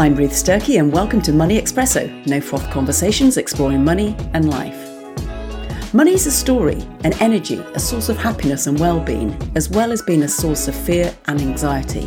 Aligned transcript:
I'm 0.00 0.14
Ruth 0.14 0.30
Sturkey, 0.30 0.78
and 0.78 0.90
welcome 0.90 1.20
to 1.20 1.30
Money 1.30 1.60
Espresso, 1.60 2.26
no 2.26 2.40
froth 2.40 2.70
conversations 2.70 3.36
exploring 3.36 3.84
money 3.84 4.16
and 4.32 4.48
life. 4.48 5.92
Money 5.92 6.14
is 6.14 6.26
a 6.26 6.30
story, 6.30 6.80
an 7.04 7.12
energy, 7.20 7.58
a 7.74 7.78
source 7.78 8.08
of 8.08 8.16
happiness 8.16 8.66
and 8.66 8.80
well 8.80 8.98
being, 8.98 9.36
as 9.56 9.68
well 9.68 9.92
as 9.92 10.00
being 10.00 10.22
a 10.22 10.28
source 10.28 10.68
of 10.68 10.74
fear 10.74 11.14
and 11.26 11.42
anxiety. 11.42 12.06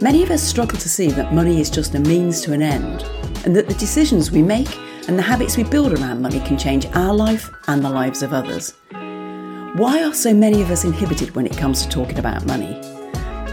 Many 0.00 0.22
of 0.22 0.30
us 0.30 0.40
struggle 0.40 0.78
to 0.78 0.88
see 0.88 1.10
that 1.10 1.34
money 1.34 1.60
is 1.60 1.68
just 1.68 1.96
a 1.96 1.98
means 1.98 2.42
to 2.42 2.52
an 2.52 2.62
end, 2.62 3.02
and 3.44 3.56
that 3.56 3.66
the 3.66 3.74
decisions 3.74 4.30
we 4.30 4.40
make 4.40 4.78
and 5.08 5.18
the 5.18 5.22
habits 5.22 5.56
we 5.56 5.64
build 5.64 5.92
around 5.92 6.22
money 6.22 6.38
can 6.38 6.56
change 6.56 6.86
our 6.94 7.12
life 7.12 7.50
and 7.66 7.84
the 7.84 7.90
lives 7.90 8.22
of 8.22 8.32
others. 8.32 8.74
Why 8.92 10.04
are 10.04 10.14
so 10.14 10.32
many 10.32 10.62
of 10.62 10.70
us 10.70 10.84
inhibited 10.84 11.34
when 11.34 11.46
it 11.46 11.58
comes 11.58 11.82
to 11.82 11.88
talking 11.88 12.20
about 12.20 12.46
money? 12.46 12.80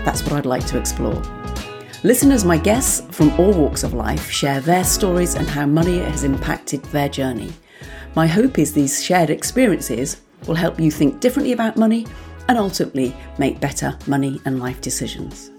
That's 0.06 0.22
what 0.22 0.34
I'd 0.34 0.46
like 0.46 0.68
to 0.68 0.78
explore. 0.78 1.20
Listeners, 2.04 2.46
my 2.46 2.60
guests 2.60 3.02
from 3.10 3.32
all 3.40 3.52
walks 3.52 3.82
of 3.82 3.96
life 3.96 4.30
share 4.30 4.62
their 4.62 4.84
stories 4.84 5.34
and 5.34 5.50
how 5.50 5.66
money 5.66 5.98
has 5.98 6.24
impacted 6.24 6.84
their 6.86 7.10
journey. 7.10 7.52
My 8.16 8.28
hope 8.28 8.60
is 8.60 8.72
these 8.72 9.04
shared 9.04 9.32
experiences 9.32 10.22
will 10.46 10.54
help 10.54 10.80
you 10.80 10.92
think 10.92 11.20
differently 11.20 11.54
about 11.54 11.76
money 11.76 12.06
and 12.50 12.58
ultimately 12.60 13.16
make 13.40 13.60
better 13.60 13.98
money 14.06 14.40
and 14.46 14.60
life 14.60 14.80
decisions. 14.80 15.50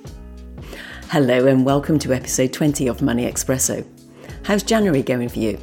Hello, 1.08 1.48
and 1.48 1.66
welcome 1.66 1.98
to 1.98 2.12
episode 2.12 2.52
20 2.52 2.86
of 2.86 3.02
Money 3.02 3.28
Espresso. 3.28 3.84
How's 4.44 4.62
January 4.62 5.02
going 5.02 5.28
for 5.28 5.40
you? 5.40 5.58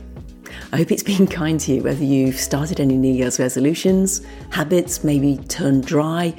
I 0.73 0.77
hope 0.77 0.91
it's 0.91 1.03
been 1.15 1.25
kind 1.25 1.57
to 1.61 1.75
you, 1.75 1.83
whether 1.83 2.03
you've 2.03 2.37
started 2.37 2.81
any 2.81 2.97
New 2.97 3.13
Year's 3.13 3.39
resolutions, 3.39 4.25
habits, 4.49 5.05
maybe 5.05 5.37
turned 5.47 5.85
dry, 5.85 6.35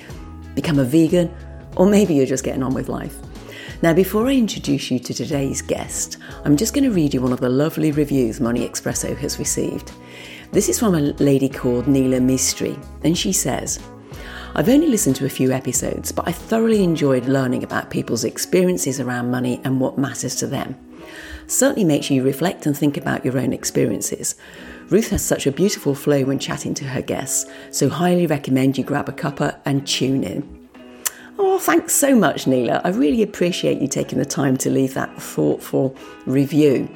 become 0.54 0.78
a 0.78 0.84
vegan, 0.84 1.34
or 1.78 1.86
maybe 1.86 2.12
you're 2.14 2.26
just 2.26 2.44
getting 2.44 2.62
on 2.62 2.74
with 2.74 2.90
life. 2.90 3.16
Now, 3.86 3.92
before 3.92 4.26
I 4.26 4.32
introduce 4.32 4.90
you 4.90 4.98
to 4.98 5.14
today's 5.14 5.62
guest, 5.62 6.16
I'm 6.44 6.56
just 6.56 6.74
going 6.74 6.82
to 6.82 6.90
read 6.90 7.14
you 7.14 7.20
one 7.20 7.32
of 7.32 7.38
the 7.38 7.48
lovely 7.48 7.92
reviews 7.92 8.40
Money 8.40 8.68
Espresso 8.68 9.16
has 9.18 9.38
received. 9.38 9.92
This 10.50 10.68
is 10.68 10.80
from 10.80 10.96
a 10.96 11.12
lady 11.22 11.48
called 11.48 11.86
Neela 11.86 12.18
Mistry, 12.18 12.76
and 13.04 13.16
she 13.16 13.32
says, 13.32 13.78
I've 14.56 14.68
only 14.68 14.88
listened 14.88 15.14
to 15.14 15.24
a 15.24 15.28
few 15.28 15.52
episodes, 15.52 16.10
but 16.10 16.26
I 16.26 16.32
thoroughly 16.32 16.82
enjoyed 16.82 17.26
learning 17.26 17.62
about 17.62 17.88
people's 17.88 18.24
experiences 18.24 18.98
around 18.98 19.30
money 19.30 19.60
and 19.62 19.80
what 19.80 19.96
matters 19.96 20.34
to 20.40 20.48
them. 20.48 20.76
Certainly 21.46 21.84
makes 21.84 22.10
you 22.10 22.24
reflect 22.24 22.66
and 22.66 22.76
think 22.76 22.96
about 22.96 23.24
your 23.24 23.38
own 23.38 23.52
experiences. 23.52 24.34
Ruth 24.88 25.10
has 25.10 25.24
such 25.24 25.46
a 25.46 25.52
beautiful 25.52 25.94
flow 25.94 26.24
when 26.24 26.40
chatting 26.40 26.74
to 26.74 26.86
her 26.86 27.02
guests, 27.02 27.48
so 27.70 27.88
highly 27.88 28.26
recommend 28.26 28.78
you 28.78 28.82
grab 28.82 29.08
a 29.08 29.12
cuppa 29.12 29.60
and 29.64 29.86
tune 29.86 30.24
in. 30.24 30.55
Oh, 31.38 31.58
thanks 31.58 31.94
so 31.94 32.14
much, 32.14 32.46
Neela. 32.46 32.80
I 32.84 32.88
really 32.90 33.22
appreciate 33.22 33.80
you 33.80 33.88
taking 33.88 34.18
the 34.18 34.24
time 34.24 34.56
to 34.58 34.70
leave 34.70 34.94
that 34.94 35.20
thoughtful 35.20 35.94
review. 36.24 36.88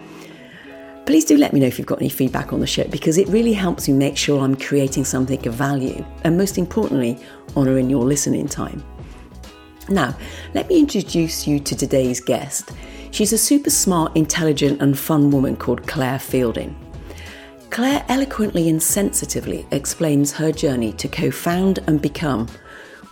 Please 1.04 1.24
do 1.24 1.36
let 1.36 1.52
me 1.52 1.60
know 1.60 1.66
if 1.66 1.78
you've 1.78 1.86
got 1.86 2.00
any 2.00 2.08
feedback 2.08 2.52
on 2.52 2.60
the 2.60 2.66
show 2.66 2.84
because 2.84 3.18
it 3.18 3.28
really 3.28 3.52
helps 3.52 3.88
me 3.88 3.94
make 3.94 4.16
sure 4.16 4.40
I'm 4.40 4.56
creating 4.56 5.04
something 5.04 5.46
of 5.46 5.54
value 5.54 6.04
and, 6.24 6.38
most 6.38 6.56
importantly, 6.56 7.18
honouring 7.56 7.90
your 7.90 8.04
listening 8.04 8.48
time. 8.48 8.82
Now, 9.88 10.16
let 10.54 10.68
me 10.68 10.78
introduce 10.78 11.46
you 11.46 11.58
to 11.60 11.74
today's 11.74 12.20
guest. 12.20 12.70
She's 13.10 13.32
a 13.32 13.38
super 13.38 13.70
smart, 13.70 14.16
intelligent, 14.16 14.80
and 14.80 14.96
fun 14.98 15.30
woman 15.30 15.56
called 15.56 15.86
Claire 15.86 16.20
Fielding. 16.20 16.76
Claire 17.70 18.04
eloquently 18.08 18.68
and 18.68 18.82
sensitively 18.82 19.66
explains 19.72 20.32
her 20.32 20.52
journey 20.52 20.92
to 20.94 21.08
co 21.08 21.30
found 21.30 21.80
and 21.86 22.00
become, 22.00 22.46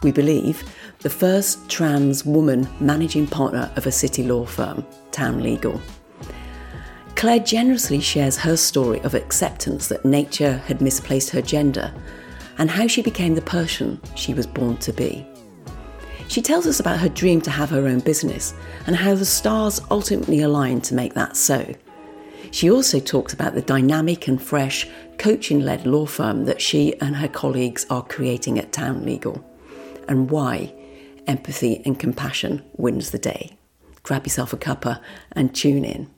we 0.03 0.13
believe, 0.13 0.63
the 1.01 1.11
first 1.11 1.69
trans 1.69 2.25
woman 2.25 2.69
managing 2.81 3.27
partner 3.27 3.71
of 3.77 3.87
a 3.87 3.93
city 3.93 4.25
law 4.25 4.45
firm, 4.45 4.85
Town 5.13 5.43
Legal. 5.43 5.81
Claire 7.15 7.39
generously 7.39 8.01
shares 8.01 8.37
her 8.37 8.57
story 8.57 9.01
of 9.03 9.15
acceptance 9.15 9.87
that 9.89 10.05
nature 10.05 10.59
had 10.67 10.81
misplaced 10.81 11.31
her 11.31 11.43
gender 11.43 11.93
and 12.59 12.69
how 12.69 12.89
she 12.89 13.01
became 13.01 13.35
the 13.35 13.43
person 13.43 14.01
she 14.17 14.35
was 14.35 14.47
born 14.47 14.77
to 14.79 14.93
be. 14.93 15.25
She 16.27 16.43
tells 16.43 16.67
us 16.67 16.81
about 16.81 16.99
her 16.99 17.09
dream 17.09 17.41
to 17.43 17.51
have 17.51 17.71
her 17.71 17.87
own 17.87 18.01
business 18.01 18.55
and 18.87 18.97
how 18.97 19.15
the 19.15 19.25
stars 19.25 19.81
ultimately 19.91 20.41
aligned 20.43 20.85
to 20.85 20.95
make 20.95 21.15
that 21.15 21.37
so. 21.37 21.75
She 22.51 22.71
also 22.71 22.99
talks 22.99 23.33
about 23.33 23.55
the 23.55 23.63
dynamic 23.63 24.27
and 24.27 24.43
fresh 24.43 24.89
coaching 25.17 25.61
led 25.61 25.87
law 25.87 26.07
firm 26.07 26.45
that 26.47 26.61
she 26.61 26.99
and 27.01 27.17
her 27.17 27.29
colleagues 27.29 27.87
are 27.89 28.03
creating 28.03 28.59
at 28.59 28.73
Town 28.73 29.05
Legal 29.05 29.45
and 30.09 30.31
why 30.31 30.73
empathy 31.29 31.83
and 31.85 32.01
compassion 32.01 32.65
wins 32.77 33.11
the 33.11 33.19
day. 33.19 33.57
Grab 34.03 34.27
yourself 34.27 34.53
a 34.53 34.57
cuppa 34.57 35.01
and 35.33 35.55
tune 35.55 35.85
in. 35.85 36.11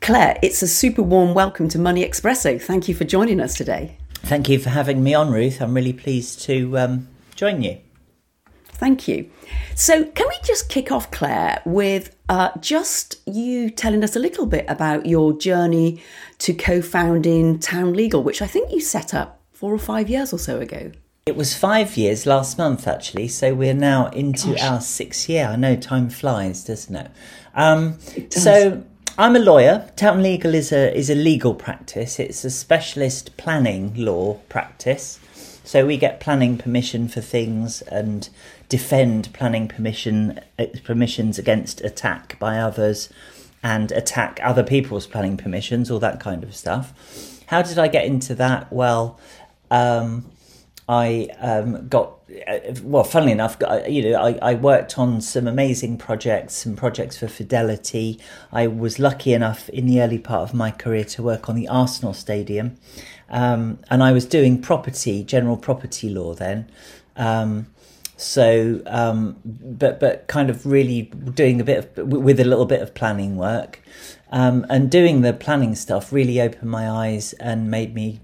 Claire, 0.00 0.38
it's 0.42 0.62
a 0.62 0.68
super 0.68 1.02
warm 1.02 1.34
welcome 1.34 1.68
to 1.70 1.78
Money 1.78 2.04
Espresso. 2.04 2.60
Thank 2.60 2.88
you 2.88 2.94
for 2.94 3.04
joining 3.04 3.40
us 3.40 3.56
today. 3.56 3.96
Thank 4.16 4.48
you 4.48 4.58
for 4.58 4.70
having 4.70 5.02
me 5.02 5.14
on, 5.14 5.32
Ruth. 5.32 5.60
I'm 5.60 5.74
really 5.74 5.92
pleased 5.92 6.42
to 6.42 6.78
um, 6.78 7.08
join 7.34 7.62
you. 7.62 7.78
Thank 8.66 9.08
you. 9.08 9.30
So, 9.74 10.04
can 10.04 10.26
we 10.28 10.36
just 10.44 10.68
kick 10.68 10.90
off, 10.90 11.10
Claire, 11.10 11.62
with 11.64 12.14
uh, 12.28 12.50
just 12.60 13.20
you 13.26 13.70
telling 13.70 14.02
us 14.02 14.16
a 14.16 14.18
little 14.18 14.46
bit 14.46 14.66
about 14.68 15.06
your 15.06 15.32
journey 15.32 16.02
to 16.38 16.52
co 16.52 16.82
founding 16.82 17.58
Town 17.58 17.94
Legal, 17.94 18.22
which 18.22 18.42
I 18.42 18.46
think 18.46 18.72
you 18.72 18.80
set 18.80 19.14
up 19.14 19.40
four 19.52 19.72
or 19.72 19.78
five 19.78 20.10
years 20.10 20.32
or 20.32 20.38
so 20.38 20.58
ago? 20.58 20.92
It 21.26 21.36
was 21.36 21.56
five 21.56 21.96
years 21.96 22.26
last 22.26 22.58
month, 22.58 22.86
actually. 22.86 23.28
So 23.28 23.54
we're 23.54 23.72
now 23.72 24.08
into 24.08 24.48
Gosh. 24.48 24.62
our 24.62 24.80
sixth 24.82 25.26
year. 25.26 25.46
I 25.46 25.56
know 25.56 25.74
time 25.74 26.10
flies, 26.10 26.64
doesn't 26.64 26.94
it? 26.94 27.10
Um, 27.54 27.96
it 28.14 28.28
does. 28.28 28.42
So 28.42 28.84
I'm 29.16 29.34
a 29.34 29.38
lawyer. 29.38 29.90
Town 29.96 30.22
Legal 30.22 30.54
is 30.54 30.70
a 30.70 30.94
is 30.94 31.08
a 31.08 31.14
legal 31.14 31.54
practice. 31.54 32.20
It's 32.20 32.44
a 32.44 32.50
specialist 32.50 33.38
planning 33.38 33.94
law 33.94 34.34
practice. 34.50 35.18
So 35.64 35.86
we 35.86 35.96
get 35.96 36.20
planning 36.20 36.58
permission 36.58 37.08
for 37.08 37.22
things 37.22 37.80
and 37.80 38.28
defend 38.68 39.32
planning 39.32 39.66
permission 39.66 40.40
uh, 40.58 40.66
permissions 40.84 41.38
against 41.38 41.80
attack 41.80 42.38
by 42.38 42.58
others 42.58 43.08
and 43.62 43.90
attack 43.92 44.40
other 44.42 44.62
people's 44.62 45.06
planning 45.06 45.38
permissions, 45.38 45.90
all 45.90 46.00
that 46.00 46.20
kind 46.20 46.44
of 46.44 46.54
stuff. 46.54 46.92
How 47.46 47.62
did 47.62 47.78
I 47.78 47.88
get 47.88 48.04
into 48.04 48.34
that? 48.34 48.70
Well, 48.70 49.18
um, 49.70 50.30
I 50.88 51.28
um, 51.38 51.88
got 51.88 52.18
uh, 52.46 52.58
well. 52.82 53.04
Funnily 53.04 53.32
enough, 53.32 53.56
you 53.88 54.10
know, 54.10 54.20
I, 54.20 54.38
I 54.42 54.54
worked 54.54 54.98
on 54.98 55.20
some 55.22 55.46
amazing 55.46 55.96
projects, 55.96 56.54
some 56.54 56.76
projects 56.76 57.16
for 57.16 57.26
Fidelity. 57.26 58.20
I 58.52 58.66
was 58.66 58.98
lucky 58.98 59.32
enough 59.32 59.68
in 59.70 59.86
the 59.86 60.02
early 60.02 60.18
part 60.18 60.42
of 60.42 60.54
my 60.54 60.70
career 60.70 61.04
to 61.04 61.22
work 61.22 61.48
on 61.48 61.54
the 61.54 61.68
Arsenal 61.68 62.12
Stadium, 62.12 62.76
um, 63.30 63.78
and 63.88 64.02
I 64.02 64.12
was 64.12 64.26
doing 64.26 64.60
property, 64.60 65.24
general 65.24 65.56
property 65.56 66.10
law 66.10 66.34
then. 66.34 66.70
Um, 67.16 67.68
so, 68.16 68.82
um, 68.86 69.38
but 69.44 70.00
but 70.00 70.26
kind 70.28 70.50
of 70.50 70.66
really 70.66 71.02
doing 71.02 71.62
a 71.62 71.64
bit 71.64 71.96
of 71.96 72.08
with 72.08 72.38
a 72.38 72.44
little 72.44 72.66
bit 72.66 72.82
of 72.82 72.92
planning 72.92 73.36
work, 73.36 73.80
um, 74.30 74.66
and 74.68 74.90
doing 74.90 75.22
the 75.22 75.32
planning 75.32 75.74
stuff 75.74 76.12
really 76.12 76.42
opened 76.42 76.70
my 76.70 76.90
eyes 76.90 77.32
and 77.34 77.70
made 77.70 77.94
me 77.94 78.20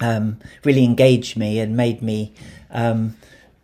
um, 0.00 0.38
really 0.64 0.84
engaged 0.84 1.36
me 1.36 1.58
and 1.58 1.76
made 1.76 2.02
me 2.02 2.32
um, 2.70 3.16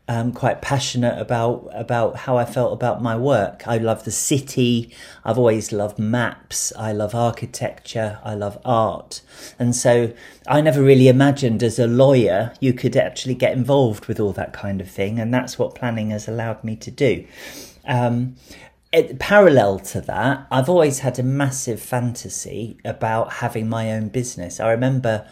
um, 0.09 0.33
quite 0.33 0.63
passionate 0.63 1.19
about 1.21 1.69
about 1.73 2.17
how 2.17 2.37
I 2.37 2.45
felt 2.45 2.73
about 2.73 3.03
my 3.03 3.17
work. 3.17 3.67
I 3.67 3.79
love 3.79 4.05
the 4.05 4.13
city. 4.13 4.95
I've 5.25 5.39
always 5.39 5.73
loved 5.73 5.99
maps. 5.99 6.73
I 6.79 6.93
love 6.93 7.15
architecture. 7.15 8.21
I 8.23 8.35
love 8.35 8.59
art, 8.65 9.23
and 9.59 9.75
so 9.75 10.13
I 10.47 10.61
never 10.61 10.83
really 10.83 11.09
imagined 11.09 11.63
as 11.63 11.78
a 11.78 11.89
lawyer 11.89 12.55
you 12.60 12.72
could 12.72 12.97
actually 12.97 13.34
get 13.34 13.53
involved 13.53 14.07
with 14.07 14.21
all 14.21 14.33
that 14.33 14.53
kind 14.53 14.81
of 14.81 14.89
thing, 14.89 15.19
and 15.19 15.34
that's 15.34 15.59
what 15.59 15.75
planning 15.75 16.10
has 16.10 16.28
allowed 16.28 16.63
me 16.63 16.77
to 16.77 16.91
do. 16.91 17.27
Um, 17.84 18.37
it, 18.93 19.19
parallel 19.19 19.81
to 19.81 20.01
that, 20.03 20.47
I've 20.51 20.69
always 20.69 21.01
had 21.01 21.19
a 21.19 21.22
massive 21.22 21.81
fantasy 21.81 22.78
about 22.84 23.34
having 23.34 23.69
my 23.69 23.93
own 23.93 24.09
business. 24.09 24.60
I 24.60 24.71
remember 24.71 25.27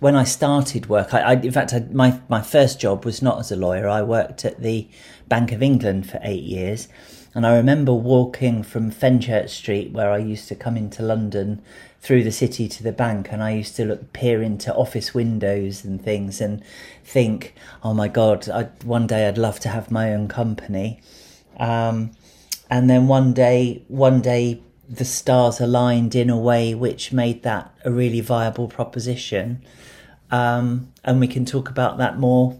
when 0.00 0.14
I 0.14 0.24
started 0.24 0.88
work, 0.88 1.12
I, 1.12 1.20
I 1.20 1.32
in 1.34 1.52
fact, 1.52 1.72
I, 1.72 1.80
my 1.90 2.20
my 2.28 2.42
first 2.42 2.80
job 2.80 3.04
was 3.04 3.22
not 3.22 3.38
as 3.40 3.50
a 3.50 3.56
lawyer. 3.56 3.88
I 3.88 4.02
worked 4.02 4.44
at 4.44 4.62
the 4.62 4.88
Bank 5.28 5.52
of 5.52 5.62
England 5.62 6.08
for 6.08 6.20
eight 6.22 6.44
years, 6.44 6.88
and 7.34 7.46
I 7.46 7.56
remember 7.56 7.92
walking 7.92 8.62
from 8.62 8.90
Fenchurch 8.90 9.50
Street, 9.50 9.92
where 9.92 10.10
I 10.10 10.18
used 10.18 10.48
to 10.48 10.54
come 10.54 10.76
into 10.76 11.02
London, 11.02 11.62
through 12.00 12.22
the 12.22 12.32
city 12.32 12.68
to 12.68 12.82
the 12.82 12.92
bank, 12.92 13.28
and 13.32 13.42
I 13.42 13.50
used 13.50 13.76
to 13.76 13.84
look 13.84 14.12
peer 14.12 14.42
into 14.42 14.74
office 14.74 15.14
windows 15.14 15.84
and 15.84 16.02
things, 16.02 16.40
and 16.40 16.62
think, 17.04 17.54
"Oh 17.82 17.94
my 17.94 18.08
God, 18.08 18.48
I, 18.48 18.64
one 18.84 19.06
day 19.06 19.26
I'd 19.26 19.38
love 19.38 19.58
to 19.60 19.68
have 19.68 19.90
my 19.90 20.14
own 20.14 20.28
company." 20.28 21.00
Um, 21.58 22.12
and 22.70 22.88
then 22.88 23.08
one 23.08 23.32
day, 23.32 23.82
one 23.88 24.20
day 24.20 24.62
the 24.88 25.04
stars 25.04 25.60
aligned 25.60 26.14
in 26.14 26.30
a 26.30 26.38
way 26.38 26.74
which 26.74 27.12
made 27.12 27.42
that 27.42 27.70
a 27.84 27.90
really 27.90 28.20
viable 28.20 28.68
proposition. 28.68 29.62
Um, 30.30 30.92
and 31.04 31.20
we 31.20 31.28
can 31.28 31.44
talk 31.44 31.68
about 31.68 31.98
that 31.98 32.18
more. 32.18 32.58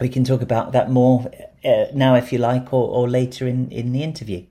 We 0.00 0.08
can 0.08 0.24
talk 0.24 0.40
about 0.40 0.72
that 0.72 0.90
more 0.90 1.30
uh, 1.64 1.86
now, 1.92 2.14
if 2.14 2.32
you 2.32 2.38
like, 2.38 2.72
or, 2.72 2.88
or 2.88 3.08
later 3.08 3.46
in, 3.46 3.70
in 3.70 3.92
the 3.92 4.02
interview. 4.02 4.46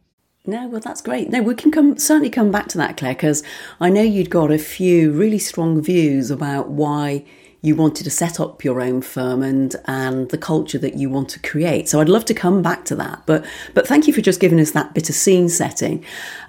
No, 0.46 0.68
well, 0.68 0.80
that's 0.80 1.02
great. 1.02 1.30
No, 1.30 1.42
we 1.42 1.54
can 1.54 1.72
come 1.72 1.98
certainly 1.98 2.30
come 2.30 2.52
back 2.52 2.68
to 2.70 2.78
that, 2.78 2.98
Claire, 2.98 3.14
because 3.14 3.44
I 3.80 3.90
know 3.90 4.02
you'd 4.02 4.30
got 4.30 4.52
a 4.52 4.58
few 4.58 5.12
really 5.12 5.40
strong 5.40 5.82
views 5.82 6.32
about 6.32 6.70
why 6.70 7.26
you 7.62 7.76
wanted 7.76 8.06
to 8.06 8.10
set 8.10 8.40
up 8.40 8.64
your 8.64 8.80
own 8.80 9.02
firm 9.02 9.44
and 9.44 9.76
and 9.86 10.30
the 10.30 10.38
culture 10.38 10.78
that 10.78 10.96
you 10.96 11.10
want 11.10 11.30
to 11.30 11.40
create. 11.40 11.90
So 11.90 12.00
I'd 12.00 12.10
love 12.10 12.26
to 12.26 12.34
come 12.34 12.62
back 12.62 12.86
to 12.86 12.96
that. 12.96 13.24
But 13.26 13.46
but 13.74 13.88
thank 13.88 14.08
you 14.08 14.14
for 14.14 14.22
just 14.22 14.40
giving 14.40 14.60
us 14.60 14.72
that 14.72 14.94
bit 14.94 15.10
of 15.10 15.16
scene 15.16 15.50
setting. 15.50 16.04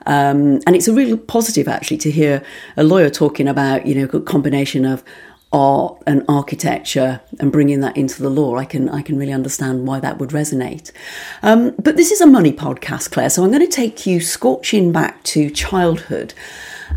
Um, 0.06 0.60
and 0.66 0.76
it's 0.76 0.88
a 0.88 0.94
real 0.94 1.16
positive 1.16 1.66
actually 1.66 1.98
to 1.98 2.10
hear 2.10 2.42
a 2.76 2.84
lawyer 2.84 3.10
talking 3.10 3.48
about 3.48 3.86
you 3.86 3.94
know 3.94 4.18
a 4.18 4.20
combination 4.20 4.84
of 4.84 5.02
art 5.52 6.00
and 6.06 6.24
architecture 6.28 7.20
and 7.40 7.50
bringing 7.50 7.80
that 7.80 7.96
into 7.96 8.22
the 8.22 8.30
law. 8.30 8.56
I 8.56 8.64
can 8.64 8.88
I 8.88 9.02
can 9.02 9.18
really 9.18 9.32
understand 9.32 9.86
why 9.86 10.00
that 10.00 10.18
would 10.18 10.30
resonate. 10.30 10.92
Um, 11.42 11.74
but 11.78 11.96
this 11.96 12.10
is 12.10 12.20
a 12.20 12.26
money 12.26 12.52
podcast, 12.52 13.10
Claire. 13.10 13.30
So 13.30 13.42
I'm 13.42 13.50
going 13.50 13.66
to 13.66 13.76
take 13.76 14.06
you 14.06 14.20
scorching 14.20 14.92
back 14.92 15.22
to 15.24 15.50
childhood. 15.50 16.34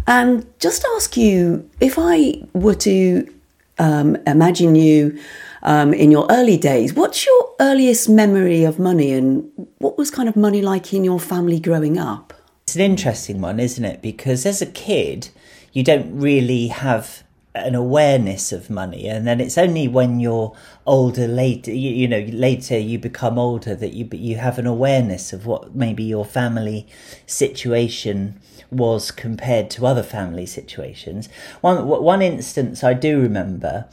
And 0.07 0.45
just 0.59 0.85
ask 0.95 1.15
you 1.17 1.69
if 1.79 1.95
I 1.97 2.43
were 2.53 2.75
to 2.75 3.33
um, 3.79 4.17
imagine 4.27 4.75
you 4.75 5.19
um, 5.63 5.93
in 5.93 6.11
your 6.11 6.27
early 6.29 6.57
days. 6.57 6.93
What's 6.93 7.25
your 7.25 7.55
earliest 7.59 8.09
memory 8.09 8.63
of 8.63 8.79
money, 8.79 9.13
and 9.13 9.49
what 9.79 9.97
was 9.97 10.11
kind 10.11 10.29
of 10.29 10.35
money 10.35 10.61
like 10.61 10.93
in 10.93 11.03
your 11.03 11.19
family 11.19 11.59
growing 11.59 11.97
up? 11.97 12.33
It's 12.63 12.75
an 12.75 12.81
interesting 12.81 13.41
one, 13.41 13.59
isn't 13.59 13.83
it? 13.83 14.01
Because 14.01 14.45
as 14.45 14.61
a 14.61 14.65
kid, 14.65 15.29
you 15.71 15.83
don't 15.83 16.19
really 16.19 16.67
have 16.67 17.23
an 17.55 17.75
awareness 17.75 18.51
of 18.51 18.69
money 18.69 19.07
and 19.07 19.27
then 19.27 19.39
it's 19.39 19.57
only 19.57 19.87
when 19.87 20.19
you're 20.19 20.55
older 20.87 21.27
later 21.27 21.71
you, 21.71 21.91
you, 21.91 22.07
know 22.07 22.25
later 22.31 22.77
you 22.77 22.97
become 22.97 23.37
older 23.37 23.75
that 23.75 23.93
you 23.93 24.09
you 24.13 24.37
have 24.37 24.57
an 24.57 24.65
awareness 24.65 25.31
of 25.31 25.45
what 25.45 25.75
maybe 25.75 26.03
your 26.03 26.25
family 26.25 26.87
situation 27.27 28.39
was 28.73 29.11
compared 29.11 29.69
to 29.71 29.85
other 29.85 30.03
family 30.03 30.45
situations. 30.45 31.29
One 31.61 31.87
one 31.87 32.21
instance 32.21 32.83
I 32.83 32.93
do 32.93 33.21
remember. 33.21 33.85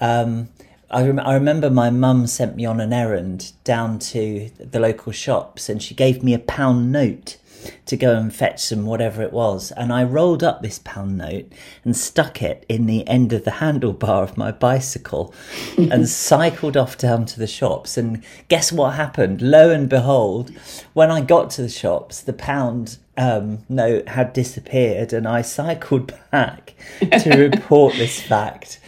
Um, 0.00 0.48
I, 0.88 1.04
rem- 1.04 1.18
I 1.18 1.34
remember 1.34 1.68
my 1.68 1.90
mum 1.90 2.28
sent 2.28 2.54
me 2.54 2.64
on 2.64 2.80
an 2.80 2.92
errand 2.92 3.52
down 3.64 3.98
to 3.98 4.50
the 4.58 4.78
local 4.78 5.10
shops, 5.10 5.68
and 5.68 5.82
she 5.82 5.94
gave 5.94 6.22
me 6.22 6.32
a 6.32 6.38
pound 6.38 6.92
note 6.92 7.38
to 7.86 7.96
go 7.96 8.16
and 8.16 8.34
fetch 8.34 8.60
some 8.60 8.86
whatever 8.86 9.22
it 9.22 9.32
was. 9.32 9.72
And 9.72 9.92
I 9.92 10.04
rolled 10.04 10.42
up 10.42 10.62
this 10.62 10.80
pound 10.84 11.18
note 11.18 11.52
and 11.84 11.96
stuck 11.96 12.42
it 12.42 12.64
in 12.68 12.86
the 12.86 13.06
end 13.06 13.32
of 13.32 13.44
the 13.44 13.52
handlebar 13.52 14.22
of 14.22 14.36
my 14.36 14.52
bicycle 14.52 15.34
and 15.76 16.08
cycled 16.08 16.76
off 16.76 16.98
down 16.98 17.26
to 17.26 17.38
the 17.38 17.46
shops. 17.46 17.96
And 17.96 18.22
guess 18.48 18.72
what 18.72 18.94
happened? 18.94 19.42
Lo 19.42 19.70
and 19.70 19.88
behold, 19.88 20.50
when 20.92 21.10
I 21.10 21.20
got 21.20 21.50
to 21.50 21.62
the 21.62 21.68
shops, 21.68 22.20
the 22.20 22.32
pound 22.32 22.98
um, 23.16 23.64
note 23.68 24.08
had 24.08 24.32
disappeared, 24.32 25.12
and 25.12 25.26
I 25.26 25.42
cycled 25.42 26.12
back 26.30 26.74
to 27.00 27.48
report 27.50 27.94
this 27.94 28.20
fact. 28.20 28.80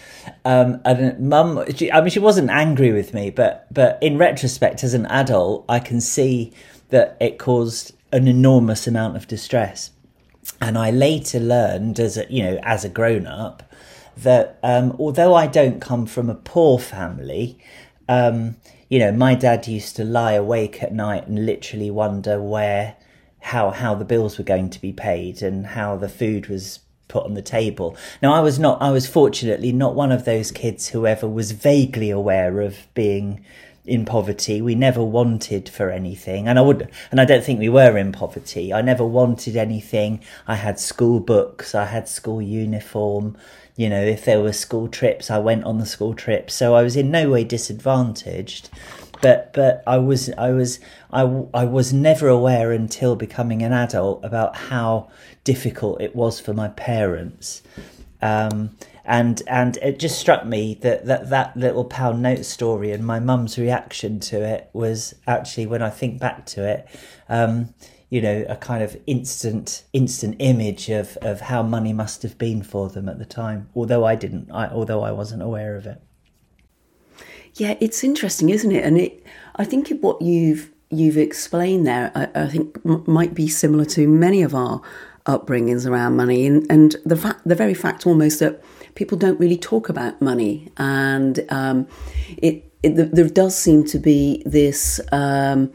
Um, 0.44 0.80
and 0.84 1.18
mum, 1.20 1.58
I 1.58 2.00
mean, 2.00 2.10
she 2.10 2.18
wasn't 2.18 2.50
angry 2.50 2.92
with 2.92 3.14
me, 3.14 3.30
but 3.30 3.66
but 3.72 3.98
in 4.02 4.18
retrospect, 4.18 4.84
as 4.84 4.94
an 4.94 5.06
adult, 5.06 5.64
I 5.68 5.78
can 5.78 6.00
see 6.00 6.52
that 6.90 7.16
it 7.20 7.38
caused 7.38 7.92
an 8.12 8.28
enormous 8.28 8.86
amount 8.86 9.16
of 9.16 9.26
distress. 9.26 9.90
And 10.60 10.78
I 10.78 10.90
later 10.90 11.38
learned, 11.38 12.00
as 12.00 12.16
a 12.16 12.26
you 12.30 12.42
know, 12.42 12.58
as 12.62 12.84
a 12.84 12.88
grown 12.88 13.26
up, 13.26 13.62
that 14.16 14.58
um, 14.62 14.96
although 14.98 15.34
I 15.34 15.46
don't 15.46 15.80
come 15.80 16.06
from 16.06 16.30
a 16.30 16.34
poor 16.34 16.78
family, 16.78 17.58
um, 18.08 18.56
you 18.88 18.98
know, 18.98 19.12
my 19.12 19.34
dad 19.34 19.68
used 19.68 19.96
to 19.96 20.04
lie 20.04 20.32
awake 20.32 20.82
at 20.82 20.92
night 20.92 21.28
and 21.28 21.44
literally 21.44 21.90
wonder 21.90 22.40
where 22.40 22.96
how 23.40 23.70
how 23.70 23.94
the 23.94 24.04
bills 24.04 24.38
were 24.38 24.44
going 24.44 24.70
to 24.70 24.80
be 24.80 24.92
paid 24.92 25.42
and 25.42 25.66
how 25.66 25.96
the 25.96 26.08
food 26.08 26.48
was 26.48 26.80
put 27.08 27.24
on 27.24 27.34
the 27.34 27.42
table. 27.42 27.96
Now 28.22 28.34
I 28.34 28.40
was 28.40 28.58
not 28.58 28.80
I 28.82 28.90
was 28.90 29.06
fortunately 29.06 29.72
not 29.72 29.94
one 29.94 30.12
of 30.12 30.24
those 30.24 30.50
kids 30.50 30.88
who 30.88 31.06
ever 31.06 31.28
was 31.28 31.52
vaguely 31.52 32.10
aware 32.10 32.60
of 32.60 32.86
being 32.94 33.44
in 33.88 34.04
poverty. 34.04 34.60
We 34.60 34.74
never 34.74 35.02
wanted 35.02 35.68
for 35.68 35.90
anything. 35.90 36.46
And 36.46 36.58
I 36.58 36.62
would 36.62 36.90
and 37.10 37.20
I 37.20 37.24
don't 37.24 37.44
think 37.44 37.58
we 37.58 37.68
were 37.68 37.96
in 37.96 38.12
poverty. 38.12 38.72
I 38.72 38.82
never 38.82 39.04
wanted 39.04 39.56
anything. 39.56 40.20
I 40.46 40.56
had 40.56 40.78
school 40.78 41.20
books, 41.20 41.74
I 41.74 41.86
had 41.86 42.08
school 42.08 42.42
uniform. 42.42 43.36
You 43.76 43.88
know, 43.88 44.02
if 44.02 44.24
there 44.24 44.40
were 44.40 44.52
school 44.52 44.88
trips, 44.88 45.30
I 45.30 45.38
went 45.38 45.62
on 45.64 45.78
the 45.78 45.86
school 45.86 46.12
trips. 46.12 46.52
So 46.52 46.74
I 46.74 46.82
was 46.82 46.96
in 46.96 47.12
no 47.12 47.30
way 47.30 47.44
disadvantaged 47.44 48.70
but 49.20 49.52
but 49.52 49.82
I 49.86 49.98
was 49.98 50.30
I 50.38 50.50
was 50.50 50.80
I, 51.12 51.22
I 51.54 51.64
was 51.64 51.92
never 51.92 52.28
aware 52.28 52.72
until 52.72 53.16
becoming 53.16 53.62
an 53.62 53.72
adult 53.72 54.24
about 54.24 54.56
how 54.56 55.10
difficult 55.44 56.00
it 56.00 56.14
was 56.14 56.40
for 56.40 56.52
my 56.52 56.68
parents. 56.68 57.62
Um, 58.20 58.76
and 59.08 59.42
and 59.46 59.78
it 59.78 59.98
just 59.98 60.18
struck 60.18 60.44
me 60.44 60.74
that, 60.82 61.06
that 61.06 61.30
that 61.30 61.56
little 61.56 61.86
pound 61.86 62.20
note 62.20 62.44
story 62.44 62.92
and 62.92 63.04
my 63.04 63.18
mum's 63.18 63.58
reaction 63.58 64.20
to 64.20 64.42
it 64.42 64.68
was 64.74 65.14
actually 65.26 65.66
when 65.66 65.80
I 65.82 65.88
think 65.88 66.20
back 66.20 66.44
to 66.46 66.68
it, 66.68 66.86
um, 67.30 67.72
you 68.10 68.20
know, 68.20 68.44
a 68.50 68.56
kind 68.56 68.82
of 68.82 68.98
instant 69.06 69.84
instant 69.94 70.36
image 70.40 70.90
of, 70.90 71.16
of 71.22 71.40
how 71.40 71.62
money 71.62 71.94
must 71.94 72.22
have 72.22 72.36
been 72.36 72.62
for 72.62 72.90
them 72.90 73.08
at 73.08 73.18
the 73.18 73.24
time. 73.24 73.70
Although 73.74 74.04
I 74.04 74.14
didn't, 74.14 74.50
I, 74.52 74.68
although 74.68 75.02
I 75.02 75.10
wasn't 75.10 75.42
aware 75.42 75.74
of 75.76 75.86
it. 75.86 76.02
Yeah, 77.54 77.76
it's 77.80 78.04
interesting, 78.04 78.50
isn't 78.50 78.70
it? 78.70 78.84
And 78.84 78.98
it, 78.98 79.24
I 79.56 79.64
think 79.64 79.88
what 80.02 80.20
you've 80.20 80.70
you've 80.90 81.16
explained 81.16 81.86
there, 81.86 82.12
I, 82.14 82.42
I 82.42 82.46
think 82.46 82.78
m- 82.84 83.04
might 83.06 83.32
be 83.32 83.48
similar 83.48 83.86
to 83.86 84.06
many 84.06 84.42
of 84.42 84.54
our 84.54 84.82
upbringings 85.24 85.88
around 85.88 86.14
money, 86.14 86.46
and 86.46 86.66
and 86.70 86.94
the 87.06 87.16
fact, 87.16 87.40
the 87.46 87.54
very 87.54 87.74
fact 87.74 88.06
almost 88.06 88.40
that 88.40 88.62
people 88.98 89.16
don't 89.16 89.38
really 89.38 89.56
talk 89.56 89.88
about 89.88 90.20
money, 90.20 90.68
and 90.76 91.46
um, 91.50 91.86
it, 92.36 92.64
it, 92.82 93.14
there 93.14 93.28
does 93.28 93.56
seem 93.56 93.84
to 93.86 93.98
be 93.98 94.42
this. 94.44 95.00
Um, 95.12 95.72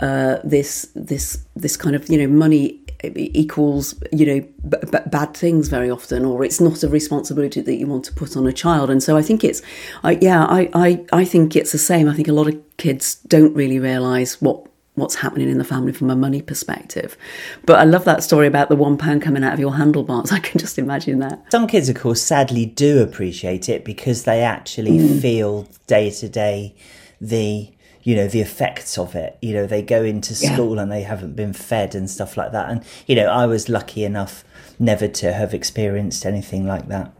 uh, 0.00 0.38
this 0.42 0.90
this 0.94 1.44
this 1.54 1.76
kind 1.76 1.94
of 1.94 2.08
you 2.08 2.16
know 2.16 2.26
money 2.26 2.80
equals 3.14 3.94
you 4.12 4.24
know 4.24 4.40
b- 4.66 4.90
b- 4.90 5.08
bad 5.08 5.34
things 5.34 5.68
very 5.68 5.90
often 5.90 6.24
or 6.24 6.42
it's 6.42 6.58
not 6.58 6.82
a 6.82 6.88
responsibility 6.88 7.60
that 7.60 7.74
you 7.74 7.86
want 7.86 8.04
to 8.06 8.12
put 8.14 8.34
on 8.34 8.46
a 8.46 8.52
child 8.52 8.88
and 8.88 9.02
so 9.02 9.16
i 9.16 9.22
think 9.22 9.44
it's 9.44 9.60
I, 10.02 10.12
yeah 10.22 10.44
I, 10.44 10.70
I 10.72 11.04
i 11.12 11.24
think 11.24 11.54
it's 11.54 11.72
the 11.72 11.78
same 11.78 12.08
i 12.08 12.14
think 12.14 12.28
a 12.28 12.32
lot 12.32 12.46
of 12.46 12.58
kids 12.76 13.16
don't 13.26 13.54
really 13.54 13.78
realize 13.78 14.40
what 14.40 14.69
what's 14.94 15.16
happening 15.16 15.48
in 15.48 15.58
the 15.58 15.64
family 15.64 15.92
from 15.92 16.10
a 16.10 16.16
money 16.16 16.42
perspective. 16.42 17.16
But 17.64 17.78
i 17.78 17.84
love 17.84 18.04
that 18.04 18.22
story 18.22 18.46
about 18.46 18.68
the 18.68 18.76
one 18.76 18.96
pound 18.96 19.22
coming 19.22 19.44
out 19.44 19.54
of 19.54 19.60
your 19.60 19.76
handlebars. 19.76 20.32
I 20.38 20.38
can 20.40 20.58
just 20.58 20.78
imagine 20.78 21.18
that. 21.20 21.50
Some 21.50 21.66
kids 21.66 21.88
of 21.88 21.96
course 21.96 22.22
sadly 22.22 22.66
do 22.66 23.02
appreciate 23.02 23.68
it 23.68 23.84
because 23.84 24.24
they 24.24 24.42
actually 24.42 24.98
mm. 24.98 25.20
feel 25.20 25.68
day 25.86 26.10
to 26.10 26.28
day 26.28 26.74
the 27.20 27.70
you 28.02 28.16
know 28.16 28.28
the 28.28 28.40
effects 28.40 28.98
of 28.98 29.14
it. 29.14 29.38
You 29.42 29.54
know 29.54 29.66
they 29.66 29.82
go 29.82 30.02
into 30.02 30.34
school 30.34 30.76
yeah. 30.76 30.82
and 30.82 30.92
they 30.92 31.02
haven't 31.02 31.36
been 31.36 31.52
fed 31.52 31.94
and 31.94 32.10
stuff 32.10 32.36
like 32.36 32.52
that. 32.52 32.70
And 32.70 32.84
you 33.06 33.14
know 33.14 33.26
i 33.26 33.46
was 33.46 33.68
lucky 33.68 34.04
enough 34.04 34.44
never 34.78 35.06
to 35.06 35.32
have 35.32 35.54
experienced 35.54 36.26
anything 36.26 36.66
like 36.66 36.88
that. 36.88 37.12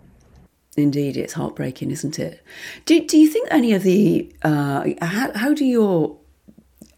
Indeed 0.77 1.17
it's 1.17 1.35
heartbreaking 1.35 1.91
isn't 1.91 2.19
it? 2.19 2.43
Do, 2.85 3.05
do 3.07 3.19
you 3.19 3.29
think 3.29 3.49
any 3.51 3.73
of 3.73 3.83
the 3.83 4.33
uh, 4.43 4.87
how, 5.03 5.33
how 5.35 5.55
do 5.55 5.65
your 5.65 6.20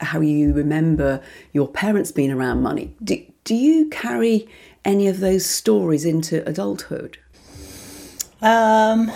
how 0.03 0.21
you 0.21 0.53
remember 0.53 1.21
your 1.53 1.69
parents 1.69 2.13
being 2.13 2.31
around 2.31 2.63
money 2.63 2.95
do, 3.03 3.23
do 3.45 3.55
you 3.55 3.89
carry 3.89 4.49
any 4.85 5.09
of 5.09 5.21
those 5.21 5.47
stories 5.47 6.05
into 6.05 6.47
adulthood 6.49 7.19
um 8.41 9.11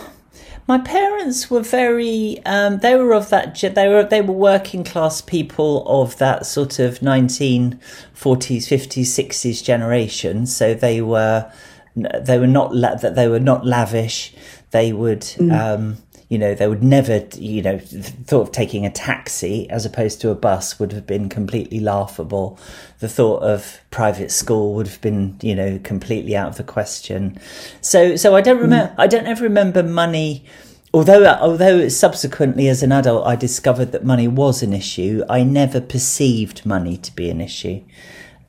my 0.69 0.79
parents 0.79 1.49
were 1.49 1.63
very. 1.63 2.41
Um, 2.45 2.79
they 2.79 2.97
were 2.97 3.15
of 3.15 3.31
that. 3.31 3.57
They 3.61 3.89
were 3.89 4.03
they 4.03 4.21
were 4.21 4.35
working 4.35 4.83
class 4.83 5.21
people 5.21 5.87
of 5.87 6.19
that 6.19 6.45
sort 6.45 6.81
of 6.81 7.03
nineteen 7.03 7.79
forties, 8.13 8.69
fifties, 8.69 9.15
sixties 9.15 9.63
generation. 9.63 10.47
So 10.47 10.75
they 10.75 11.01
were 11.01 11.51
they 11.95 12.39
were 12.39 12.49
not 12.49 12.73
that 12.73 13.15
they 13.15 13.29
were 13.29 13.41
not 13.41 13.65
lavish. 13.65 14.35
They 14.73 14.93
would. 14.93 15.21
Mm. 15.21 15.53
Um, 15.53 15.97
you 16.29 16.39
know, 16.39 16.55
they 16.55 16.67
would 16.67 16.83
never, 16.83 17.25
you 17.37 17.63
know, 17.63 17.79
thought 17.79 18.43
of 18.43 18.53
taking 18.53 18.85
a 18.85 18.91
taxi 18.91 19.71
as 19.71 19.87
opposed 19.87 20.21
to 20.21 20.31
a 20.31 20.35
bus 20.35 20.79
would 20.79 20.93
have 20.93 21.07
been 21.07 21.29
completely 21.29 21.79
laughable. 21.79 22.59
The 22.99 23.09
thought 23.09 23.43
of 23.43 23.81
private 23.91 24.33
school 24.33 24.75
would 24.75 24.89
have 24.89 25.01
been, 25.01 25.39
you 25.41 25.55
know, 25.55 25.79
completely 25.85 26.37
out 26.37 26.49
of 26.49 26.57
the 26.57 26.65
question. 26.65 27.39
So, 27.81 28.17
so 28.17 28.35
I 28.35 28.41
don't 28.41 28.61
remember, 28.61 28.93
mm. 28.93 28.99
I 28.99 29.07
don't 29.07 29.27
ever 29.27 29.45
remember 29.45 29.85
money. 29.85 30.45
Although, 30.93 31.27
although 31.27 31.89
subsequently 31.89 32.69
as 32.69 32.83
an 32.83 32.91
adult 32.91 33.27
I 33.27 33.37
discovered 33.37 33.93
that 33.93 34.05
money 34.05 34.27
was 34.27 34.63
an 34.63 34.73
issue, 34.73 35.23
I 35.29 35.45
never 35.45 35.81
perceived 35.81 36.67
money 36.67 36.97
to 36.97 37.15
be 37.15 37.31
an 37.31 37.41
issue. 37.41 37.85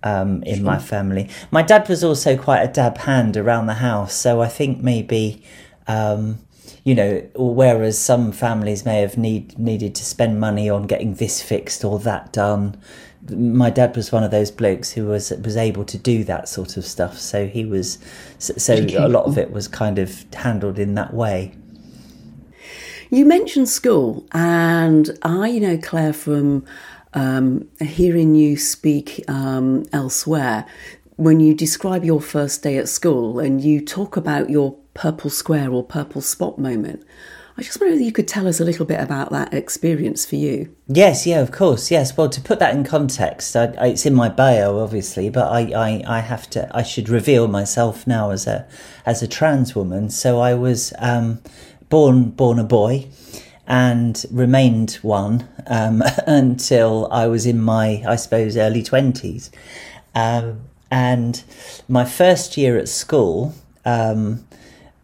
Um, 0.03 0.43
in 0.43 0.63
my 0.63 0.77
family, 0.77 1.29
my 1.51 1.63
dad 1.63 1.89
was 1.89 2.03
also 2.03 2.37
quite 2.37 2.61
a 2.61 2.71
dab 2.71 2.99
hand 2.99 3.35
around 3.35 3.65
the 3.65 3.73
house, 3.73 4.13
so 4.13 4.41
I 4.41 4.47
think 4.47 4.79
maybe 4.81 5.43
um, 5.87 6.37
you 6.83 6.95
know, 6.95 7.27
whereas 7.35 7.97
some 7.97 8.31
families 8.31 8.85
may 8.85 9.01
have 9.01 9.17
need 9.17 9.57
needed 9.57 9.95
to 9.95 10.05
spend 10.05 10.39
money 10.39 10.69
on 10.69 10.87
getting 10.87 11.15
this 11.15 11.41
fixed 11.41 11.83
or 11.83 11.99
that 11.99 12.33
done, 12.33 12.77
my 13.29 13.69
dad 13.69 13.95
was 13.95 14.11
one 14.11 14.23
of 14.23 14.31
those 14.31 14.51
blokes 14.51 14.91
who 14.91 15.05
was 15.05 15.31
was 15.31 15.57
able 15.57 15.83
to 15.85 15.97
do 15.97 16.23
that 16.23 16.47
sort 16.47 16.77
of 16.77 16.85
stuff. 16.85 17.17
So 17.17 17.47
he 17.47 17.65
was 17.65 17.97
so, 18.39 18.53
so 18.57 18.73
a 18.75 19.07
lot 19.07 19.25
of 19.25 19.37
it 19.37 19.51
was 19.51 19.67
kind 19.67 19.99
of 19.99 20.25
handled 20.33 20.79
in 20.79 20.95
that 20.95 21.13
way. 21.13 21.53
You 23.09 23.25
mentioned 23.25 23.69
school, 23.69 24.27
and 24.33 25.17
I 25.23 25.59
know 25.59 25.77
Claire 25.77 26.13
from 26.13 26.65
um, 27.13 27.67
hearing 27.79 28.35
you 28.35 28.57
speak 28.57 29.23
um, 29.29 29.85
elsewhere 29.93 30.65
when 31.15 31.39
you 31.39 31.53
describe 31.53 32.05
your 32.05 32.21
first 32.21 32.61
day 32.61 32.77
at 32.77 32.87
school 32.87 33.39
and 33.39 33.63
you 33.63 33.83
talk 33.83 34.17
about 34.17 34.49
your 34.49 34.77
purple 34.97 35.29
square 35.29 35.71
or 35.71 35.83
purple 35.83 36.21
spot 36.21 36.57
moment. 36.57 37.05
I 37.55 37.61
just 37.63 37.79
wonder 37.79 37.95
if 37.95 38.01
you 38.01 38.11
could 38.11 38.27
tell 38.27 38.47
us 38.47 38.59
a 38.59 38.63
little 38.63 38.85
bit 38.85 38.99
about 38.99 39.31
that 39.31 39.53
experience 39.53 40.25
for 40.25 40.35
you. 40.35 40.75
Yes, 40.87 41.25
yeah, 41.25 41.39
of 41.39 41.51
course, 41.51 41.89
yes. 41.89 42.15
Well, 42.17 42.29
to 42.29 42.41
put 42.41 42.59
that 42.59 42.75
in 42.75 42.83
context, 42.83 43.55
I, 43.55 43.73
I, 43.79 43.87
it's 43.87 44.05
in 44.05 44.13
my 44.13 44.29
bio, 44.29 44.79
obviously, 44.79 45.29
but 45.29 45.51
I, 45.51 45.71
I, 45.71 46.17
I 46.17 46.19
have 46.19 46.49
to, 46.51 46.69
I 46.75 46.83
should 46.83 47.09
reveal 47.09 47.47
myself 47.47 48.05
now 48.05 48.31
as 48.31 48.45
a, 48.45 48.67
as 49.05 49.23
a 49.23 49.27
trans 49.27 49.75
woman. 49.75 50.09
So 50.09 50.39
I 50.39 50.53
was 50.55 50.93
um, 50.99 51.41
born, 51.89 52.31
born 52.31 52.59
a 52.59 52.63
boy, 52.63 53.07
and 53.67 54.23
remained 54.31 54.93
one 55.01 55.47
um, 55.67 56.03
until 56.27 57.07
I 57.11 57.27
was 57.27 57.45
in 57.45 57.59
my, 57.59 58.03
I 58.07 58.15
suppose, 58.17 58.57
early 58.57 58.83
twenties. 58.83 59.51
Um, 60.13 60.61
and 60.89 61.43
my 61.87 62.05
first 62.05 62.57
year 62.57 62.77
at 62.77 62.87
school. 62.87 63.53
Um, 63.85 64.46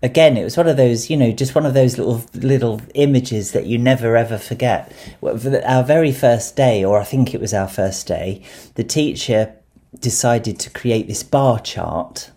again, 0.03 0.38
it 0.38 0.43
was 0.43 0.57
one 0.57 0.67
of 0.67 0.77
those, 0.77 1.10
you 1.10 1.17
know, 1.17 1.31
just 1.31 1.55
one 1.55 1.65
of 1.65 1.74
those 1.74 1.98
little 1.98 2.24
little 2.33 2.81
images 2.93 3.53
that 3.53 3.65
you 3.65 3.79
never 3.79 4.15
ever 4.15 4.38
forget. 4.38 4.91
Our 5.24 5.83
very 5.83 6.12
first 6.12 6.55
day, 6.55 6.83
or 6.83 7.00
I 7.00 7.05
think 7.05 7.33
it 7.33 7.41
was 7.41 7.53
our 7.53 7.69
first 7.69 8.05
day, 8.05 8.43
the 8.75 8.83
teacher 8.83 9.55
decided 10.00 10.60
to 10.60 10.69
create 10.69 11.07
this 11.07 11.24
bar 11.24 11.60
chart. 11.60 12.29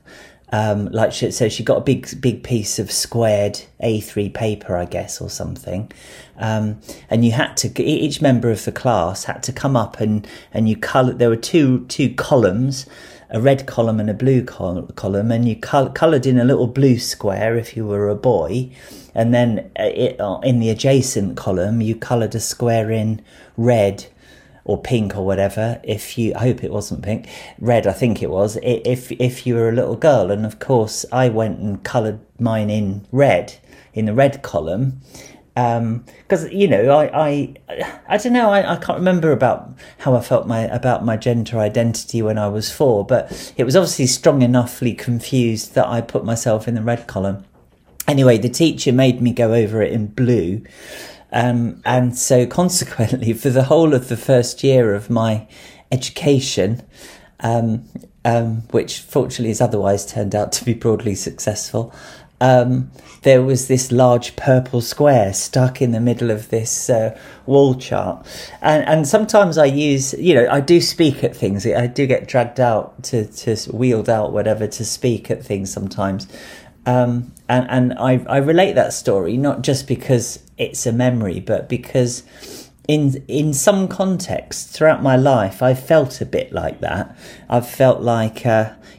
Um, 0.57 0.87
like 0.87 1.13
she, 1.13 1.31
so, 1.33 1.51
she 1.51 1.63
got 1.63 1.77
a 1.77 1.83
big 1.83 2.19
big 2.21 2.43
piece 2.43 2.79
of 2.79 2.91
squared 2.91 3.61
A3 3.83 4.33
paper, 4.33 4.75
I 4.75 4.87
guess, 4.87 5.21
or 5.21 5.29
something, 5.29 5.93
um, 6.39 6.81
and 7.11 7.27
you 7.27 7.33
had 7.33 7.59
to 7.59 7.83
each 7.83 8.23
member 8.23 8.51
of 8.51 8.65
the 8.65 8.73
class 8.73 9.25
had 9.25 9.43
to 9.43 9.53
come 9.53 9.77
up 9.77 10.01
and 10.01 10.27
and 10.55 10.67
you 10.67 10.77
color. 10.77 11.13
There 11.13 11.29
were 11.29 11.37
two 11.37 11.85
two 11.89 12.15
columns 12.15 12.87
a 13.29 13.41
red 13.41 13.67
column 13.67 14.01
and 14.01 14.09
a 14.09 14.15
blue 14.15 14.43
col- 14.45 14.87
column, 14.95 15.31
and 15.31 15.47
you 15.47 15.57
col- 15.57 15.91
coloured 15.91 16.25
in 16.25 16.39
a 16.39 16.45
little 16.45 16.69
blue 16.69 16.99
square 16.99 17.57
if 17.57 17.77
you 17.77 17.85
were 17.85 18.09
a 18.09 18.15
boy, 18.15 18.71
and 19.15 19.35
then 19.35 19.71
uh, 19.79 19.91
it, 19.95 20.19
uh, 20.21 20.39
in 20.43 20.61
the 20.61 20.71
adjacent 20.71 21.37
column 21.37 21.83
you 21.83 21.95
coloured 21.95 22.35
a 22.35 22.41
square 22.41 22.91
in 22.91 23.21
red 23.59 24.07
or 24.67 24.77
pink 24.83 25.17
or 25.17 25.25
whatever. 25.25 25.81
If 25.85 26.19
you, 26.19 26.35
I 26.35 26.41
hope 26.41 26.65
it 26.65 26.73
wasn't 26.73 27.03
pink, 27.03 27.29
red, 27.61 27.87
I 27.87 27.93
think 27.93 28.21
it 28.23 28.31
was. 28.31 28.59
If 28.63 29.13
if 29.13 29.47
you 29.47 29.55
were 29.55 29.69
a 29.69 29.73
little 29.73 29.97
girl, 29.97 30.31
and 30.31 30.45
of 30.45 30.59
course 30.59 31.07
I 31.13 31.29
went 31.29 31.61
and 31.61 31.83
coloured 31.83 32.19
mine 32.39 32.69
in 32.69 33.07
red 33.13 33.55
in 33.95 34.07
the 34.07 34.13
red 34.13 34.43
column, 34.43 35.01
because 35.55 36.45
um, 36.45 36.51
you 36.51 36.67
know 36.67 36.91
I 36.91 37.55
I, 37.69 37.95
I 38.09 38.17
don't 38.17 38.33
know 38.33 38.51
I, 38.51 38.75
I 38.75 38.77
can't 38.77 38.99
remember 38.99 39.31
about 39.31 39.71
how 39.99 40.17
I 40.17 40.21
felt 40.21 40.49
my 40.49 40.63
about 40.63 41.05
my 41.05 41.17
gender 41.17 41.59
identity 41.59 42.21
when 42.21 42.37
I 42.37 42.49
was 42.49 42.71
four, 42.71 43.07
but 43.07 43.55
it 43.57 43.63
was 43.63 43.77
obviously 43.77 44.07
strong 44.09 44.43
enoughly 44.43 44.95
confused 44.95 45.75
that 45.75 45.87
I 45.87 46.01
put 46.01 46.25
myself 46.25 46.67
in 46.67 46.75
the 46.75 46.83
red 46.83 47.07
column. 47.07 47.45
Anyway, 48.09 48.39
the 48.39 48.49
teacher 48.49 48.93
made 48.93 49.21
me 49.21 49.33
go 49.33 49.53
over 49.53 49.81
it 49.81 49.93
in 49.93 50.09
blue, 50.09 50.63
um, 51.33 51.83
and 51.85 52.17
so 52.17 52.47
consequently, 52.47 53.33
for 53.33 53.51
the 53.51 53.65
whole 53.65 53.95
of 53.95 54.09
the 54.09 54.17
first 54.17 54.63
year 54.63 54.95
of 54.95 55.11
my 55.11 55.47
education, 55.93 56.83
um, 57.41 57.85
um 58.25 58.63
which 58.71 59.01
fortunately 59.01 59.49
has 59.49 59.61
otherwise 59.61 60.05
turned 60.05 60.35
out 60.35 60.53
to 60.53 60.65
be 60.65 60.75
broadly 60.75 61.15
successful 61.15 61.95
um, 62.41 62.91
there 63.23 63.43
was 63.43 63.69
this 63.69 63.91
large 63.91 64.37
purple 64.37 64.81
square 64.81 65.33
stuck 65.33 65.81
in 65.81 65.93
the 65.93 66.01
middle 66.01 66.31
of 66.31 66.51
this 66.51 66.91
uh, 66.91 67.19
wall 67.47 67.75
chart. 67.75 68.27
And, 68.61 68.87
and 68.87 69.09
sometimes 69.09 69.59
I 69.59 69.67
use, 69.67 70.13
you 70.15 70.35
know, 70.35 70.49
I 70.51 70.61
do 70.61 70.81
speak 70.81 71.25
at 71.25 71.35
things. 71.35 71.67
I 71.67 71.87
do 71.87 72.07
get 72.07 72.29
dragged 72.29 72.61
out 72.61 73.03
to, 73.05 73.25
to 73.25 73.57
wheeled 73.73 74.09
out, 74.09 74.33
whatever, 74.33 74.67
to 74.67 74.85
speak 74.85 75.31
at 75.31 75.43
things 75.43 75.73
sometimes. 75.73 76.29
Um, 76.85 77.33
and 77.49 77.69
and 77.69 77.93
I, 77.95 78.25
I 78.29 78.37
relate 78.39 78.75
that 78.75 78.93
story 78.93 79.37
not 79.37 79.63
just 79.63 79.89
because 79.89 80.39
it's 80.59 80.87
a 80.87 80.93
memory, 80.93 81.41
but 81.41 81.69
because 81.69 82.23
in 82.89 83.25
in 83.27 83.53
some 83.53 83.89
contexts 83.89 84.77
throughout 84.77 85.03
my 85.03 85.17
life, 85.17 85.63
I've 85.63 85.85
felt 85.85 86.21
a 86.21 86.27
bit 86.27 86.53
like 86.53 86.81
that. 86.81 87.17
I've 87.49 87.69
felt 87.69 88.03
like 88.03 88.45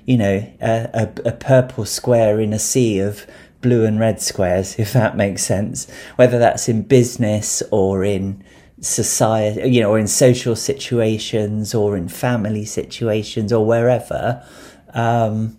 you 0.05 0.17
know 0.17 0.49
a, 0.61 0.89
a, 0.93 1.29
a, 1.29 1.31
purple 1.31 1.85
square 1.85 2.39
in 2.39 2.53
a 2.53 2.59
sea 2.59 2.99
of 2.99 3.25
blue 3.61 3.85
and 3.85 3.99
red 3.99 4.21
squares, 4.21 4.75
if 4.79 4.93
that 4.93 5.15
makes 5.15 5.43
sense. 5.43 5.89
Whether 6.15 6.39
that's 6.39 6.69
in 6.69 6.83
business 6.83 7.63
or 7.71 8.03
in 8.03 8.43
society, 8.81 9.69
you 9.69 9.81
know, 9.81 9.91
or 9.91 9.99
in 9.99 10.07
social 10.07 10.55
situations 10.55 11.73
or 11.73 11.97
in 11.97 12.09
family 12.09 12.65
situations 12.65 13.51
or 13.51 13.65
wherever. 13.65 14.45
Um, 14.93 15.57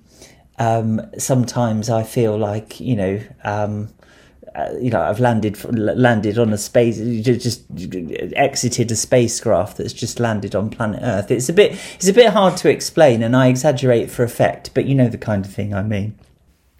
um, 0.60 1.00
sometimes 1.16 1.88
I 1.88 2.02
feel 2.02 2.36
like 2.36 2.80
you 2.80 2.96
know 2.96 3.20
um, 3.44 3.88
uh, 4.58 4.72
you 4.80 4.90
know, 4.90 5.00
I've 5.00 5.20
landed 5.20 5.62
landed 5.72 6.36
on 6.36 6.52
a 6.52 6.58
space, 6.58 6.98
just 7.22 7.62
exited 8.34 8.90
a 8.90 8.96
spacecraft 8.96 9.76
that's 9.76 9.92
just 9.92 10.18
landed 10.18 10.56
on 10.56 10.68
planet 10.68 11.00
Earth. 11.02 11.30
It's 11.30 11.48
a 11.48 11.52
bit 11.52 11.78
it's 11.94 12.08
a 12.08 12.12
bit 12.12 12.32
hard 12.32 12.56
to 12.58 12.68
explain, 12.68 13.22
and 13.22 13.36
I 13.36 13.46
exaggerate 13.48 14.10
for 14.10 14.24
effect, 14.24 14.70
but 14.74 14.86
you 14.86 14.96
know 14.96 15.08
the 15.08 15.18
kind 15.18 15.44
of 15.44 15.52
thing 15.52 15.72
I 15.74 15.82
mean. 15.82 16.18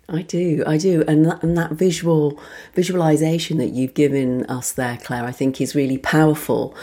I 0.09 0.23
do, 0.23 0.65
I 0.67 0.79
do, 0.79 1.05
and 1.07 1.27
that, 1.27 1.43
and 1.43 1.57
that 1.57 1.73
visual 1.73 2.41
visualization 2.75 3.59
that 3.59 3.69
you've 3.69 3.95
given 3.95 4.45
us 4.47 4.73
there, 4.73 4.97
Claire, 4.97 5.25
I 5.25 5.33
think 5.33 5.61
is 5.61 5.75
really 5.77 5.99
powerful. 5.99 6.75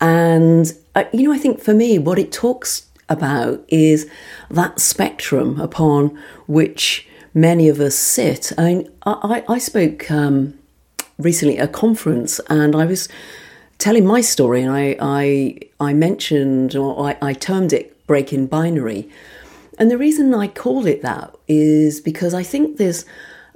And 0.00 0.72
uh, 0.96 1.04
you 1.12 1.24
know, 1.24 1.32
I 1.32 1.38
think 1.38 1.60
for 1.60 1.74
me, 1.74 1.98
what 1.98 2.18
it 2.18 2.32
talks 2.32 2.86
about 3.08 3.64
is 3.68 4.10
that 4.50 4.80
spectrum 4.80 5.60
upon 5.60 6.18
which 6.48 7.06
many 7.34 7.68
of 7.68 7.80
us 7.80 7.94
sit. 7.94 8.52
I, 8.58 8.62
mean, 8.62 8.90
I, 9.04 9.44
I 9.48 9.58
spoke 9.58 10.10
um, 10.10 10.58
recently 11.18 11.58
at 11.58 11.68
a 11.68 11.72
conference 11.72 12.40
and 12.48 12.74
I 12.74 12.84
was 12.84 13.08
telling 13.78 14.06
my 14.06 14.20
story 14.20 14.62
and 14.62 14.72
I, 14.72 14.96
I, 15.00 15.58
I 15.80 15.92
mentioned 15.92 16.76
or 16.76 17.08
I, 17.08 17.16
I 17.20 17.32
termed 17.32 17.72
it 17.72 18.06
breaking 18.06 18.46
binary. 18.46 19.08
And 19.78 19.90
the 19.90 19.98
reason 19.98 20.34
I 20.34 20.48
call 20.48 20.86
it 20.86 21.02
that 21.02 21.34
is 21.48 22.00
because 22.00 22.34
I 22.34 22.42
think 22.42 22.76
there's 22.76 23.04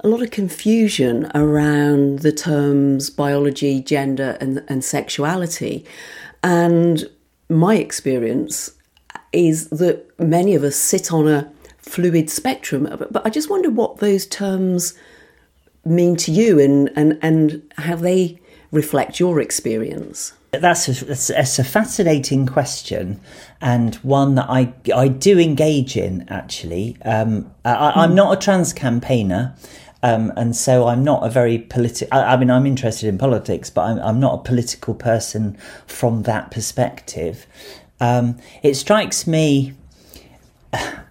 a 0.01 0.07
lot 0.07 0.21
of 0.21 0.31
confusion 0.31 1.31
around 1.33 2.19
the 2.19 2.31
terms 2.31 3.09
biology, 3.09 3.81
gender, 3.81 4.37
and, 4.39 4.63
and 4.67 4.83
sexuality. 4.83 5.85
And 6.43 7.09
my 7.49 7.75
experience 7.75 8.71
is 9.31 9.69
that 9.69 10.07
many 10.19 10.55
of 10.55 10.63
us 10.63 10.75
sit 10.75 11.11
on 11.11 11.27
a 11.27 11.51
fluid 11.87 12.29
spectrum. 12.29 12.87
But 13.11 13.25
I 13.25 13.29
just 13.29 13.49
wonder 13.49 13.69
what 13.69 13.97
those 13.97 14.25
terms 14.25 14.93
mean 15.85 16.15
to 16.17 16.31
you 16.31 16.59
and, 16.59 16.91
and, 16.95 17.17
and 17.21 17.73
how 17.77 17.95
they 17.95 18.39
reflect 18.71 19.19
your 19.19 19.39
experience. 19.39 20.33
That's 20.51 20.87
a, 20.87 21.05
that's 21.05 21.59
a 21.59 21.63
fascinating 21.63 22.45
question 22.45 23.19
and 23.61 23.95
one 23.95 24.35
that 24.35 24.49
I, 24.49 24.73
I 24.95 25.07
do 25.07 25.39
engage 25.39 25.97
in 25.97 26.25
actually. 26.29 26.97
Um, 27.03 27.53
I, 27.65 28.03
am 28.03 28.15
not 28.15 28.37
a 28.37 28.41
trans 28.41 28.73
campaigner. 28.73 29.55
Um, 30.03 30.31
and 30.37 30.55
so 30.55 30.87
I'm 30.87 31.03
not 31.03 31.25
a 31.25 31.29
very 31.29 31.57
political. 31.57 32.17
I, 32.17 32.33
I, 32.33 32.37
mean, 32.37 32.51
I'm 32.51 32.65
interested 32.65 33.07
in 33.09 33.17
politics, 33.17 33.69
but 33.69 33.81
I'm, 33.81 33.99
I'm 33.99 34.19
not 34.19 34.39
a 34.39 34.43
political 34.43 34.93
person 34.93 35.57
from 35.87 36.23
that 36.23 36.51
perspective. 36.51 37.47
Um, 37.99 38.37
it 38.61 38.75
strikes 38.75 39.25
me 39.25 39.73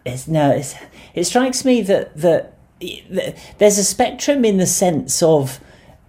it's 0.05 0.29
no, 0.29 0.51
it's, 0.51 0.75
it 1.15 1.25
strikes 1.25 1.65
me 1.65 1.83
that, 1.83 2.17
that 2.17 2.57
there's 3.59 3.79
a 3.79 3.85
spectrum 3.85 4.45
in 4.45 4.59
the 4.59 4.67
sense 4.67 5.23
of 5.23 5.61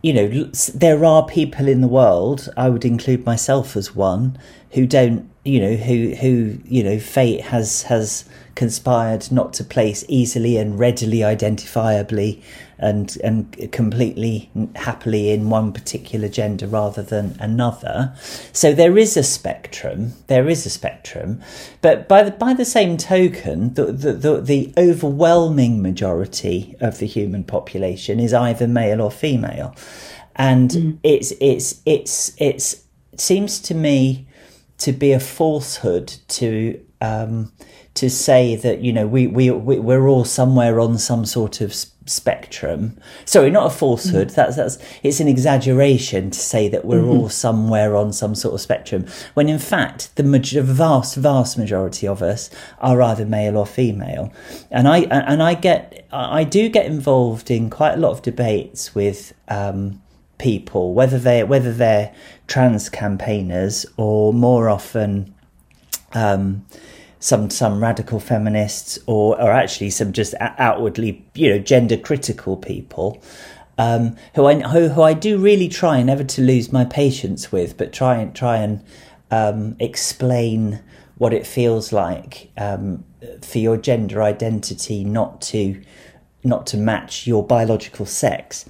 you 0.04 0.14
know 0.14 0.44
there 0.76 1.04
are 1.06 1.26
people 1.26 1.68
in 1.68 1.82
the 1.82 1.88
world 1.88 2.50
i 2.58 2.70
would 2.70 2.84
include 2.84 3.26
myself 3.26 3.76
as 3.76 3.96
one 3.96 4.38
who 4.72 4.86
don't 4.86 5.30
you 5.46 5.60
know 5.60 5.76
who 5.76 6.14
who 6.16 6.58
you 6.66 6.84
know 6.84 7.00
fate 7.00 7.42
has 7.42 7.84
has 7.84 8.26
conspired 8.58 9.32
not 9.32 9.54
to 9.54 9.64
place 9.64 10.04
easily 10.08 10.58
and 10.58 10.80
readily 10.80 11.20
identifiably 11.20 12.42
and 12.80 13.16
and 13.24 13.72
completely 13.72 14.50
happily 14.76 15.30
in 15.30 15.52
one 15.52 15.72
particular 15.72 16.28
gender 16.28 16.66
rather 16.66 17.04
than 17.04 17.38
another. 17.40 18.16
So 18.52 18.74
there 18.74 18.98
is 18.98 19.16
a 19.16 19.22
spectrum. 19.22 20.14
There 20.26 20.50
is 20.50 20.66
a 20.66 20.72
spectrum, 20.72 21.40
but 21.82 22.08
by 22.08 22.24
the 22.24 22.32
by 22.32 22.56
the 22.56 22.66
same 22.66 22.98
token, 22.98 23.76
the 23.76 23.86
the 23.92 24.14
the, 24.14 24.42
the 24.42 24.74
overwhelming 24.76 25.80
majority 25.84 26.76
of 26.80 26.98
the 26.98 27.06
human 27.06 27.44
population 27.44 28.20
is 28.20 28.34
either 28.34 28.68
male 28.68 29.02
or 29.02 29.12
female, 29.12 29.76
and 30.36 30.72
mm. 30.72 30.98
it's 31.04 31.32
it's 31.40 31.80
it's 31.86 32.34
it's 32.38 32.74
it 33.14 33.22
seems 33.22 33.60
to 33.60 33.76
me 33.76 34.28
to 34.80 34.92
be 34.92 35.12
a 35.12 35.20
falsehood 35.20 36.08
to 36.28 36.84
um, 37.02 37.52
to 37.98 38.10
say 38.10 38.56
that 38.56 38.82
you 38.82 38.94
know 38.94 39.08
we 39.08 39.28
we 39.28 39.50
we're 39.52 40.08
all 40.08 40.24
somewhere 40.24 40.80
on 40.80 40.98
some 40.98 41.26
sort 41.26 41.62
of 41.62 41.74
spectrum. 41.74 42.98
Sorry, 43.26 43.50
not 43.50 43.68
a 43.68 43.76
falsehood. 43.76 44.30
Mm. 44.30 44.36
That's 44.36 44.56
that's 44.56 44.78
it's 45.04 45.20
an 45.20 45.28
exaggeration 45.28 46.32
to 46.32 46.40
say 46.40 46.68
that 46.70 46.86
we're 46.86 47.02
mm-hmm. 47.02 47.10
all 47.10 47.30
somewhere 47.30 47.96
on 47.96 48.14
some 48.14 48.36
sort 48.36 48.54
of 48.54 48.62
spectrum. 48.62 49.06
When 49.34 49.50
in 49.50 49.60
fact, 49.60 50.16
the 50.16 50.24
major, 50.24 50.62
vast 50.62 51.16
vast 51.16 51.58
majority 51.58 52.08
of 52.08 52.22
us 52.22 52.50
are 52.80 53.02
either 53.02 53.26
male 53.26 53.58
or 53.58 53.66
female. 53.66 54.32
And 54.72 54.88
I 54.88 55.00
and 55.00 55.42
I 55.42 55.56
get 55.56 56.08
I 56.12 56.44
do 56.44 56.70
get 56.70 56.86
involved 56.86 57.50
in 57.52 57.70
quite 57.70 57.94
a 57.94 57.98
lot 57.98 58.12
of 58.12 58.22
debates 58.22 58.96
with. 58.96 59.34
Um, 59.48 60.02
people 60.40 60.94
whether 60.94 61.18
they 61.18 61.44
whether 61.44 61.74
they're 61.74 62.14
trans 62.46 62.90
campaigners 62.90 63.88
or 63.98 64.32
more 64.32 64.70
often 64.70 65.34
um, 66.14 66.64
some 67.20 67.50
some 67.50 67.82
radical 67.82 68.20
feminists 68.20 69.00
or 69.08 69.40
or 69.42 69.52
actually 69.52 69.90
some 69.90 70.14
just 70.14 70.36
outwardly 70.40 71.26
you 71.34 71.50
know 71.50 71.60
gender 71.60 71.98
critical 71.98 72.56
people 72.56 73.22
um, 73.78 74.16
who 74.34 74.46
I 74.46 74.60
who, 74.62 74.90
who 74.90 75.02
I 75.02 75.14
do 75.14 75.38
really 75.38 75.68
try 75.68 76.02
never 76.02 76.24
to 76.24 76.42
lose 76.42 76.72
my 76.72 76.86
patience 76.86 77.52
with, 77.52 77.78
but 77.78 77.94
try 77.94 78.18
and 78.18 78.36
try 78.36 78.58
and 78.58 78.84
um, 79.30 79.76
explain 79.80 80.80
what 81.18 81.34
it 81.34 81.46
feels 81.46 81.92
like 81.92 82.52
um, 82.58 83.04
for 83.42 83.58
your 83.60 83.78
gender 83.78 84.22
identity 84.22 85.04
not 85.04 85.42
to 85.42 85.82
not 86.44 86.66
to 86.68 86.78
match 86.78 87.28
your 87.28 87.46
biological 87.46 88.06
sex. 88.06 88.66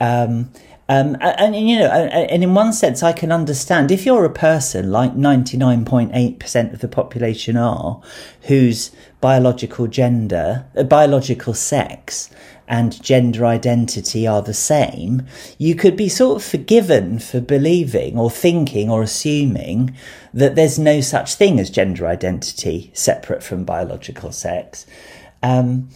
Um, 0.00 0.50
um, 0.90 1.16
and, 1.20 1.54
and, 1.54 1.68
you 1.68 1.78
know, 1.78 1.86
and 1.86 2.42
in 2.42 2.54
one 2.54 2.72
sense, 2.72 3.02
I 3.02 3.12
can 3.12 3.30
understand 3.30 3.90
if 3.90 4.06
you're 4.06 4.24
a 4.24 4.32
person 4.32 4.90
like 4.90 5.14
99.8% 5.14 6.72
of 6.72 6.80
the 6.80 6.88
population 6.88 7.58
are, 7.58 8.00
whose 8.42 8.90
biological 9.20 9.86
gender, 9.86 10.66
uh, 10.74 10.84
biological 10.84 11.52
sex, 11.52 12.30
and 12.66 13.02
gender 13.02 13.44
identity 13.44 14.26
are 14.26 14.42
the 14.42 14.54
same, 14.54 15.26
you 15.56 15.74
could 15.74 15.96
be 15.96 16.08
sort 16.08 16.36
of 16.36 16.44
forgiven 16.44 17.18
for 17.18 17.40
believing 17.40 18.18
or 18.18 18.30
thinking 18.30 18.90
or 18.90 19.02
assuming 19.02 19.94
that 20.34 20.54
there's 20.54 20.78
no 20.78 21.00
such 21.00 21.34
thing 21.34 21.58
as 21.58 21.70
gender 21.70 22.06
identity 22.06 22.90
separate 22.94 23.42
from 23.42 23.64
biological 23.64 24.32
sex. 24.32 24.86
Um, 25.42 25.88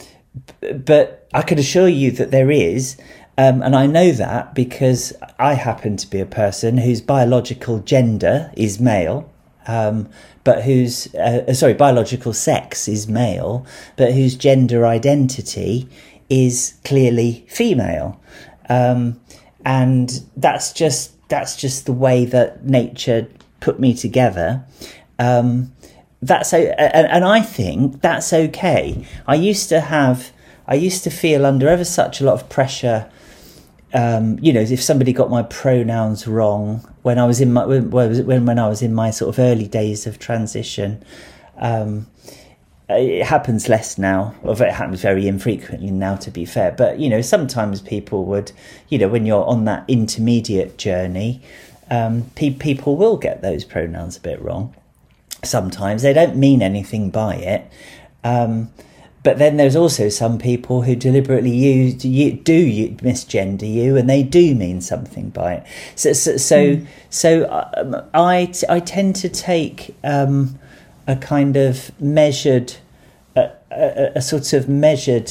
but 0.75 1.29
I 1.35 1.43
can 1.43 1.59
assure 1.59 1.89
you 1.89 2.11
that 2.13 2.31
there 2.31 2.51
is, 2.51 2.97
um, 3.39 3.63
and 3.63 3.75
I 3.75 3.87
know 3.87 4.13
that 4.13 4.55
because 4.55 5.15
I 5.39 5.55
happen 5.55 5.97
to 5.97 6.07
be 6.07 6.21
a 6.21 6.27
person 6.27 6.79
whose 6.79 7.01
biological 7.01 7.79
gender 7.81 8.53
is 8.57 8.79
male, 8.79 9.31
um, 9.67 10.09
but 10.45 10.65
whose, 10.65 11.15
uh, 11.15 11.45
uh, 11.49 11.55
sorry, 11.55 11.75
biological 11.75 12.33
sex 12.33 12.89
is 12.89 13.09
male, 13.09 13.65
but 13.97 14.13
whose 14.13 14.35
gender 14.35 14.85
identity 14.87 15.89
is 16.29 16.75
clearly 16.85 17.47
female. 17.49 18.21
Um, 18.69 19.21
and 19.65 20.25
that's 20.37 20.73
just, 20.73 21.13
that's 21.29 21.57
just 21.57 21.87
the 21.87 21.93
way 21.93 22.25
that 22.27 22.65
nature 22.65 23.29
put 23.61 23.79
me 23.79 23.95
together. 23.95 24.65
Um, 25.19 25.73
that's, 26.21 26.53
and, 26.53 26.75
and 26.79 27.25
I 27.25 27.41
think 27.41 28.03
that's 28.03 28.33
okay. 28.33 29.07
I 29.27 29.37
used 29.37 29.69
to 29.71 29.81
have, 29.81 30.33
I 30.67 30.75
used 30.75 31.05
to 31.05 31.11
feel 31.11 31.45
under 31.45 31.69
ever 31.69 31.85
such 31.85 32.21
a 32.21 32.25
lot 32.25 32.35
of 32.35 32.49
pressure 32.49 33.11
um, 33.95 34.39
you 34.41 34.53
know, 34.53 34.61
if 34.61 34.83
somebody 34.83 35.13
got 35.13 35.31
my 35.31 35.43
pronouns 35.43 36.27
wrong 36.27 36.79
when 37.03 37.19
I 37.19 37.27
was 37.27 37.41
in 37.41 37.53
my 37.53 37.67
when 37.67 37.91
when, 37.91 38.47
when 38.47 38.59
I 38.59 38.69
was 38.69 38.81
in 38.81 38.95
my 38.95 39.11
sort 39.11 39.29
of 39.35 39.39
early 39.39 39.69
days 39.69 40.07
of 40.07 40.19
transition, 40.19 41.03
um, 41.59 42.07
it 42.89 43.25
happens 43.25 43.69
less 43.69 43.99
now. 43.99 44.35
Or 44.43 44.55
it 44.63 44.73
happens 44.73 45.03
very 45.03 45.29
infrequently 45.29 45.91
now, 45.91 46.17
to 46.17 46.31
be 46.31 46.45
fair. 46.47 46.73
But 46.73 47.01
you 47.01 47.11
know, 47.11 47.21
sometimes 47.21 47.83
people 47.83 48.25
would, 48.27 48.53
you 48.89 48.99
know, 48.99 49.09
when 49.09 49.27
you're 49.27 49.45
on 49.45 49.67
that 49.67 49.85
intermediate 49.89 50.79
journey, 50.79 51.43
um, 51.91 52.31
pe- 52.35 52.55
people 52.55 52.97
will 52.97 53.19
get 53.19 53.43
those 53.43 53.65
pronouns 53.65 54.17
a 54.17 54.21
bit 54.21 54.41
wrong. 54.41 54.75
Sometimes 55.45 56.03
they 56.03 56.15
don't 56.15 56.37
mean 56.37 56.63
anything 56.63 57.11
by 57.11 57.35
it. 57.35 57.71
Um, 58.25 58.71
but 59.23 59.39
then 59.39 59.57
there's 59.57 59.77
also 59.77 60.09
some 60.09 60.39
people 60.39 60.83
who 60.83 60.97
deliberately 60.97 61.55
use 61.55 62.05
you, 62.05 62.33
do 62.33 62.67
misgender 62.97 63.73
you, 63.73 63.97
and 63.97 64.11
they 64.11 64.23
do 64.23 64.55
mean 64.55 64.81
something 64.81 65.31
by 65.31 65.55
it. 65.55 65.67
So, 65.95 66.13
so, 66.13 66.37
so, 66.37 66.77
mm. 66.77 66.87
so 67.09 67.49
um, 67.77 67.97
I, 68.15 68.53
I 68.69 68.81
tend 68.81 69.15
to 69.17 69.29
take 69.29 69.95
um, 70.03 70.59
a 71.07 71.15
kind 71.15 71.57
of 71.57 71.93
measured, 72.01 72.75
a, 73.37 73.51
a, 73.71 74.13
a, 74.17 74.23
sort 74.23 74.53
of 74.53 74.69
measured 74.69 75.31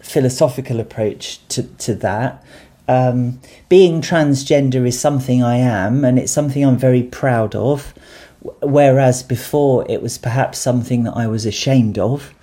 philosophical 0.00 0.80
approach 0.80 1.46
to 1.48 1.62
to 1.62 1.94
that. 1.94 2.44
Um, 2.88 3.40
being 3.68 4.00
transgender 4.00 4.84
is 4.86 4.98
something 4.98 5.40
I 5.40 5.56
am, 5.56 6.04
and 6.04 6.18
it's 6.18 6.32
something 6.32 6.64
I'm 6.64 6.78
very 6.78 7.04
proud 7.04 7.54
of. 7.54 7.94
Whereas 8.62 9.22
before, 9.22 9.86
it 9.88 10.02
was 10.02 10.18
perhaps 10.18 10.58
something 10.58 11.04
that 11.04 11.12
I 11.12 11.28
was 11.28 11.46
ashamed 11.46 11.98
of. 11.98 12.34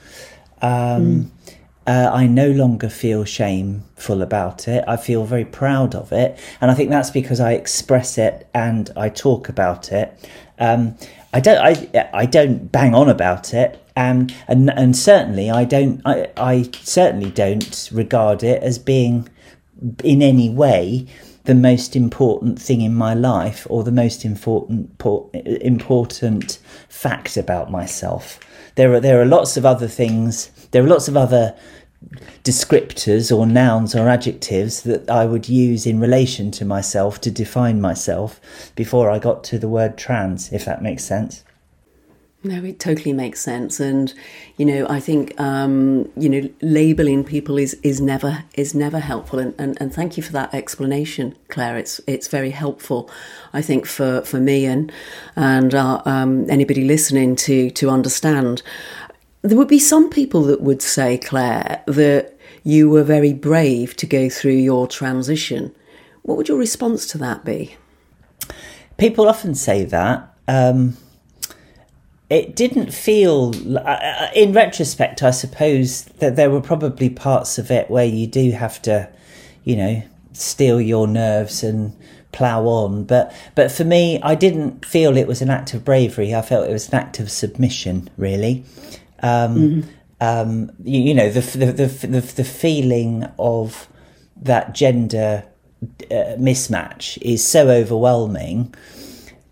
Um, 0.62 1.32
mm. 1.46 1.54
uh, 1.86 2.12
I 2.14 2.28
no 2.28 2.50
longer 2.52 2.90
feel 2.90 3.24
shameful 3.24 4.22
about 4.22 4.68
it. 4.68 4.84
I 4.88 4.98
feel 4.98 5.26
very 5.26 5.46
proud 5.46 5.96
of 5.96 6.12
it, 6.12 6.40
and 6.62 6.72
I 6.72 6.74
think 6.74 6.90
that's 6.90 7.12
because 7.12 7.40
I 7.40 7.54
express 7.54 8.18
it 8.18 8.50
and 8.54 8.90
I 8.96 9.10
talk 9.10 9.50
about 9.50 9.92
it. 9.92 10.30
Um, 10.60 10.98
I 11.34 11.40
don't. 11.40 11.58
I 11.58 12.10
I 12.14 12.26
don't 12.26 12.72
bang 12.72 12.96
on 12.96 13.10
about 13.10 13.54
it, 13.54 13.84
and 13.96 14.34
and 14.48 14.70
and 14.72 14.96
certainly 14.96 15.50
I 15.52 15.66
don't. 15.66 16.02
I 16.06 16.30
I 16.38 16.70
certainly 16.82 17.30
don't 17.30 17.90
regard 17.92 18.44
it 18.44 18.64
as 18.64 18.80
being 18.80 19.30
in 20.04 20.22
any 20.22 20.50
way 20.50 21.08
the 21.48 21.56
most 21.56 21.96
important 21.96 22.62
thing 22.62 22.82
in 22.82 22.94
my 22.94 23.14
life 23.14 23.66
or 23.70 23.82
the 23.84 23.92
most 23.92 24.26
important 24.26 25.02
important 25.44 26.60
fact 26.90 27.38
about 27.38 27.72
myself. 27.72 28.38
There 28.76 28.94
are 28.94 29.00
there 29.00 29.22
are 29.22 29.26
lots 29.26 29.56
of 29.56 29.66
other 29.66 29.88
things. 29.88 30.52
There 30.72 30.84
are 30.84 30.88
lots 30.88 31.08
of 31.08 31.16
other 31.16 31.56
descriptors 32.44 33.36
or 33.36 33.48
nouns 33.48 33.96
or 33.96 34.10
adjectives 34.10 34.82
that 34.82 35.10
I 35.10 35.26
would 35.26 35.48
use 35.48 35.88
in 35.88 36.02
relation 36.02 36.52
to 36.52 36.66
myself 36.66 37.22
to 37.22 37.32
define 37.32 37.80
myself 37.80 38.42
before 38.76 39.10
I 39.10 39.18
got 39.18 39.46
to 39.46 39.58
the 39.58 39.70
word 39.70 39.98
trans, 39.98 40.52
if 40.52 40.66
that 40.66 40.84
makes 40.84 41.06
sense. 41.06 41.46
No, 42.44 42.64
it 42.64 42.80
totally 42.80 43.14
makes 43.14 43.42
sense, 43.42 43.80
and 43.80 44.14
you 44.58 44.66
know, 44.66 44.86
I 44.88 45.00
think 45.00 45.40
um, 45.42 46.10
you 46.16 46.30
know, 46.30 46.48
labeling 46.62 47.24
people 47.24 47.58
is 47.58 47.74
is 47.82 48.00
never 48.00 48.44
is 48.54 48.76
never 48.76 49.00
helpful, 49.00 49.40
and, 49.40 49.56
and, 49.58 49.76
and 49.82 49.92
thank 49.92 50.18
you 50.18 50.24
for 50.24 50.34
that 50.34 50.54
explanation, 50.54 51.36
Claire. 51.48 51.78
It's 51.78 52.00
it's 52.06 52.28
very 52.28 52.52
helpful, 52.52 53.10
I 53.54 53.64
think, 53.64 53.88
for, 53.88 54.22
for 54.22 54.40
me 54.40 54.66
and 54.66 54.92
and 55.36 55.74
uh, 55.74 56.04
um, 56.06 56.48
anybody 56.48 56.86
listening 56.86 57.36
to 57.38 57.72
to 57.72 57.90
understand. 57.90 58.62
There 59.42 59.58
would 59.58 59.68
be 59.68 59.80
some 59.80 60.10
people 60.10 60.44
that 60.44 60.62
would 60.62 60.84
say, 60.84 61.18
Claire, 61.18 61.84
that 61.88 62.38
you 62.64 62.88
were 62.88 63.04
very 63.04 63.34
brave 63.34 63.96
to 63.96 64.06
go 64.06 64.30
through 64.30 64.52
your 64.52 64.88
transition. 64.88 65.74
What 66.22 66.38
would 66.38 66.50
your 66.50 66.60
response 66.60 67.08
to 67.08 67.18
that 67.18 67.44
be? 67.44 67.78
People 68.98 69.28
often 69.28 69.56
say 69.56 69.86
that. 69.86 70.36
Um 70.48 70.98
it 72.30 72.56
didn't 72.56 72.94
feel 72.94 73.54
uh, 73.78 73.82
uh, 73.82 74.30
in 74.36 74.52
retrospect 74.54 75.24
i 75.24 75.32
suppose 75.32 76.06
that 76.20 76.36
there 76.36 76.50
were 76.50 76.62
probably 76.62 77.10
parts 77.10 77.58
of 77.58 77.72
it 77.72 77.90
where 77.90 78.06
you 78.06 78.28
do 78.28 78.52
have 78.52 78.82
to 78.82 79.10
you 79.64 79.76
know 79.76 80.04
steel 80.34 80.80
your 80.80 81.08
nerves 81.08 81.64
and 81.64 81.94
plow 82.32 82.66
on. 82.66 83.04
But 83.04 83.34
but 83.56 83.72
for 83.72 83.84
me 83.84 84.22
i 84.22 84.36
didn't 84.36 84.86
feel 84.86 85.18
it 85.18 85.28
was 85.28 85.42
an 85.42 85.50
act 85.50 85.74
of 85.74 85.84
bravery. 85.84 86.34
I 86.34 86.42
felt 86.42 86.70
it 86.70 86.74
was 86.74 86.90
an 86.90 86.96
act 86.96 87.20
of 87.20 87.32
submission 87.32 88.10
really. 88.18 88.64
Um, 89.24 89.56
mm-hmm. 89.56 89.90
um, 90.22 90.72
you, 90.84 91.02
you, 91.02 91.14
know 91.16 91.30
the, 91.32 91.42
the 91.42 91.72
the, 91.72 92.08
the 92.08 92.22
the 92.22 92.44
feeling 92.44 93.28
of 93.40 93.88
that 94.36 94.76
gender 94.76 95.44
uh, 96.12 96.38
mismatch 96.38 97.18
is 97.22 97.44
so 97.44 97.70
overwhelming. 97.70 98.74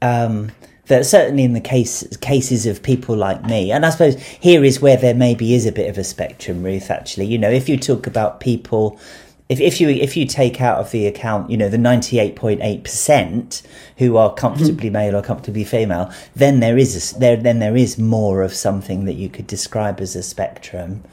Um, 0.01 0.51
that 0.87 1.05
certainly 1.05 1.43
in 1.43 1.53
the 1.53 1.61
case 1.61 2.05
cases 2.17 2.65
of 2.65 2.83
people 2.83 3.15
like 3.15 3.43
me, 3.45 3.71
and 3.71 3.85
I 3.85 3.89
suppose 3.89 4.21
here 4.21 4.63
is 4.63 4.81
where 4.81 4.97
there 4.97 5.15
maybe 5.15 5.53
is 5.53 5.65
a 5.65 5.71
bit 5.71 5.89
of 5.89 5.97
a 5.97 6.03
spectrum, 6.03 6.63
Ruth. 6.63 6.91
Actually, 6.91 7.25
you 7.27 7.37
know, 7.37 7.49
if 7.49 7.67
you 7.67 7.77
talk 7.77 8.07
about 8.07 8.39
people, 8.39 8.99
if 9.49 9.59
if 9.59 9.81
you 9.81 9.89
if 9.89 10.15
you 10.15 10.25
take 10.25 10.61
out 10.61 10.79
of 10.79 10.91
the 10.91 11.07
account, 11.07 11.49
you 11.49 11.57
know, 11.57 11.69
the 11.69 11.77
ninety 11.77 12.19
eight 12.19 12.35
point 12.35 12.61
eight 12.61 12.83
percent 12.83 13.61
who 13.97 14.17
are 14.17 14.33
comfortably 14.33 14.87
mm-hmm. 14.87 14.93
male 14.93 15.15
or 15.15 15.21
comfortably 15.21 15.63
female, 15.63 16.11
then 16.35 16.59
there 16.59 16.77
is 16.77 17.13
a, 17.13 17.19
there 17.19 17.37
then 17.37 17.59
there 17.59 17.75
is 17.75 17.97
more 17.97 18.43
of 18.43 18.53
something 18.53 19.05
that 19.05 19.13
you 19.13 19.29
could 19.29 19.47
describe 19.47 19.99
as 19.99 20.15
a 20.15 20.23
spectrum. 20.23 21.03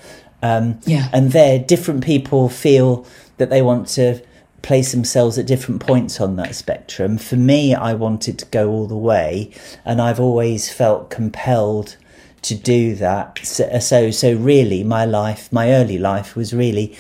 Um, 0.43 0.81
yeah, 0.87 1.09
and 1.13 1.33
there, 1.33 1.59
different 1.59 2.05
people 2.05 2.49
feel 2.49 3.07
that 3.37 3.49
they 3.49 3.63
want 3.63 3.89
to 3.89 4.21
place 4.63 4.93
themselves 4.93 5.39
at 5.39 5.47
different 5.47 5.81
points 5.81 6.21
on 6.21 6.37
that 6.37 6.55
spectrum. 6.55 7.19
For 7.19 7.37
me, 7.37 7.75
I 7.75 7.95
wanted 7.95 8.39
to 8.39 8.47
go 8.47 8.71
all 8.71 8.87
the 8.87 8.97
way, 8.97 9.51
and 9.85 10.01
I've 10.01 10.21
always 10.21 10.73
felt 10.73 11.11
compelled 11.11 11.97
to 12.43 12.55
do 12.55 12.95
that. 12.97 13.39
So, 13.43 13.79
so, 13.79 14.11
so 14.11 14.35
really, 14.35 14.83
my 14.85 15.05
life, 15.05 15.53
my 15.53 15.73
early 15.73 15.99
life, 15.99 16.35
was 16.37 16.53
really 16.55 16.97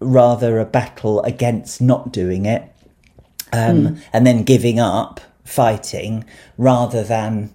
rather 0.00 0.58
a 0.58 0.64
battle 0.64 1.22
against 1.22 1.80
not 1.80 2.12
doing 2.12 2.46
it, 2.46 2.62
um, 3.52 3.76
mm. 3.76 4.00
and 4.12 4.26
then 4.26 4.42
giving 4.42 4.78
up 4.78 5.20
fighting, 5.44 6.24
rather 6.58 7.02
than 7.02 7.52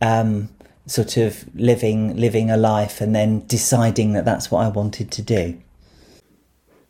um, 0.00 0.48
sort 0.86 1.16
of 1.16 1.44
living 1.54 2.16
living 2.16 2.50
a 2.50 2.56
life 2.56 3.00
and 3.00 3.14
then 3.14 3.46
deciding 3.46 4.12
that 4.12 4.24
that's 4.24 4.50
what 4.50 4.64
I 4.64 4.68
wanted 4.68 5.10
to 5.12 5.22
do. 5.22 5.58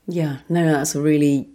Yeah, 0.09 0.38
no, 0.48 0.70
that's 0.70 0.94
a 0.94 1.01
really. 1.01 1.48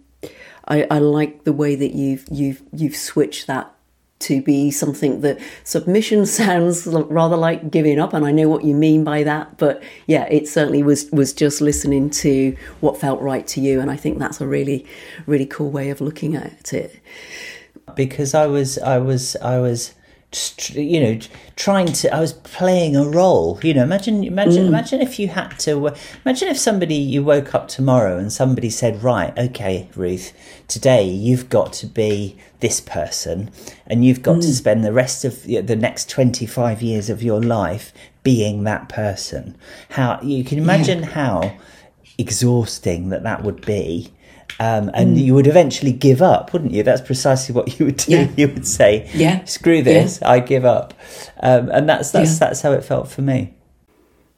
I, 0.68 0.86
I 0.90 0.98
like 0.98 1.44
the 1.44 1.52
way 1.52 1.74
that 1.74 1.92
you've 1.92 2.24
you've 2.30 2.62
you've 2.72 2.96
switched 2.96 3.46
that 3.46 3.74
to 4.20 4.42
be 4.42 4.70
something 4.70 5.20
that 5.22 5.38
submission 5.64 6.26
sounds 6.40 6.86
rather 6.86 7.36
like 7.36 7.70
giving 7.70 7.98
up 7.98 8.12
and 8.12 8.24
I 8.24 8.32
know 8.32 8.48
what 8.48 8.64
you 8.64 8.74
mean 8.74 9.04
by 9.04 9.22
that 9.22 9.58
but 9.58 9.82
yeah 10.06 10.24
it 10.24 10.48
certainly 10.48 10.82
was 10.82 11.10
was 11.10 11.32
just 11.32 11.60
listening 11.60 12.10
to 12.10 12.56
what 12.80 13.00
felt 13.00 13.20
right 13.20 13.46
to 13.48 13.60
you 13.60 13.80
and 13.80 13.90
I 13.90 13.96
think 13.96 14.18
that's 14.18 14.40
a 14.40 14.46
really 14.46 14.86
really 15.26 15.46
cool 15.46 15.70
way 15.70 15.90
of 15.90 16.00
looking 16.00 16.36
at 16.36 16.72
it. 16.72 17.00
Because 17.94 18.34
I 18.34 18.46
was 18.46 18.78
I 18.78 18.98
was 18.98 19.36
I 19.36 19.58
was 19.60 19.94
you 20.72 21.00
know 21.00 21.18
trying 21.56 21.86
to 21.86 22.14
i 22.14 22.20
was 22.20 22.34
playing 22.34 22.94
a 22.94 23.02
role 23.02 23.58
you 23.62 23.72
know 23.72 23.82
imagine 23.82 24.22
imagine 24.22 24.64
mm. 24.64 24.68
imagine 24.68 25.00
if 25.00 25.18
you 25.18 25.26
had 25.26 25.58
to 25.58 25.90
imagine 26.22 26.48
if 26.48 26.58
somebody 26.58 26.96
you 26.96 27.24
woke 27.24 27.54
up 27.54 27.66
tomorrow 27.66 28.18
and 28.18 28.30
somebody 28.30 28.68
said 28.68 29.02
right 29.02 29.36
okay 29.38 29.88
ruth 29.96 30.34
today 30.68 31.02
you've 31.02 31.48
got 31.48 31.72
to 31.72 31.86
be 31.86 32.36
this 32.60 32.78
person 32.78 33.50
and 33.86 34.04
you've 34.04 34.20
got 34.20 34.36
mm. 34.36 34.42
to 34.42 34.54
spend 34.54 34.84
the 34.84 34.92
rest 34.92 35.24
of 35.24 35.44
the 35.44 35.76
next 35.76 36.10
25 36.10 36.82
years 36.82 37.08
of 37.08 37.22
your 37.22 37.40
life 37.40 37.90
being 38.22 38.64
that 38.64 38.86
person 38.90 39.56
how 39.90 40.20
you 40.20 40.44
can 40.44 40.58
imagine 40.58 41.00
yeah. 41.00 41.06
how 41.06 41.56
exhausting 42.16 43.10
that 43.10 43.22
that 43.22 43.42
would 43.42 43.64
be 43.64 44.12
um, 44.60 44.90
and 44.92 45.16
mm. 45.16 45.24
you 45.24 45.34
would 45.34 45.46
eventually 45.46 45.92
give 45.92 46.20
up, 46.20 46.52
wouldn't 46.52 46.72
you? 46.72 46.82
That's 46.82 47.00
precisely 47.00 47.54
what 47.54 47.78
you 47.78 47.86
would 47.86 47.96
do. 47.98 48.12
Yeah. 48.12 48.28
You 48.36 48.48
would 48.48 48.66
say, 48.66 49.08
"Yeah, 49.14 49.44
screw 49.44 49.82
this, 49.82 50.18
yeah. 50.20 50.30
I 50.30 50.40
give 50.40 50.64
up," 50.64 50.94
um, 51.40 51.70
and 51.70 51.88
that's 51.88 52.10
that's 52.10 52.32
yeah. 52.32 52.38
that's 52.38 52.62
how 52.62 52.72
it 52.72 52.84
felt 52.84 53.08
for 53.08 53.22
me. 53.22 53.54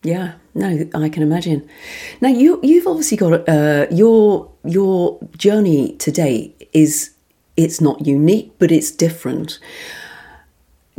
Yeah, 0.02 0.34
no, 0.54 0.88
I 0.94 1.08
can 1.08 1.22
imagine. 1.22 1.68
Now 2.20 2.28
you 2.28 2.60
you've 2.62 2.86
obviously 2.86 3.16
got 3.16 3.48
uh, 3.48 3.86
your 3.90 4.50
your 4.64 5.18
journey 5.36 5.96
today 5.96 6.54
is 6.72 7.14
it's 7.56 7.80
not 7.80 8.06
unique, 8.06 8.52
but 8.58 8.70
it's 8.70 8.90
different 8.90 9.58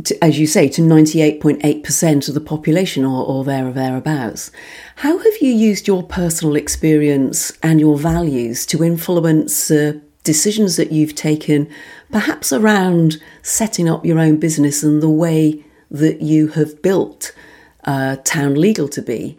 to, 0.04 0.24
as 0.24 0.38
you 0.38 0.46
say, 0.46 0.68
to 0.68 0.82
98.8% 0.82 2.28
of 2.28 2.34
the 2.34 2.40
population 2.40 3.04
or, 3.04 3.24
or 3.24 3.44
there 3.44 3.66
or 3.66 3.72
thereabouts. 3.72 4.50
How 4.96 5.18
have 5.18 5.38
you 5.40 5.52
used 5.52 5.86
your 5.86 6.02
personal 6.02 6.56
experience 6.56 7.52
and 7.62 7.80
your 7.80 7.98
values 7.98 8.66
to 8.66 8.84
influence 8.84 9.70
uh, 9.70 9.98
decisions 10.24 10.76
that 10.76 10.92
you've 10.92 11.14
taken, 11.14 11.68
perhaps 12.10 12.52
around 12.52 13.22
setting 13.42 13.88
up 13.88 14.04
your 14.04 14.18
own 14.18 14.38
business 14.38 14.82
and 14.82 15.02
the 15.02 15.10
way 15.10 15.64
that 15.90 16.22
you 16.22 16.48
have 16.48 16.80
built 16.82 17.34
uh, 17.84 18.16
Town 18.24 18.54
Legal 18.54 18.88
to 18.88 19.02
be? 19.02 19.38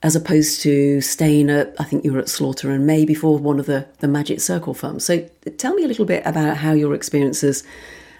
As 0.00 0.14
opposed 0.14 0.60
to 0.62 1.00
staying 1.00 1.50
at, 1.50 1.74
I 1.80 1.84
think 1.84 2.04
you 2.04 2.12
were 2.12 2.20
at 2.20 2.28
Slaughter 2.28 2.70
and 2.70 2.86
May 2.86 3.04
before 3.04 3.36
one 3.36 3.58
of 3.58 3.66
the, 3.66 3.88
the 3.98 4.06
Magic 4.06 4.40
Circle 4.40 4.74
firms. 4.74 5.04
So 5.04 5.28
tell 5.56 5.74
me 5.74 5.82
a 5.82 5.88
little 5.88 6.04
bit 6.04 6.22
about 6.24 6.58
how 6.58 6.72
your 6.72 6.94
experiences 6.94 7.64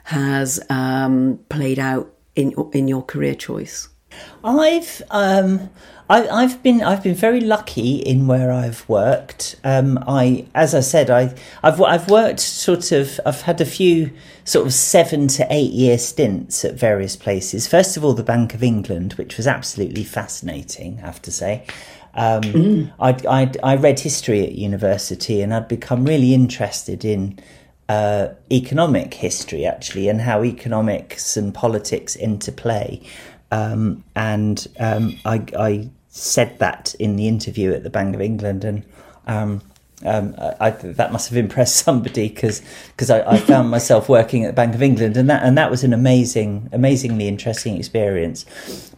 has 0.09 0.59
um, 0.71 1.39
played 1.51 1.79
out 1.79 2.11
in 2.35 2.55
in 2.73 2.89
your 2.89 3.03
career 3.03 3.35
choice? 3.35 3.89
I've 4.43 5.03
um, 5.11 5.69
I, 6.09 6.43
have 6.43 6.63
been 6.63 6.83
I've 6.83 7.03
been 7.03 7.15
very 7.15 7.43
lucky 7.43 7.97
in 7.97 8.27
where 8.27 8.51
I've 8.51 8.89
worked. 8.89 9.57
Um, 9.65 10.03
I, 10.07 10.47
as 10.55 10.75
I 10.75 10.81
said, 10.81 11.11
I 11.11 11.35
I've 11.63 11.83
I've 11.83 12.09
worked 12.09 12.41
sort 12.41 12.91
of 12.91 13.21
I've 13.27 13.43
had 13.43 13.61
a 13.61 13.67
few 13.67 14.11
sort 14.45 14.67
of 14.67 14.73
seven 14.73 15.29
to 15.29 15.47
eight 15.51 15.73
year 15.73 15.99
stints 15.99 16.65
at 16.65 16.75
various 16.75 17.15
places. 17.15 17.67
First 17.67 17.99
of 17.99 18.05
all, 18.05 18.15
the 18.15 18.23
Bank 18.23 18.55
of 18.55 18.63
England, 18.63 19.13
which 19.15 19.37
was 19.37 19.47
absolutely 19.47 20.05
fascinating. 20.05 21.01
I 21.03 21.07
have 21.07 21.21
to 21.23 21.31
say. 21.31 21.67
Um, 22.15 22.41
mm. 22.43 22.93
I'd, 22.99 23.59
I 23.63 23.77
read 23.77 24.01
history 24.01 24.43
at 24.43 24.53
university 24.53 25.43
and 25.43 25.53
I'd 25.53 25.69
become 25.69 26.05
really 26.05 26.33
interested 26.33 27.05
in 27.05 27.39
uh, 27.89 28.29
economic 28.53 29.15
history 29.15 29.65
actually 29.65 30.09
and 30.09 30.21
how 30.21 30.45
economics 30.45 31.37
and 31.37 31.55
politics 31.55 32.17
interplay. 32.17 33.01
Um, 33.51 34.05
and 34.15 34.67
um, 34.79 35.19
I, 35.25 35.45
I, 35.59 35.91
said 36.11 36.59
that 36.59 36.95
in 36.99 37.15
the 37.15 37.29
interview 37.29 37.73
at 37.73 37.85
the 37.85 37.91
Bank 37.91 38.15
of 38.15 38.21
England, 38.21 38.65
and 38.65 38.83
um, 39.29 39.63
um 40.05 40.35
I, 40.59 40.71
that 40.71 41.13
must 41.13 41.29
have 41.29 41.39
impressed 41.39 41.77
somebody 41.85 42.29
because 42.29 42.61
because 42.89 43.09
I, 43.09 43.21
I, 43.21 43.39
found 43.39 43.71
myself 43.79 44.09
working 44.09 44.45
at 44.45 44.49
the 44.49 44.55
Bank 44.55 44.75
of 44.75 44.83
England, 44.83 45.17
and 45.17 45.31
that 45.31 45.45
and 45.45 45.57
that 45.57 45.71
was 45.71 45.85
an 45.85 45.93
amazing, 45.93 46.69
amazingly 46.73 47.29
interesting 47.29 47.77
experience. 47.77 48.45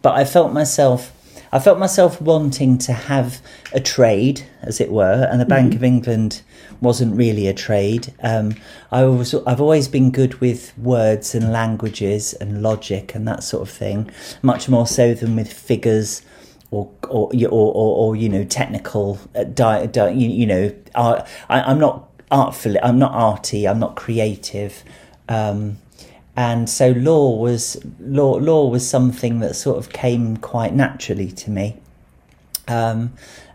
But 0.01 0.15
I 0.15 0.25
felt 0.25 0.51
myself. 0.51 1.13
I 1.53 1.59
felt 1.59 1.79
myself 1.79 2.21
wanting 2.21 2.77
to 2.79 2.93
have 2.93 3.41
a 3.73 3.79
trade, 3.81 4.47
as 4.61 4.79
it 4.81 4.89
were, 4.89 5.27
and 5.29 5.39
the 5.39 5.45
Bank 5.45 5.69
mm-hmm. 5.69 5.77
of 5.77 5.83
England 5.83 6.41
wasn't 6.81 7.15
really 7.15 7.47
a 7.47 7.53
trade. 7.53 8.13
Um, 8.21 8.55
I 8.91 9.05
was 9.05 9.33
I've 9.45 9.61
always 9.61 9.87
been 9.87 10.11
good 10.11 10.41
with 10.41 10.77
words 10.77 11.35
and 11.35 11.51
languages 11.51 12.33
and 12.33 12.61
logic 12.61 13.15
and 13.15 13.27
that 13.27 13.43
sort 13.43 13.67
of 13.67 13.73
thing, 13.73 14.09
much 14.41 14.67
more 14.67 14.87
so 14.87 15.13
than 15.13 15.35
with 15.35 15.51
figures. 15.51 16.21
Or, 16.73 16.89
or, 17.09 17.29
or, 17.33 17.73
or, 17.73 17.95
or 17.97 18.15
you 18.15 18.29
know, 18.29 18.45
technical, 18.45 19.19
uh, 19.35 19.43
di, 19.43 19.87
di, 19.87 20.09
you, 20.11 20.29
you 20.29 20.45
know, 20.45 20.73
art, 20.95 21.27
I, 21.49 21.63
I'm 21.63 21.79
not 21.79 22.09
artful, 22.31 22.75
I'm 22.81 22.97
not 22.97 23.11
arty, 23.11 23.67
I'm 23.67 23.77
not 23.77 23.97
creative. 23.97 24.81
Um, 25.27 25.79
and 26.35 26.69
so 26.69 26.91
law 26.91 27.35
was 27.35 27.77
law 27.99 28.33
law 28.33 28.67
was 28.69 28.87
something 28.87 29.39
that 29.41 29.55
sort 29.55 29.77
of 29.77 29.91
came 29.91 30.37
quite 30.37 30.73
naturally 30.73 31.31
to 31.31 31.51
me 31.51 31.77
um, 32.67 33.13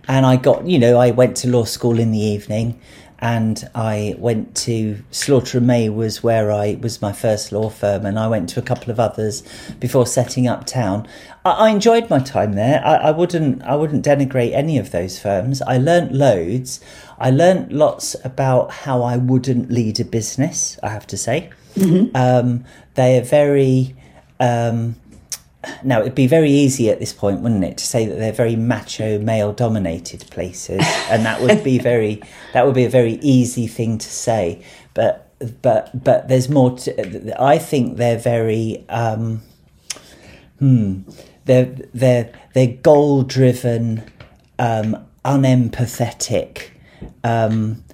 and 0.09 0.27
I 0.27 0.37
got 0.37 0.67
you 0.67 0.79
know 0.79 0.99
I 0.99 1.11
went 1.11 1.37
to 1.39 1.49
law 1.49 1.65
school 1.65 1.99
in 1.99 2.13
the 2.13 2.19
evening 2.19 2.79
and 3.19 3.69
I 3.75 4.15
went 4.19 4.55
to 4.59 5.03
Slaughter 5.11 5.59
and 5.59 5.67
May 5.67 5.89
was 5.89 6.23
where 6.23 6.53
I 6.53 6.79
was 6.81 7.01
my 7.01 7.13
first 7.13 7.51
law 7.51 7.71
firm, 7.71 8.05
and 8.05 8.19
I 8.19 8.29
went 8.29 8.49
to 8.51 8.61
a 8.61 8.63
couple 8.63 8.91
of 8.91 9.01
others 9.01 9.43
before 9.81 10.07
setting 10.07 10.47
up 10.47 10.67
town. 10.67 11.09
I, 11.45 11.51
I 11.51 11.71
enjoyed 11.71 12.11
my 12.11 12.19
time 12.19 12.53
there. 12.53 12.83
I, 12.85 12.97
I, 12.97 13.11
wouldn't 13.13 13.63
I 13.63 13.75
wouldn't 13.77 14.05
denigrate 14.05 14.53
any 14.53 14.77
of 14.79 14.91
those 14.91 15.19
firms. 15.19 15.63
I 15.63 15.79
learnt 15.79 16.13
loads. 16.13 16.81
I 17.19 17.31
learnt 17.31 17.73
lots 17.73 18.15
about 18.25 18.71
how 18.71 19.03
I 19.03 19.17
wouldn't 19.17 19.71
lead 19.71 19.99
a 20.01 20.05
business. 20.05 20.79
I 20.83 20.91
have 20.91 21.07
to 21.09 21.17
say, 21.17 21.51
mm-hmm. 21.75 22.15
um, 22.15 22.65
they 22.95 23.19
are 23.19 23.25
very. 23.25 23.97
Um, 24.39 24.97
now 25.83 26.01
it'd 26.01 26.15
be 26.15 26.27
very 26.27 26.51
easy 26.51 26.91
at 26.91 26.99
this 26.99 27.13
point, 27.13 27.41
wouldn't 27.41 27.65
it, 27.65 27.79
to 27.79 27.85
say 27.85 28.07
that 28.07 28.17
they're 28.17 28.33
very 28.33 28.57
macho, 28.57 29.19
male-dominated 29.19 30.27
places, 30.31 30.83
and 31.11 31.25
that 31.25 31.41
would 31.41 31.63
be 31.63 31.79
very 31.79 32.23
that 32.53 32.67
would 32.67 32.75
be 32.75 32.85
a 32.85 32.91
very 32.91 33.15
easy 33.15 33.67
thing 33.67 33.99
to 33.99 34.09
say. 34.09 34.63
But 34.95 35.33
but 35.63 36.05
but 36.05 36.29
there's 36.29 36.49
more. 36.49 36.77
To, 36.79 37.43
I 37.43 37.59
think 37.59 37.97
they're 37.97 38.19
very. 38.19 38.85
Um, 38.89 39.43
hmm. 40.59 41.03
They're 41.45 41.77
they're 41.95 42.33
they're 42.55 42.67
goal-driven, 42.67 44.03
um, 44.59 45.07
unempathetic, 45.25 46.71
um, 47.23 47.85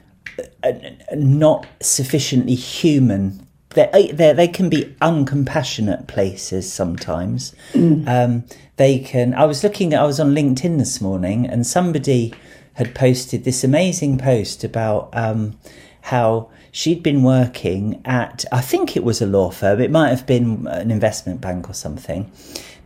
not 1.15 1.67
sufficiently 1.81 2.55
human 2.55 3.42
they 3.75 4.11
they 4.13 4.49
can 4.49 4.69
be 4.69 4.95
uncompassionate 5.01 6.07
places 6.07 6.73
sometimes. 6.73 7.55
Mm. 7.73 8.09
Um, 8.09 8.45
they 8.77 8.99
can. 8.99 9.35
I 9.35 9.45
was 9.45 9.63
looking. 9.63 9.95
I 9.95 10.05
was 10.05 10.21
on 10.21 10.35
LinkedIn 10.35 10.79
this 10.79 11.01
morning, 11.01 11.47
and 11.47 11.67
somebody 11.67 12.35
had 12.75 12.95
posted 12.95 13.45
this 13.45 13.63
amazing 13.63 14.19
post 14.19 14.65
about 14.65 15.11
um, 15.13 15.59
how 16.03 16.51
she'd 16.71 17.03
been 17.03 17.23
working 17.23 18.01
at. 18.05 18.45
I 18.51 18.61
think 18.61 18.97
it 18.97 19.05
was 19.05 19.21
a 19.21 19.27
law 19.27 19.51
firm. 19.51 19.81
It 19.81 19.91
might 19.91 20.11
have 20.11 20.27
been 20.27 20.67
an 20.69 20.91
investment 20.91 21.41
bank 21.41 21.69
or 21.69 21.75
something, 21.75 22.31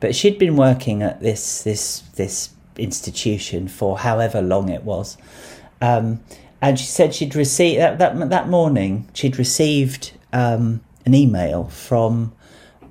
but 0.00 0.14
she'd 0.14 0.38
been 0.38 0.56
working 0.56 1.02
at 1.02 1.20
this 1.20 1.62
this 1.62 2.00
this 2.16 2.50
institution 2.76 3.68
for 3.68 3.98
however 3.98 4.42
long 4.42 4.68
it 4.68 4.82
was. 4.82 5.16
Um, 5.80 6.20
and 6.60 6.78
she 6.78 6.86
said 6.86 7.14
she'd 7.14 7.34
received 7.34 7.80
that, 7.80 7.98
that 7.98 8.30
that 8.30 8.48
morning 8.48 9.08
she'd 9.12 9.38
received 9.38 10.12
um, 10.32 10.80
an 11.04 11.14
email 11.14 11.64
from 11.64 12.32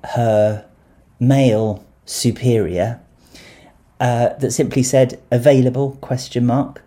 her 0.04 0.64
male 1.18 1.84
superior 2.04 3.00
uh, 4.00 4.30
that 4.34 4.52
simply 4.52 4.82
said 4.82 5.20
available 5.30 5.92
question 6.00 6.46
mark 6.46 6.82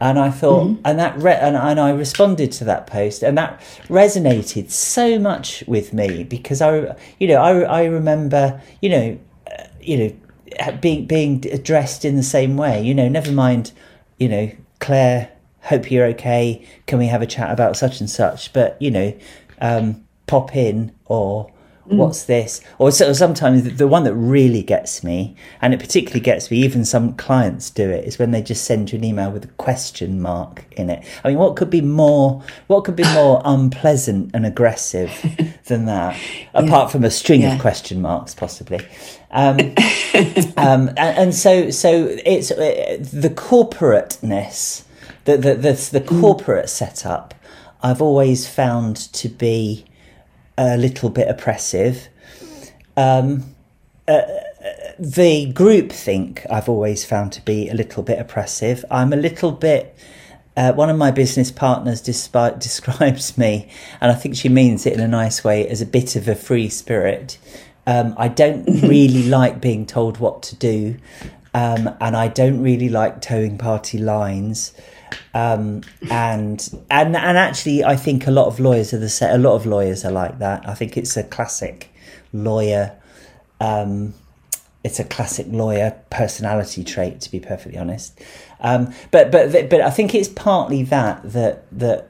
and 0.00 0.18
I 0.18 0.30
thought, 0.30 0.66
mm-hmm. 0.66 0.82
and 0.84 0.98
that 0.98 1.16
re- 1.20 1.38
and, 1.40 1.56
and 1.56 1.80
I 1.80 1.90
responded 1.90 2.52
to 2.52 2.64
that 2.64 2.86
post, 2.86 3.22
and 3.22 3.36
that 3.38 3.60
resonated 3.88 4.70
so 4.70 5.18
much 5.18 5.64
with 5.66 5.94
me 5.94 6.22
because 6.22 6.60
I, 6.60 6.94
you 7.18 7.28
know, 7.28 7.36
I, 7.36 7.60
I 7.60 7.84
remember, 7.84 8.60
you 8.82 8.90
know, 8.90 9.18
uh, 9.50 9.64
you 9.80 9.96
know, 9.96 10.72
being 10.80 11.06
being 11.06 11.44
addressed 11.50 12.04
in 12.04 12.16
the 12.16 12.22
same 12.22 12.58
way. 12.58 12.82
You 12.82 12.94
know, 12.94 13.08
never 13.08 13.32
mind, 13.32 13.72
you 14.18 14.28
know, 14.28 14.52
Claire, 14.80 15.30
hope 15.62 15.90
you're 15.90 16.06
okay. 16.08 16.66
Can 16.86 16.98
we 16.98 17.06
have 17.06 17.22
a 17.22 17.26
chat 17.26 17.50
about 17.50 17.74
such 17.74 18.00
and 18.00 18.10
such? 18.10 18.52
But 18.52 18.76
you 18.80 18.90
know, 18.90 19.14
um, 19.60 20.04
pop 20.26 20.56
in 20.56 20.92
or 21.06 21.52
Mm. 21.88 21.98
What's 21.98 22.24
this? 22.24 22.60
Or 22.78 22.90
so, 22.90 23.12
sometimes 23.12 23.76
the 23.76 23.86
one 23.86 24.02
that 24.04 24.14
really 24.14 24.62
gets 24.62 25.04
me, 25.04 25.36
and 25.60 25.72
it 25.72 25.78
particularly 25.78 26.20
gets 26.20 26.50
me, 26.50 26.58
even 26.58 26.84
some 26.84 27.14
clients 27.14 27.70
do 27.70 27.88
it, 27.88 28.04
is 28.04 28.18
when 28.18 28.32
they 28.32 28.42
just 28.42 28.64
send 28.64 28.90
you 28.90 28.98
an 28.98 29.04
email 29.04 29.30
with 29.30 29.44
a 29.44 29.48
question 29.48 30.20
mark 30.20 30.64
in 30.72 30.90
it. 30.90 31.04
I 31.24 31.28
mean, 31.28 31.38
what 31.38 31.54
could 31.54 31.70
be 31.70 31.80
more? 31.80 32.42
What 32.66 32.84
could 32.84 32.96
be 32.96 33.04
more 33.14 33.40
unpleasant 33.44 34.32
and 34.34 34.44
aggressive 34.44 35.12
than 35.66 35.86
that? 35.86 36.18
yeah. 36.54 36.60
Apart 36.60 36.90
from 36.90 37.04
a 37.04 37.10
string 37.10 37.42
yeah. 37.42 37.54
of 37.54 37.60
question 37.60 38.02
marks, 38.02 38.34
possibly. 38.34 38.80
Um, 39.30 39.58
um, 40.56 40.88
and, 40.88 40.98
and, 40.98 41.34
so, 41.34 41.70
so 41.70 42.08
it's 42.24 42.50
uh, 42.50 42.96
the 42.98 43.30
corporateness, 43.30 44.82
the 45.24 45.36
the 45.36 45.54
the, 45.54 45.72
the 45.92 46.00
mm. 46.00 46.20
corporate 46.20 46.68
setup. 46.68 47.32
I've 47.82 48.02
always 48.02 48.46
found 48.46 48.96
to 49.14 49.28
be 49.28 49.84
a 50.58 50.76
little 50.76 51.10
bit 51.10 51.28
oppressive. 51.28 52.08
Um, 52.96 53.54
uh, 54.08 54.22
the 54.98 55.52
group 55.52 55.92
think 55.92 56.46
I've 56.50 56.68
always 56.68 57.04
found 57.04 57.32
to 57.32 57.42
be 57.42 57.68
a 57.68 57.74
little 57.74 58.02
bit 58.02 58.18
oppressive. 58.18 58.84
I'm 58.90 59.12
a 59.12 59.16
little 59.16 59.52
bit. 59.52 59.96
Uh, 60.56 60.72
one 60.72 60.88
of 60.88 60.96
my 60.96 61.10
business 61.10 61.50
partners 61.50 62.00
despite, 62.00 62.58
describes 62.60 63.36
me, 63.36 63.68
and 64.00 64.10
I 64.10 64.14
think 64.14 64.36
she 64.36 64.48
means 64.48 64.86
it 64.86 64.94
in 64.94 65.00
a 65.00 65.08
nice 65.08 65.44
way, 65.44 65.68
as 65.68 65.82
a 65.82 65.86
bit 65.86 66.16
of 66.16 66.28
a 66.28 66.34
free 66.34 66.68
spirit. 66.68 67.38
Um, 67.86 68.14
I 68.16 68.28
don't 68.28 68.64
really 68.82 69.24
like 69.24 69.60
being 69.60 69.86
told 69.86 70.18
what 70.18 70.42
to 70.44 70.56
do, 70.56 70.96
um, 71.52 71.94
and 72.00 72.16
I 72.16 72.28
don't 72.28 72.62
really 72.62 72.88
like 72.88 73.20
toeing 73.20 73.58
party 73.58 73.98
lines. 73.98 74.72
Um, 75.34 75.82
and 76.10 76.68
and 76.90 77.16
and 77.16 77.38
actually, 77.38 77.84
I 77.84 77.96
think 77.96 78.26
a 78.26 78.30
lot 78.30 78.46
of 78.46 78.58
lawyers 78.58 78.94
are 78.94 78.98
the 78.98 79.08
same. 79.08 79.34
A 79.34 79.38
lot 79.38 79.54
of 79.54 79.66
lawyers 79.66 80.04
are 80.04 80.12
like 80.12 80.38
that. 80.38 80.68
I 80.68 80.74
think 80.74 80.96
it's 80.96 81.16
a 81.16 81.24
classic 81.24 81.92
lawyer. 82.32 82.92
Um, 83.60 84.14
it's 84.82 85.00
a 85.00 85.04
classic 85.04 85.46
lawyer 85.50 85.96
personality 86.10 86.84
trait, 86.84 87.20
to 87.22 87.30
be 87.30 87.40
perfectly 87.40 87.78
honest. 87.78 88.20
Um, 88.60 88.92
but 89.10 89.30
but 89.30 89.52
but 89.68 89.80
I 89.80 89.90
think 89.90 90.14
it's 90.14 90.28
partly 90.28 90.82
that 90.84 91.32
that 91.32 91.64
that 91.78 92.08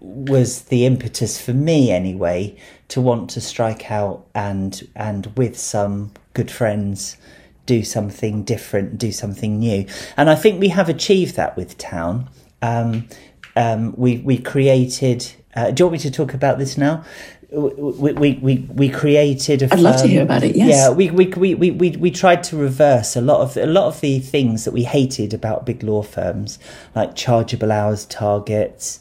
was 0.00 0.62
the 0.62 0.84
impetus 0.84 1.40
for 1.40 1.54
me 1.54 1.92
anyway 1.92 2.56
to 2.88 3.00
want 3.00 3.30
to 3.30 3.40
strike 3.40 3.90
out 3.90 4.26
and 4.34 4.88
and 4.96 5.26
with 5.36 5.56
some 5.56 6.12
good 6.34 6.50
friends 6.50 7.16
do 7.66 7.82
something 7.82 8.42
different, 8.42 8.98
do 8.98 9.12
something 9.12 9.58
new. 9.58 9.86
And 10.16 10.28
I 10.28 10.34
think 10.34 10.60
we 10.60 10.68
have 10.68 10.88
achieved 10.88 11.36
that 11.36 11.56
with 11.56 11.78
Town. 11.78 12.28
Um, 12.60 13.08
um, 13.56 13.94
we 13.96 14.18
we 14.18 14.38
created. 14.38 15.30
Uh, 15.54 15.70
do 15.70 15.82
you 15.82 15.86
want 15.86 15.92
me 15.92 15.98
to 15.98 16.10
talk 16.10 16.34
about 16.34 16.58
this 16.58 16.78
now? 16.78 17.04
We 17.50 18.12
we 18.12 18.32
we, 18.34 18.58
we 18.72 18.88
created. 18.88 19.62
A 19.62 19.74
I'd 19.74 19.80
love 19.80 20.00
to 20.00 20.08
hear 20.08 20.22
about 20.22 20.42
it. 20.42 20.56
Yes. 20.56 20.68
Yeah, 20.68 20.90
we, 20.90 21.10
we 21.10 21.26
we, 21.26 21.54
we 21.54 21.70
we 21.70 21.90
we 21.90 22.10
tried 22.10 22.42
to 22.44 22.56
reverse 22.56 23.14
a 23.14 23.20
lot 23.20 23.40
of 23.40 23.56
a 23.56 23.66
lot 23.66 23.88
of 23.88 24.00
the 24.00 24.20
things 24.20 24.64
that 24.64 24.72
we 24.72 24.84
hated 24.84 25.34
about 25.34 25.66
big 25.66 25.82
law 25.82 26.02
firms, 26.02 26.58
like 26.94 27.14
chargeable 27.14 27.70
hours 27.70 28.06
targets, 28.06 29.00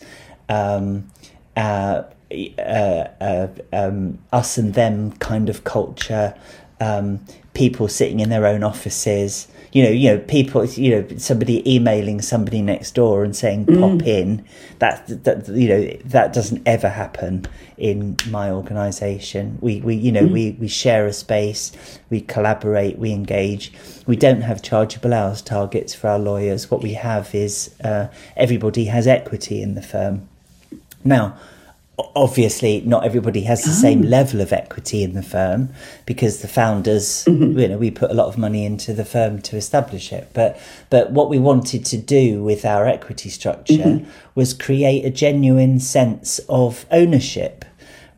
um, 0.49 1.09
uh, 1.55 2.03
uh, 2.57 3.07
uh, 3.21 3.47
um, 3.71 4.19
us 4.33 4.57
and 4.57 4.73
them 4.73 5.13
kind 5.13 5.49
of 5.49 5.63
culture, 5.63 6.35
um, 6.81 7.25
people 7.53 7.87
sitting 7.87 8.19
in 8.19 8.29
their 8.29 8.45
own 8.45 8.63
offices. 8.63 9.47
You 9.71 9.83
know, 9.83 9.89
you 9.89 10.09
know, 10.09 10.19
people. 10.19 10.65
You 10.65 11.01
know, 11.01 11.17
somebody 11.17 11.75
emailing 11.75 12.21
somebody 12.21 12.61
next 12.61 12.93
door 12.93 13.23
and 13.23 13.35
saying 13.35 13.65
mm. 13.65 13.79
"pop 13.79 14.05
in." 14.05 14.45
That 14.79 15.23
that 15.23 15.47
you 15.47 15.69
know 15.69 15.97
that 16.05 16.33
doesn't 16.33 16.61
ever 16.65 16.89
happen 16.89 17.45
in 17.77 18.17
my 18.29 18.51
organisation. 18.51 19.57
We 19.61 19.79
we 19.81 19.95
you 19.95 20.11
know 20.11 20.23
mm. 20.23 20.31
we 20.31 20.51
we 20.59 20.67
share 20.67 21.05
a 21.05 21.13
space, 21.13 21.71
we 22.09 22.21
collaborate, 22.21 22.97
we 22.99 23.11
engage. 23.11 23.71
We 24.05 24.17
don't 24.17 24.41
have 24.41 24.61
chargeable 24.61 25.13
hours 25.13 25.41
targets 25.41 25.93
for 25.93 26.09
our 26.09 26.19
lawyers. 26.19 26.69
What 26.69 26.81
we 26.81 26.93
have 26.93 27.33
is 27.33 27.73
uh, 27.83 28.07
everybody 28.35 28.85
has 28.85 29.07
equity 29.07 29.61
in 29.61 29.75
the 29.75 29.81
firm. 29.81 30.27
Now, 31.03 31.37
obviously 32.15 32.81
not 32.81 33.03
everybody 33.03 33.41
has 33.41 33.63
the 33.63 33.71
oh. 33.71 33.73
same 33.73 34.01
level 34.01 34.41
of 34.41 34.53
equity 34.53 35.03
in 35.03 35.13
the 35.13 35.21
firm 35.21 35.69
because 36.05 36.41
the 36.41 36.47
founders 36.47 37.25
mm-hmm. 37.25 37.57
you 37.57 37.67
know 37.67 37.77
we 37.77 37.91
put 37.91 38.11
a 38.11 38.13
lot 38.13 38.27
of 38.27 38.37
money 38.37 38.65
into 38.65 38.93
the 38.93 39.05
firm 39.05 39.41
to 39.41 39.55
establish 39.57 40.13
it 40.13 40.29
but 40.33 40.59
but 40.89 41.11
what 41.11 41.29
we 41.29 41.39
wanted 41.39 41.85
to 41.85 41.97
do 41.97 42.43
with 42.43 42.65
our 42.65 42.87
equity 42.87 43.29
structure 43.29 43.73
mm-hmm. 43.73 44.09
was 44.35 44.53
create 44.53 45.03
a 45.05 45.09
genuine 45.09 45.79
sense 45.79 46.39
of 46.49 46.85
ownership 46.91 47.65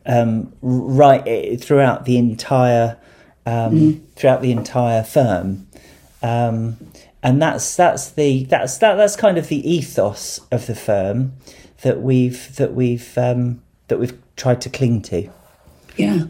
um, 0.06 0.52
right 0.60 1.26
eh, 1.26 1.56
throughout 1.56 2.04
the 2.04 2.18
entire 2.18 2.96
um, 3.46 3.72
mm-hmm. 3.72 4.04
throughout 4.14 4.42
the 4.42 4.52
entire 4.52 5.02
firm 5.02 5.66
um, 6.22 6.76
and 7.22 7.40
that's 7.40 7.74
that's 7.74 8.10
the 8.10 8.44
that's 8.44 8.78
that 8.78 8.94
that's 8.96 9.16
kind 9.16 9.38
of 9.38 9.48
the 9.48 9.68
ethos 9.68 10.40
of 10.52 10.66
the 10.66 10.74
firm 10.74 11.32
that 11.82 12.00
we've 12.00 12.54
that 12.56 12.74
we've 12.74 13.16
um, 13.16 13.62
that 13.88 13.98
we've 13.98 14.18
tried 14.36 14.60
to 14.62 14.70
cling 14.70 15.02
to. 15.02 15.28
Yeah. 15.96 16.24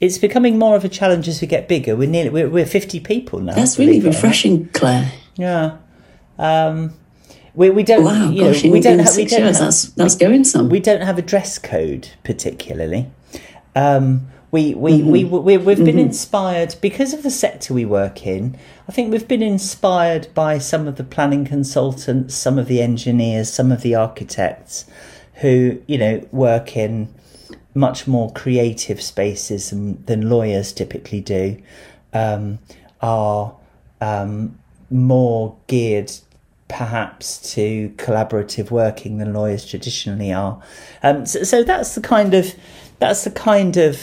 It's 0.00 0.18
becoming 0.18 0.58
more 0.58 0.76
of 0.76 0.84
a 0.84 0.88
challenge 0.88 1.26
as 1.26 1.40
we 1.40 1.46
get 1.46 1.68
bigger. 1.68 1.96
We're 1.96 2.08
nearly 2.08 2.30
we're, 2.30 2.50
we're 2.50 2.66
fifty 2.66 3.00
people 3.00 3.40
now. 3.40 3.54
That's 3.54 3.78
really 3.78 4.00
refreshing, 4.00 4.68
Claire. 4.68 5.10
Yeah. 5.36 5.78
Um, 6.38 6.92
we, 7.54 7.70
we 7.70 7.82
don't. 7.82 8.04
Wow, 8.04 8.30
you 8.30 8.44
gosh, 8.44 8.62
know, 8.62 8.70
we 8.70 8.80
don't 8.80 8.98
have. 8.98 9.16
We 9.16 9.24
don't 9.24 9.42
have, 9.42 9.58
that's 9.58 9.84
that's 9.90 10.14
going 10.16 10.44
some. 10.44 10.68
We 10.68 10.80
don't 10.80 11.00
have 11.00 11.16
a 11.16 11.22
dress 11.22 11.58
code 11.58 12.10
particularly. 12.24 13.10
Um, 13.74 14.28
we 14.50 14.74
we, 14.74 14.98
mm-hmm. 14.98 15.10
we 15.10 15.24
we 15.24 15.56
we've 15.56 15.78
been 15.78 15.86
mm-hmm. 15.86 15.98
inspired 15.98 16.76
because 16.82 17.14
of 17.14 17.22
the 17.22 17.30
sector 17.30 17.72
we 17.72 17.86
work 17.86 18.26
in. 18.26 18.58
I 18.86 18.92
think 18.92 19.10
we've 19.10 19.26
been 19.26 19.42
inspired 19.42 20.28
by 20.34 20.58
some 20.58 20.86
of 20.86 20.96
the 20.96 21.04
planning 21.04 21.46
consultants, 21.46 22.34
some 22.34 22.58
of 22.58 22.66
the 22.66 22.82
engineers, 22.82 23.50
some 23.50 23.72
of 23.72 23.80
the 23.80 23.94
architects 23.94 24.84
who 25.36 25.80
you 25.86 25.98
know 25.98 26.26
work 26.32 26.76
in 26.76 27.08
much 27.74 28.06
more 28.06 28.32
creative 28.32 29.02
spaces 29.02 29.70
than, 29.70 30.02
than 30.06 30.30
lawyers 30.30 30.72
typically 30.72 31.20
do 31.20 31.60
um, 32.14 32.58
are 33.02 33.54
um, 34.00 34.58
more 34.90 35.56
geared 35.66 36.10
perhaps 36.68 37.52
to 37.54 37.90
collaborative 37.90 38.70
working 38.70 39.18
than 39.18 39.32
lawyers 39.32 39.64
traditionally 39.64 40.32
are. 40.32 40.60
Um, 41.02 41.26
so, 41.26 41.44
so, 41.44 41.62
that's 41.62 41.94
the 41.94 42.00
kind 42.00 42.34
of 42.34 42.54
that's 42.98 43.24
the 43.24 43.30
kind 43.30 43.76
of 43.76 44.00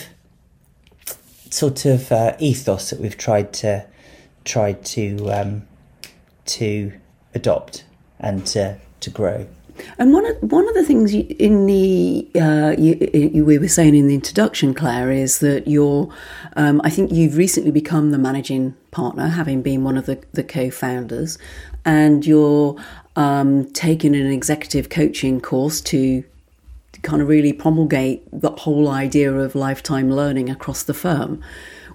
sort 1.50 1.86
of 1.86 2.12
uh, 2.12 2.36
ethos 2.40 2.90
that 2.90 3.00
we've 3.00 3.18
tried 3.18 3.54
to 3.54 3.86
tried 4.46 4.86
to 4.86 5.30
um, 5.30 5.68
to 6.46 6.94
adopt 7.34 7.86
and 8.20 8.46
to, 8.48 8.78
to 9.00 9.10
grow 9.10 9.48
and 9.98 10.14
one 10.14 10.26
of 10.26 10.38
one 10.52 10.68
of 10.68 10.76
the 10.76 10.84
things 10.84 11.14
you, 11.14 11.26
in 11.40 11.66
the 11.66 12.30
uh, 12.36 12.76
you, 12.78 13.10
you, 13.14 13.46
we 13.46 13.58
were 13.58 13.68
saying 13.68 13.96
in 13.96 14.08
the 14.08 14.16
introduction, 14.16 14.74
Claire, 14.74 15.12
is 15.12 15.40
that 15.40 15.68
you're. 15.68 16.10
Um, 16.56 16.82
I 16.84 16.90
think 16.90 17.12
you've 17.12 17.38
recently 17.38 17.72
become 17.72 18.12
the 18.12 18.18
managing 18.18 18.76
partner, 18.92 19.28
having 19.28 19.62
been 19.62 19.84
one 19.84 19.98
of 19.98 20.06
the, 20.06 20.22
the 20.34 20.44
co-founders, 20.44 21.38
and 21.86 22.26
you're 22.26 22.76
um, 23.16 23.66
taking 23.72 24.16
an 24.16 24.32
executive 24.32 24.90
coaching 24.90 25.42
course 25.42 25.82
to 25.82 26.24
kind 27.02 27.22
of 27.22 27.28
really 27.28 27.52
promulgate 27.52 28.24
the 28.32 28.52
whole 28.52 28.90
idea 28.90 29.34
of 29.34 29.56
lifetime 29.56 30.10
learning 30.10 30.50
across 30.50 30.84
the 30.84 30.94
firm. 30.94 31.42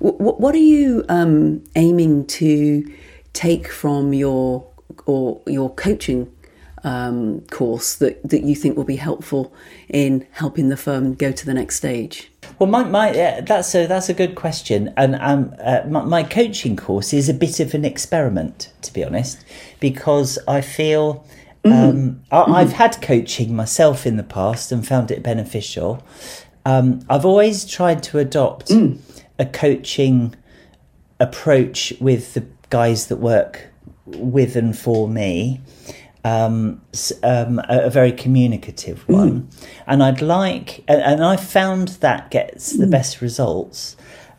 W- 0.03 0.17
what 0.17 0.55
are 0.55 0.59
you 0.59 1.05
um, 1.09 1.65
aiming 1.77 2.27
to 2.27 2.93
take 3.33 3.69
from 3.69 4.13
your 4.13 4.67
or 5.07 5.41
your 5.47 5.73
coaching 5.75 6.31
um, 6.85 7.41
course 7.51 7.97
that, 7.97 8.23
that 8.29 8.43
you 8.43 8.55
think 8.55 8.77
will 8.77 8.85
be 8.85 8.97
helpful 8.97 9.53
in 9.89 10.27
helping 10.33 10.69
the 10.69 10.77
firm 10.77 11.15
go 11.15 11.33
to 11.33 11.47
the 11.47 11.55
next 11.55 11.77
stage? 11.77 12.31
Well, 12.59 12.69
my, 12.69 12.85
my 12.85 13.11
uh, 13.11 13.41
that's 13.43 13.75
a 13.75 13.87
that's 13.87 14.09
a 14.09 14.15
good 14.15 14.35
question, 14.35 14.93
and 14.97 15.17
um, 15.17 15.55
uh, 15.61 15.83
my, 15.87 16.03
my, 16.05 16.23
coaching 16.23 16.77
course 16.77 17.13
is 17.13 17.29
a 17.29 17.35
bit 17.35 17.61
of 17.61 17.75
an 17.75 17.85
experiment, 17.85 18.73
to 18.83 18.93
be 18.93 19.05
honest, 19.05 19.45
because 19.81 20.39
I 20.49 20.61
feel 20.61 21.27
mm-hmm. 21.65 21.73
um, 21.73 22.23
I, 22.31 22.61
have 22.61 22.73
had 22.73 23.03
coaching 23.03 23.55
myself 23.55 24.07
in 24.07 24.17
the 24.17 24.23
past 24.23 24.73
and 24.73 24.87
found 24.87 25.11
it 25.11 25.23
beneficial. 25.23 26.03
Um, 26.65 27.01
I've 27.09 27.25
always 27.25 27.65
tried 27.65 28.03
to 28.05 28.19
adopt 28.19 28.69
mm. 28.69 28.99
a 29.39 29.47
coaching 29.47 30.35
approach 31.21 31.93
with 32.01 32.35
the 32.35 32.47
guys 32.71 33.07
that 33.07 33.17
work 33.17 33.69
with 34.07 34.57
and 34.57 34.77
for 34.77 35.09
me 35.09 35.61
um, 36.25 36.81
um, 37.23 37.59
a, 37.61 37.85
a, 37.85 37.91
very 37.91 38.13
communicative 38.13 39.07
mm. 39.07 39.15
one, 39.15 39.43
mm. 39.43 39.67
and 39.87 40.03
I'd 40.03 40.21
like, 40.21 40.85
and, 40.89 41.01
and, 41.01 41.25
I 41.25 41.37
found 41.37 41.89
that 41.89 42.31
gets 42.31 42.73
the 42.73 42.87
mm. 42.87 42.91
best 42.91 43.21
results. 43.21 43.97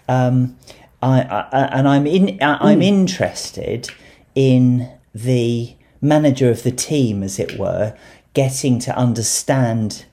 Um, 0.07 0.57
I, 1.01 1.21
I, 1.21 1.69
and 1.71 1.87
I'm 1.87 2.05
in, 2.05 2.37
I'm 2.41 2.79
mm. 2.79 2.83
interested 2.83 3.89
in 4.35 4.89
the 5.15 5.75
manager 6.01 6.49
of 6.49 6.63
the 6.63 6.71
team, 6.71 7.23
as 7.23 7.39
it 7.39 7.57
were, 7.57 7.97
getting 8.33 8.79
to 8.79 8.95
understand 8.95 10.05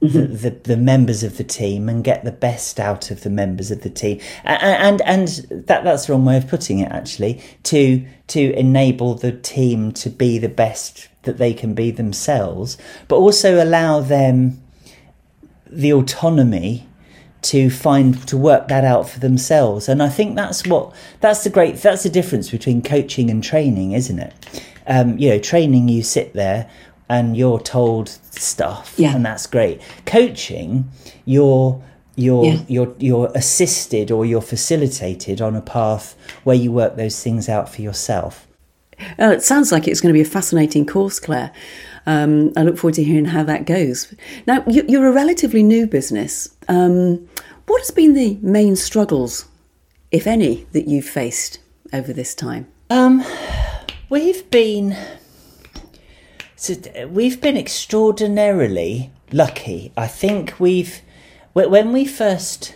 the, 0.00 0.08
mm-hmm. 0.08 0.36
the, 0.36 0.50
the, 0.50 0.76
members 0.76 1.22
of 1.22 1.38
the 1.38 1.44
team 1.44 1.88
and 1.88 2.04
get 2.04 2.24
the 2.24 2.32
best 2.32 2.78
out 2.78 3.10
of 3.10 3.22
the 3.22 3.30
members 3.30 3.70
of 3.70 3.82
the 3.82 3.90
team 3.90 4.20
and, 4.44 5.00
and 5.00 5.02
and 5.02 5.66
that 5.66 5.82
that's 5.82 6.06
the 6.06 6.12
wrong 6.12 6.26
way 6.26 6.36
of 6.36 6.46
putting 6.46 6.80
it 6.80 6.92
actually 6.92 7.40
to 7.62 8.04
to 8.26 8.52
enable 8.52 9.14
the 9.14 9.32
team 9.32 9.92
to 9.92 10.10
be 10.10 10.38
the 10.38 10.48
best 10.48 11.08
that 11.24 11.38
they 11.38 11.52
can 11.52 11.74
be 11.74 11.90
themselves 11.90 12.78
but 13.08 13.16
also 13.16 13.62
allow 13.62 14.00
them 14.00 14.60
the 15.66 15.92
autonomy 15.92 16.86
to 17.42 17.68
find 17.68 18.26
to 18.26 18.36
work 18.36 18.68
that 18.68 18.84
out 18.84 19.08
for 19.08 19.20
themselves 19.20 19.88
and 19.88 20.02
i 20.02 20.08
think 20.08 20.34
that's 20.34 20.66
what 20.66 20.94
that's 21.20 21.44
the 21.44 21.50
great 21.50 21.76
that's 21.76 22.02
the 22.02 22.08
difference 22.08 22.50
between 22.50 22.80
coaching 22.80 23.28
and 23.30 23.44
training 23.44 23.92
isn't 23.92 24.18
it 24.18 24.62
um, 24.86 25.18
you 25.18 25.30
know 25.30 25.38
training 25.38 25.88
you 25.88 26.02
sit 26.02 26.32
there 26.34 26.70
and 27.08 27.36
you're 27.36 27.60
told 27.60 28.08
stuff 28.08 28.94
yeah. 28.96 29.14
and 29.14 29.24
that's 29.24 29.46
great 29.46 29.80
coaching 30.06 30.90
you're 31.24 31.82
you're 32.16 32.44
yeah. 32.44 32.60
you're 32.68 32.94
you're 32.98 33.30
assisted 33.34 34.10
or 34.10 34.24
you're 34.24 34.40
facilitated 34.40 35.40
on 35.40 35.56
a 35.56 35.60
path 35.60 36.16
where 36.44 36.56
you 36.56 36.70
work 36.70 36.96
those 36.96 37.22
things 37.22 37.48
out 37.48 37.68
for 37.68 37.82
yourself 37.82 38.43
uh, 39.18 39.30
it 39.30 39.42
sounds 39.42 39.72
like 39.72 39.88
it's 39.88 40.00
going 40.00 40.12
to 40.12 40.16
be 40.16 40.22
a 40.22 40.24
fascinating 40.24 40.86
course 40.86 41.18
claire 41.18 41.52
um, 42.06 42.52
I 42.56 42.62
look 42.62 42.76
forward 42.76 42.94
to 42.94 43.04
hearing 43.04 43.26
how 43.26 43.42
that 43.44 43.66
goes. 43.66 44.14
Now, 44.46 44.64
you, 44.66 45.00
are 45.00 45.06
a 45.06 45.12
relatively 45.12 45.62
new 45.62 45.86
business. 45.86 46.54
Um, 46.68 47.28
what 47.66 47.80
has 47.80 47.90
been 47.90 48.14
the 48.14 48.38
main 48.42 48.76
struggles, 48.76 49.46
if 50.10 50.26
any, 50.26 50.66
that 50.72 50.86
you've 50.86 51.06
faced 51.06 51.60
over 51.92 52.12
this 52.12 52.34
time? 52.34 52.66
Um, 52.90 53.24
we've 54.10 54.48
been 54.50 54.96
we've 57.08 57.40
been 57.40 57.56
extraordinarily 57.56 59.10
lucky. 59.32 59.92
I 59.96 60.06
think 60.06 60.58
we've 60.58 61.00
when 61.54 61.92
we 61.92 62.04
first 62.04 62.74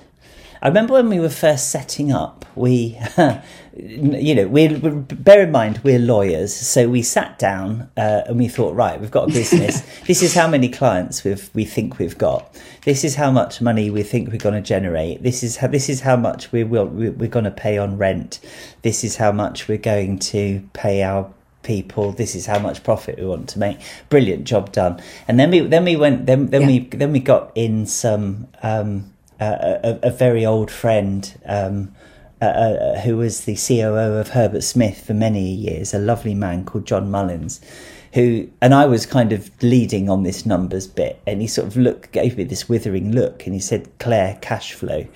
I 0.61 0.69
remember 0.69 0.95
when 0.95 1.09
we 1.09 1.21
were 1.21 1.29
first 1.29 1.71
setting 1.71 2.11
up, 2.11 2.45
we, 2.57 2.99
you 3.77 4.35
know, 4.35 4.49
we 4.49 4.69
bear 4.69 5.43
in 5.43 5.53
mind 5.53 5.81
we're 5.85 6.01
lawyers, 6.01 6.55
so 6.55 6.89
we 6.89 7.03
sat 7.03 7.39
down 7.39 7.91
uh, 7.97 8.23
and 8.27 8.39
we 8.39 8.49
thought, 8.49 8.75
right, 8.75 9.01
we've 9.01 9.11
got 9.11 9.31
a 9.31 9.33
business. 9.33 9.83
this 10.07 10.23
is 10.23 10.35
how 10.35 10.49
many 10.49 10.69
clients 10.69 11.23
we've 11.23 11.49
we 11.55 11.65
think 11.65 11.99
we've 11.99 12.19
got. 12.19 12.61
This 12.85 13.05
is 13.05 13.15
how 13.15 13.31
much 13.31 13.61
money 13.61 13.91
we 13.91 14.03
think 14.03 14.31
we're 14.31 14.39
going 14.39 14.55
to 14.55 14.61
generate. 14.61 15.23
This 15.23 15.43
is 15.43 15.59
how 15.59 15.69
this 15.69 15.89
is 15.89 16.01
how 16.01 16.17
much 16.17 16.51
we 16.51 16.65
will 16.65 16.87
we're 16.87 17.29
going 17.29 17.45
to 17.45 17.51
pay 17.53 17.79
on 17.79 17.97
rent. 17.97 18.41
This 18.83 19.05
is 19.05 19.17
how 19.17 19.31
much 19.31 19.69
we're 19.69 19.79
going 19.79 20.19
to 20.19 20.69
pay 20.73 21.03
our 21.03 21.33
people 21.65 22.13
this 22.13 22.35
is 22.35 22.47
how 22.47 22.59
much 22.59 22.83
profit 22.83 23.19
we 23.19 23.27
want 23.27 23.49
to 23.49 23.59
make 23.59 23.79
brilliant 24.09 24.45
job 24.45 24.73
done 24.73 24.99
and 25.27 25.39
then 25.39 25.51
we 25.51 25.61
then 25.61 25.85
we 25.85 25.97
went 25.97 26.25
then 26.25 26.47
then 26.47 26.63
yeah. 26.63 26.67
we 26.69 26.79
then 26.79 27.13
we 27.13 27.19
got 27.19 27.53
in 27.57 27.85
some 27.85 28.47
um, 28.63 29.13
a, 29.41 29.99
a, 30.03 30.11
very 30.11 30.45
old 30.45 30.71
friend 30.71 31.39
um, 31.47 31.95
uh, 32.41 32.45
uh, 32.45 33.01
who 33.01 33.17
was 33.17 33.47
the 33.47 33.57
COO 33.57 34.19
of 34.19 34.29
Herbert 34.29 34.63
Smith 34.63 35.05
for 35.05 35.15
many 35.15 35.51
years, 35.51 35.93
a 35.93 35.99
lovely 35.99 36.35
man 36.35 36.65
called 36.65 36.87
John 36.87 37.11
Mullins, 37.11 37.61
who 38.15 38.49
and 38.61 38.75
I 38.75 38.87
was 38.87 39.07
kind 39.07 39.33
of 39.33 39.51
leading 39.63 40.09
on 40.09 40.23
this 40.23 40.47
numbers 40.47 40.87
bit, 40.87 41.21
and 41.27 41.41
he 41.41 41.47
sort 41.47 41.67
of 41.67 41.77
looked 41.77 42.13
gave 42.13 42.37
me 42.37 42.45
this 42.45 42.69
withering 42.69 43.13
look, 43.13 43.45
and 43.45 43.55
he 43.55 43.61
said, 43.61 43.89
"Claire, 43.99 44.39
cash 44.41 44.73
flow," 44.73 45.07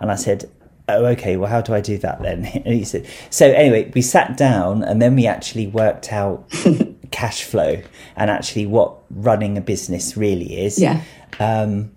and 0.00 0.10
I 0.10 0.16
said. 0.16 0.50
Oh, 0.88 1.06
okay. 1.06 1.36
Well, 1.36 1.48
how 1.48 1.60
do 1.60 1.72
I 1.72 1.80
do 1.80 1.96
that 1.98 2.20
then? 2.22 2.44
And 2.66 2.74
he 2.74 2.84
said. 2.84 3.06
So 3.30 3.46
anyway, 3.46 3.92
we 3.94 4.02
sat 4.02 4.36
down 4.36 4.82
and 4.82 5.00
then 5.00 5.14
we 5.14 5.28
actually 5.28 5.68
worked 5.68 6.12
out 6.12 6.52
cash 7.12 7.44
flow 7.44 7.80
and 8.16 8.28
actually 8.28 8.66
what 8.66 8.98
running 9.08 9.56
a 9.56 9.60
business 9.60 10.16
really 10.16 10.64
is. 10.64 10.80
Yeah. 10.80 11.02
Um, 11.38 11.92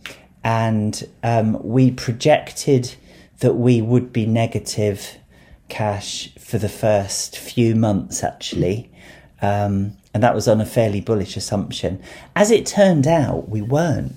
and 0.45 1.10
um, 1.23 1.58
we 1.63 1.89
projected 1.89 2.95
that 3.39 3.55
we 3.55 3.81
would 3.81 4.13
be 4.13 4.27
negative 4.27 5.17
cash 5.69 6.34
for 6.36 6.60
the 6.60 6.69
first 6.69 7.36
few 7.38 7.75
months 7.75 8.23
actually. 8.23 8.89
Um, 9.41 9.97
and 10.13 10.23
that 10.23 10.36
was 10.36 10.47
on 10.47 10.62
a 10.62 10.65
fairly 10.65 11.01
bullish 11.01 11.36
assumption. 11.36 12.01
As 12.36 12.51
it 12.51 12.65
turned 12.65 13.08
out 13.08 13.49
we 13.49 13.62
weren't. 13.62 14.13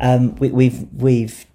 Um, 0.00 0.34
we, 0.36 0.50
we've 0.50 0.92
we've 0.92 1.46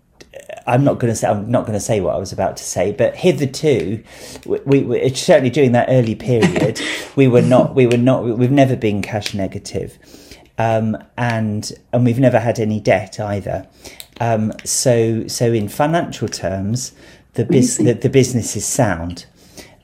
I'm 0.66 0.86
not 0.86 1.00
going 1.00 1.12
to 1.12 1.16
say 1.16 1.28
I'm 1.28 1.52
not 1.52 1.64
going 1.64 1.74
to 1.74 1.80
say 1.82 2.00
what 2.00 2.16
I 2.16 2.18
was 2.18 2.32
about 2.32 2.56
to 2.58 2.64
say, 2.64 2.94
but 2.94 3.16
hitherto, 3.16 4.04
we, 4.46 4.84
we 4.84 5.10
certainly 5.10 5.50
during 5.50 5.74
that 5.74 5.90
early 5.90 6.16
period, 6.16 6.80
we 7.18 7.28
were 7.28 7.42
not 7.42 7.76
we 7.76 7.88
were 7.88 7.98
not 7.98 8.24
we've 8.24 8.52
never 8.52 8.78
been 8.78 9.02
cash 9.02 9.34
negative, 9.34 9.98
um, 10.58 10.98
and 11.18 11.74
and 11.92 12.06
we've 12.06 12.20
never 12.20 12.40
had 12.40 12.60
any 12.60 12.80
debt 12.80 13.20
either. 13.20 13.68
Um, 14.20 14.54
so, 14.64 15.28
so 15.28 15.52
in 15.52 15.68
financial 15.70 16.28
terms, 16.28 16.94
the, 17.34 17.46
bus- 17.46 17.78
the, 17.78 17.94
the, 17.94 18.10
business 18.10 18.56
is 18.56 18.66
sound. 18.66 19.26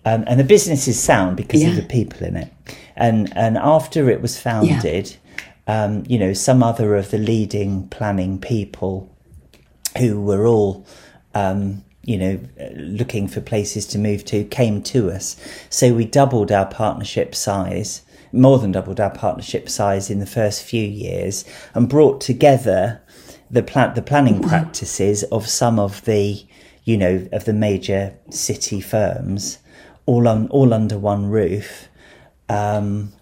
Um, 0.06 0.24
and 0.28 0.40
the 0.40 0.44
business 0.44 0.88
is 0.88 1.02
sound 1.02 1.36
because 1.36 1.64
yeah. 1.64 1.70
of 1.70 1.76
the 1.76 1.84
people 1.84 2.26
in 2.26 2.38
it. 2.38 2.54
And, 2.96 3.36
and 3.36 3.58
after 3.58 4.10
it 4.10 4.22
was 4.22 4.40
founded, 4.40 5.16
yeah. 5.68 5.84
um, 5.84 6.04
you 6.08 6.20
know, 6.20 6.34
some 6.34 6.62
other 6.62 6.96
of 6.96 7.12
the 7.12 7.18
leading 7.18 7.88
planning 7.90 8.40
people 8.40 9.10
who 9.98 10.22
were 10.22 10.46
all, 10.46 10.86
um, 11.34 11.84
you 12.04 12.18
know, 12.18 12.40
looking 12.76 13.28
for 13.28 13.42
places 13.42 13.86
to 13.88 14.00
move 14.00 14.26
to 14.26 14.44
came 14.46 14.82
to 14.84 15.12
us. 15.12 15.36
So 15.70 15.94
we 15.94 16.06
doubled 16.06 16.52
our 16.52 16.66
partnership 16.66 17.36
size, 17.36 18.04
more 18.32 18.60
than 18.60 18.72
doubled 18.72 19.00
our 19.00 19.10
partnership 19.10 19.70
size 19.70 20.10
in 20.10 20.20
the 20.20 20.26
first 20.26 20.64
few 20.64 20.84
years, 20.84 21.46
and 21.74 21.90
brought 21.90 22.22
together 22.22 23.02
the 23.52 23.64
plan 23.64 23.94
the 23.96 24.02
planning 24.02 24.42
practices 24.42 25.24
of 25.24 25.48
some 25.48 25.80
of 25.80 26.04
the 26.06 26.46
you 26.84 26.98
know 26.98 27.28
of 27.32 27.46
the 27.46 27.54
major 27.54 28.14
city 28.30 28.82
firms 28.82 29.60
all 30.10 30.28
on 30.28 30.48
all 30.48 30.74
under 30.74 30.98
one 30.98 31.30
roof. 31.30 31.88
Um, 32.50 33.14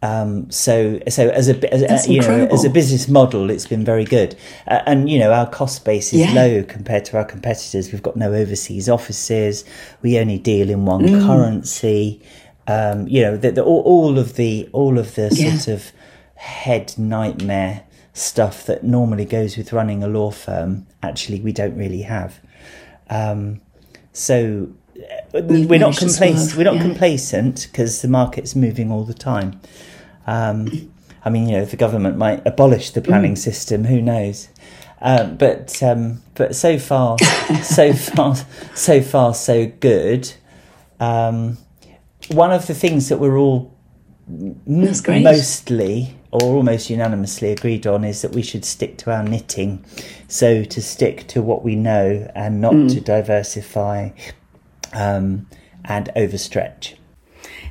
um, 0.00 0.48
so 0.50 1.00
so 1.08 1.28
as 1.30 1.48
a 1.48 1.74
as, 1.74 2.08
you 2.08 2.20
know 2.20 2.46
as 2.52 2.64
a 2.64 2.70
business 2.70 3.08
model 3.08 3.50
it's 3.50 3.66
been 3.66 3.84
very 3.84 4.04
good. 4.04 4.36
Uh, 4.66 4.80
and 4.86 5.08
you 5.08 5.18
know 5.18 5.32
our 5.32 5.48
cost 5.48 5.84
base 5.84 6.12
is 6.12 6.20
yeah. 6.20 6.32
low 6.32 6.62
compared 6.64 7.04
to 7.06 7.16
our 7.16 7.24
competitors. 7.24 7.92
We've 7.92 8.02
got 8.02 8.16
no 8.16 8.32
overseas 8.32 8.88
offices. 8.88 9.64
We 10.02 10.18
only 10.18 10.38
deal 10.38 10.70
in 10.70 10.84
one 10.86 11.02
mm. 11.02 11.26
currency. 11.26 12.20
Um, 12.66 13.08
you 13.08 13.22
know 13.22 13.36
the, 13.36 13.52
the, 13.52 13.62
all, 13.62 13.82
all, 13.82 14.18
of 14.18 14.34
the 14.34 14.68
all 14.72 14.98
of 14.98 15.14
the 15.14 15.30
yeah. 15.32 15.56
sort 15.56 15.74
of 15.80 15.92
head 16.34 16.94
nightmare 16.98 17.84
stuff 18.18 18.66
that 18.66 18.84
normally 18.84 19.24
goes 19.24 19.56
with 19.56 19.72
running 19.72 20.02
a 20.02 20.08
law 20.08 20.30
firm, 20.30 20.86
actually, 21.02 21.40
we 21.40 21.52
don't 21.52 21.76
really 21.76 22.02
have. 22.02 22.40
Um, 23.08 23.60
so 24.12 24.68
uh, 25.34 25.40
We've 25.42 25.68
we're 25.68 25.78
not 25.78 25.96
complacent. 25.96 26.56
We're 26.56 26.64
not 26.64 26.76
yeah. 26.76 26.82
complacent 26.82 27.68
because 27.70 28.02
the 28.02 28.08
market's 28.08 28.56
moving 28.56 28.90
all 28.90 29.04
the 29.04 29.14
time. 29.14 29.60
Um, 30.26 30.92
I 31.24 31.30
mean, 31.30 31.48
you 31.48 31.58
know, 31.58 31.64
the 31.64 31.76
government 31.76 32.16
might 32.16 32.46
abolish 32.46 32.90
the 32.90 33.00
planning 33.00 33.34
mm. 33.34 33.38
system. 33.38 33.84
Who 33.84 34.02
knows? 34.02 34.48
Um, 35.00 35.36
but 35.36 35.80
um, 35.82 36.22
but 36.34 36.56
so 36.56 36.78
far, 36.78 37.18
so 37.62 37.92
far, 37.92 38.36
so 38.74 39.00
far, 39.00 39.34
so 39.34 39.66
good. 39.66 40.32
Um, 40.98 41.58
one 42.28 42.50
of 42.50 42.66
the 42.66 42.74
things 42.74 43.08
that 43.08 43.18
we're 43.18 43.38
all 43.38 43.74
mostly 44.66 46.17
or 46.30 46.42
almost 46.42 46.90
unanimously 46.90 47.50
agreed 47.52 47.86
on 47.86 48.04
is 48.04 48.22
that 48.22 48.32
we 48.32 48.42
should 48.42 48.64
stick 48.64 48.98
to 48.98 49.10
our 49.10 49.22
knitting. 49.22 49.84
So 50.28 50.64
to 50.64 50.82
stick 50.82 51.26
to 51.28 51.42
what 51.42 51.64
we 51.64 51.74
know 51.74 52.30
and 52.34 52.60
not 52.60 52.74
mm. 52.74 52.92
to 52.92 53.00
diversify 53.00 54.10
um, 54.92 55.46
and 55.84 56.10
overstretch. 56.16 56.94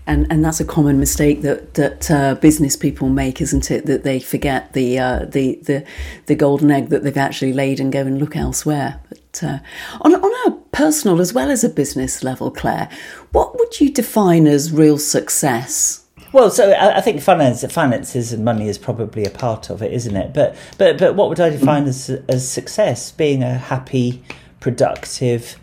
And, 0.08 0.26
and 0.32 0.44
that's 0.44 0.62
a 0.62 0.66
common 0.66 1.02
mistake 1.02 1.42
that 1.42 1.74
that 1.74 2.10
uh, 2.10 2.36
business 2.36 2.78
people 2.78 3.10
make, 3.10 3.42
isn't 3.42 3.70
it? 3.70 3.86
That 3.88 4.04
they 4.04 4.22
forget 4.22 4.72
the 4.72 4.98
uh, 4.98 5.26
the 5.26 5.60
the 5.64 5.86
the 6.28 6.36
golden 6.36 6.72
egg 6.72 6.88
that 6.90 7.04
they've 7.04 7.18
actually 7.18 7.52
laid 7.52 7.82
and 7.82 7.92
go 7.92 8.02
and 8.02 8.18
look 8.18 8.38
elsewhere. 8.38 9.02
But 9.10 9.44
uh, 9.44 9.60
on 10.00 10.16
on 10.16 10.54
a 10.54 10.56
personal 10.72 11.20
as 11.20 11.34
well 11.34 11.52
as 11.52 11.66
a 11.66 11.70
business 11.70 12.24
level, 12.24 12.52
Claire, 12.52 12.90
what 13.34 13.60
would 13.60 13.82
you 13.82 13.92
define 13.92 14.48
as 14.48 14.72
real 14.72 14.98
success? 14.98 16.07
Well, 16.34 16.50
so 16.50 16.72
I, 16.72 16.98
I 16.98 17.02
think 17.02 17.22
finance, 17.22 17.64
finances 17.72 18.34
and 18.34 18.44
money 18.44 18.68
is 18.68 18.78
probably 18.78 19.26
a 19.26 19.30
part 19.30 19.70
of 19.70 19.82
it, 19.82 19.94
isn't 19.94 20.16
it? 20.16 20.34
But 20.34 20.56
but 20.78 20.98
but 20.98 21.16
what 21.16 21.30
would 21.30 21.40
I 21.40 21.50
define 21.50 21.86
as 21.86 22.10
as 22.28 22.50
success? 22.50 23.12
Being 23.12 23.44
a 23.44 23.58
happy, 23.58 24.24
productive 24.60 25.58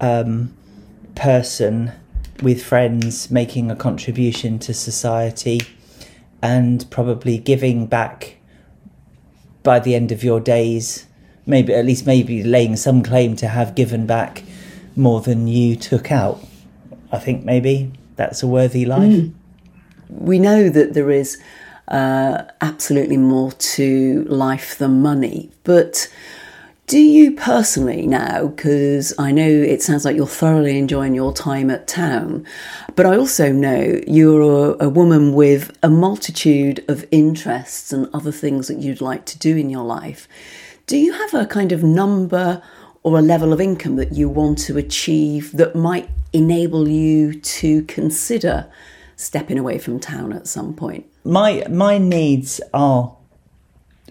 um, 0.00 0.54
person 1.14 1.92
with 2.42 2.62
friends, 2.62 3.30
making 3.30 3.70
a 3.70 3.76
contribution 3.76 4.58
to 4.60 4.74
society, 4.74 5.60
and 6.42 6.88
probably 6.90 7.38
giving 7.38 7.86
back 7.86 8.36
by 9.62 9.78
the 9.78 9.94
end 9.94 10.12
of 10.12 10.24
your 10.24 10.40
days, 10.40 11.06
maybe 11.46 11.74
at 11.74 11.84
least 11.84 12.06
maybe 12.06 12.42
laying 12.42 12.76
some 12.76 13.02
claim 13.02 13.36
to 13.36 13.48
have 13.48 13.74
given 13.74 14.06
back 14.06 14.42
more 14.96 15.20
than 15.20 15.48
you 15.48 15.76
took 15.76 16.10
out. 16.10 16.42
I 17.12 17.18
think 17.18 17.44
maybe 17.44 17.92
that's 18.16 18.42
a 18.42 18.46
worthy 18.46 18.84
life. 18.84 19.10
Mm. 19.10 19.34
We 20.10 20.38
know 20.38 20.68
that 20.68 20.94
there 20.94 21.10
is 21.10 21.40
uh, 21.88 22.44
absolutely 22.60 23.16
more 23.16 23.52
to 23.52 24.24
life 24.24 24.78
than 24.78 25.02
money, 25.02 25.50
but 25.64 26.08
do 26.90 26.98
you 26.98 27.36
personally 27.36 28.04
now, 28.04 28.48
because 28.48 29.14
I 29.16 29.30
know 29.30 29.48
it 29.48 29.80
sounds 29.80 30.04
like 30.04 30.16
you're 30.16 30.26
thoroughly 30.26 30.76
enjoying 30.76 31.14
your 31.14 31.32
time 31.32 31.70
at 31.70 31.86
town, 31.86 32.44
but 32.96 33.06
I 33.06 33.16
also 33.16 33.52
know 33.52 34.00
you're 34.08 34.40
a, 34.72 34.86
a, 34.86 34.88
woman 34.88 35.32
with 35.32 35.70
a 35.84 35.88
multitude 35.88 36.84
of 36.88 37.06
interests 37.12 37.92
and 37.92 38.10
other 38.12 38.32
things 38.32 38.66
that 38.66 38.78
you'd 38.78 39.00
like 39.00 39.24
to 39.26 39.38
do 39.38 39.56
in 39.56 39.70
your 39.70 39.84
life. 39.84 40.26
Do 40.86 40.96
you 40.98 41.12
have 41.12 41.32
a 41.32 41.46
kind 41.46 41.70
of 41.70 41.84
number 41.84 42.60
or 43.04 43.20
a 43.20 43.22
level 43.22 43.52
of 43.52 43.60
income 43.60 43.94
that 43.94 44.14
you 44.14 44.28
want 44.28 44.58
to 44.58 44.76
achieve 44.76 45.52
that 45.52 45.76
might 45.76 46.10
enable 46.32 46.88
you 46.88 47.34
to 47.40 47.84
consider 47.84 48.66
stepping 49.20 49.58
away 49.58 49.78
from 49.78 50.00
town 50.00 50.32
at 50.32 50.46
some 50.46 50.74
point? 50.74 51.06
My 51.24 51.64
my 51.68 51.98
needs 51.98 52.60
are 52.72 53.14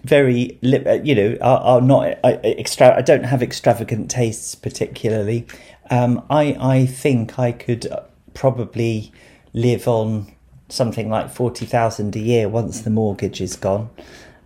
very 0.04 0.58
uh, 0.62 0.92
you 1.02 1.14
know 1.14 1.36
are, 1.42 1.58
are 1.58 1.80
not 1.80 2.18
extra 2.24 2.96
I 2.96 3.02
don't 3.02 3.24
have 3.24 3.42
extravagant 3.42 4.10
tastes 4.10 4.54
particularly 4.54 5.46
um, 5.90 6.24
I 6.30 6.56
I 6.58 6.86
think 6.86 7.38
I 7.38 7.52
could 7.52 7.86
probably 8.32 9.12
live 9.52 9.88
on 9.88 10.32
something 10.68 11.10
like 11.10 11.28
40,000 11.28 12.14
a 12.14 12.18
year 12.18 12.48
once 12.48 12.82
the 12.82 12.90
mortgage 12.90 13.40
is 13.40 13.56
gone 13.56 13.90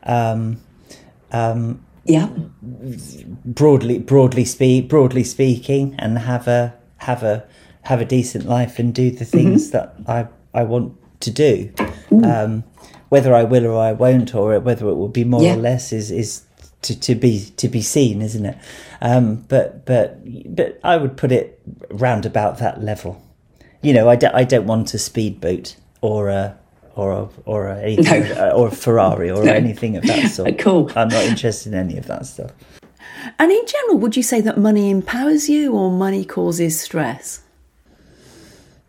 um, 0.04 0.60
um, 1.30 1.84
yeah 2.04 2.30
broadly 3.44 3.98
broadly 3.98 4.44
speak 4.44 4.88
broadly 4.88 5.22
speaking 5.22 5.94
and 5.98 6.18
have 6.18 6.48
a 6.48 6.74
have 6.98 7.22
a 7.22 7.46
have 7.82 8.00
a 8.00 8.04
decent 8.04 8.46
life 8.46 8.78
and 8.78 8.94
do 8.94 9.10
the 9.10 9.26
things 9.26 9.70
mm-hmm. 9.70 10.02
that 10.04 10.10
I 10.10 10.26
I 10.54 10.62
want 10.62 10.96
to 11.20 11.30
do 11.30 11.72
um, 12.10 12.64
whether 13.08 13.34
I 13.34 13.44
will 13.44 13.66
or 13.66 13.80
I 13.80 13.92
won't, 13.92 14.34
or 14.34 14.58
whether 14.60 14.88
it 14.88 14.94
will 14.94 15.08
be 15.08 15.24
more 15.24 15.42
yeah. 15.42 15.54
or 15.54 15.56
less, 15.56 15.92
is 15.92 16.10
is 16.10 16.42
to, 16.82 16.98
to 17.00 17.14
be 17.14 17.46
to 17.56 17.68
be 17.68 17.82
seen, 17.82 18.22
isn't 18.22 18.46
it? 18.46 18.58
Um, 19.00 19.44
but 19.48 19.84
but 19.84 20.20
but 20.54 20.80
I 20.82 20.96
would 20.96 21.16
put 21.16 21.32
it 21.32 21.60
round 21.90 22.26
about 22.26 22.58
that 22.58 22.82
level. 22.82 23.22
You 23.82 23.92
know, 23.92 24.08
I, 24.08 24.16
don't, 24.16 24.34
I 24.34 24.44
don't 24.44 24.66
want 24.66 24.94
a 24.94 24.98
speedboat 24.98 25.76
or 26.00 26.30
a 26.30 26.58
or 26.96 27.12
a, 27.12 27.28
or 27.44 27.68
a, 27.68 27.82
anything, 27.82 28.28
no. 28.30 28.50
or 28.50 28.68
a 28.68 28.70
Ferrari 28.70 29.30
or 29.30 29.44
no. 29.44 29.52
anything 29.52 29.96
of 29.96 30.04
that 30.04 30.28
sort. 30.32 30.58
cool. 30.58 30.90
I'm 30.96 31.08
not 31.08 31.24
interested 31.24 31.72
in 31.72 31.78
any 31.78 31.98
of 31.98 32.06
that 32.06 32.26
stuff. 32.26 32.52
And 33.38 33.50
in 33.50 33.66
general, 33.66 33.98
would 33.98 34.16
you 34.16 34.22
say 34.22 34.40
that 34.40 34.58
money 34.58 34.90
empowers 34.90 35.48
you 35.48 35.72
or 35.72 35.90
money 35.90 36.24
causes 36.24 36.80
stress? 36.80 37.43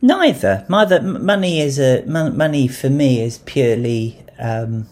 Neither. 0.06 0.66
Mother, 0.70 1.02
money 1.02 1.60
is 1.60 1.80
a 1.80 2.04
money 2.06 2.68
for 2.68 2.92
me 2.92 3.22
is 3.24 3.40
purely 3.40 4.24
um, 4.38 4.88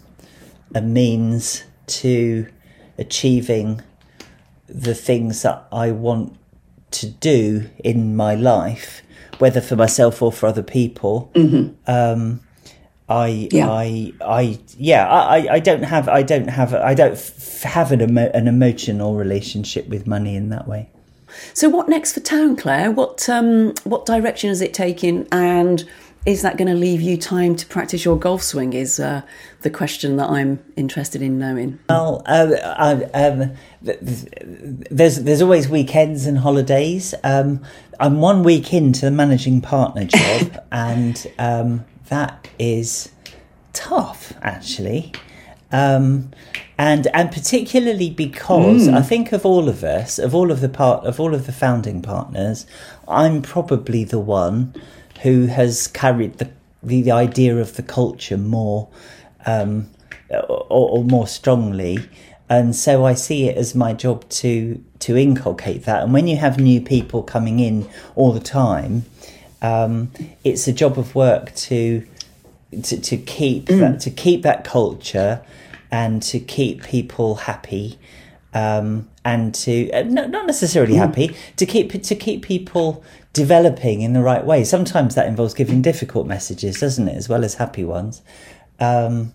a 0.73 0.81
means 0.81 1.65
to 1.85 2.47
achieving 2.97 3.83
the 4.67 4.95
things 4.95 5.43
that 5.43 5.67
I 5.71 5.91
want 5.91 6.35
to 6.91 7.07
do 7.07 7.69
in 7.83 8.15
my 8.15 8.33
life, 8.33 9.03
whether 9.37 9.61
for 9.61 9.75
myself 9.75 10.19
or 10.23 10.31
for 10.31 10.47
other 10.47 10.63
people. 10.63 11.29
Mm-hmm. 11.35 11.73
Um, 11.85 12.39
I, 13.07 13.49
yeah. 13.51 13.69
I, 13.69 14.13
I, 14.19 14.59
yeah, 14.77 15.07
I, 15.07 15.55
I 15.55 15.59
don't 15.59 15.83
have, 15.83 16.09
I 16.09 16.23
don't 16.23 16.47
have, 16.47 16.73
I 16.73 16.95
don't 16.95 17.19
have 17.63 17.91
an, 17.91 18.01
emo- 18.01 18.31
an 18.33 18.47
emotional 18.47 19.13
relationship 19.13 19.87
with 19.89 20.07
money 20.07 20.35
in 20.35 20.49
that 20.49 20.67
way. 20.67 20.89
So, 21.53 21.69
what 21.69 21.89
next 21.89 22.13
for 22.13 22.19
Town, 22.19 22.55
Claire? 22.55 22.91
What 22.91 23.27
um, 23.29 23.73
what 23.83 24.05
direction 24.05 24.49
is 24.49 24.61
it 24.61 24.73
taking, 24.73 25.27
and 25.31 25.83
is 26.25 26.41
that 26.41 26.57
going 26.57 26.69
to 26.69 26.75
leave 26.75 27.01
you 27.01 27.17
time 27.17 27.55
to 27.55 27.65
practice 27.65 28.05
your 28.05 28.17
golf 28.17 28.41
swing? 28.41 28.73
Is 28.73 28.99
uh, 28.99 29.21
the 29.61 29.69
question 29.69 30.17
that 30.17 30.29
I'm 30.29 30.63
interested 30.75 31.21
in 31.21 31.39
knowing. 31.39 31.79
Well, 31.89 32.21
uh, 32.25 33.01
um, 33.13 33.53
there's 33.81 35.17
there's 35.17 35.41
always 35.41 35.67
weekends 35.67 36.25
and 36.25 36.37
holidays. 36.37 37.13
Um, 37.23 37.63
I'm 37.99 38.21
one 38.21 38.43
week 38.43 38.73
into 38.73 39.05
the 39.05 39.11
managing 39.11 39.61
partner 39.61 40.05
job, 40.05 40.63
and 40.71 41.27
um, 41.39 41.85
that 42.09 42.47
is 42.59 43.11
tough 43.73 44.33
actually. 44.41 45.13
Um, 45.71 46.31
and 46.77 47.07
and 47.07 47.31
particularly 47.31 48.09
because 48.09 48.87
mm. 48.87 48.93
I 48.93 49.01
think 49.01 49.31
of 49.31 49.45
all 49.45 49.69
of 49.69 49.83
us, 49.83 50.17
of 50.17 50.33
all 50.33 50.51
of 50.51 50.61
the 50.61 50.69
part 50.69 51.05
of 51.05 51.19
all 51.19 51.33
of 51.35 51.45
the 51.45 51.51
founding 51.51 52.01
partners, 52.01 52.65
I'm 53.07 53.41
probably 53.41 54.03
the 54.03 54.19
one 54.19 54.73
who 55.21 55.45
has 55.47 55.87
carried 55.87 56.39
the 56.39 56.49
the, 56.81 57.01
the 57.01 57.11
idea 57.11 57.57
of 57.57 57.75
the 57.75 57.83
culture 57.83 58.37
more 58.37 58.89
um, 59.45 59.89
or, 60.29 60.89
or, 60.97 61.03
more 61.03 61.27
strongly, 61.27 61.99
and 62.49 62.75
so 62.75 63.05
I 63.05 63.13
see 63.13 63.47
it 63.47 63.55
as 63.55 63.75
my 63.75 63.93
job 63.93 64.27
to 64.29 64.83
to 64.99 65.15
inculcate 65.15 65.83
that. 65.85 66.03
And 66.03 66.13
when 66.13 66.27
you 66.27 66.37
have 66.37 66.59
new 66.59 66.81
people 66.81 67.21
coming 67.21 67.59
in 67.59 67.87
all 68.15 68.31
the 68.31 68.39
time, 68.39 69.05
um, 69.61 70.11
it's 70.43 70.67
a 70.67 70.73
job 70.73 70.97
of 70.97 71.13
work 71.13 71.53
to 71.55 72.05
to, 72.71 72.99
to 72.99 73.17
keep 73.17 73.65
mm. 73.65 73.79
that 73.79 73.99
to 74.01 74.09
keep 74.09 74.41
that 74.41 74.63
culture 74.63 75.41
and 75.93 76.23
to 76.23 76.39
keep 76.39 76.81
people 76.81 77.35
happy 77.35 77.99
um, 78.55 79.07
and 79.23 79.53
to 79.53 79.91
uh, 79.91 80.01
not, 80.01 80.31
not 80.31 80.47
necessarily 80.47 80.95
mm. 80.95 80.97
happy 80.97 81.35
to 81.55 81.67
keep 81.67 81.91
to 82.01 82.15
keep 82.15 82.43
people 82.43 83.03
developing 83.31 84.01
in 84.01 84.13
the 84.13 84.21
right 84.21 84.43
way. 84.43 84.63
Sometimes 84.63 85.13
that 85.13 85.27
involves 85.27 85.53
giving 85.53 85.83
difficult 85.83 86.25
messages, 86.25 86.79
doesn't 86.79 87.07
it, 87.07 87.15
as 87.15 87.29
well 87.29 87.43
as 87.45 87.53
happy 87.55 87.83
ones. 87.83 88.23
Um, 88.79 89.33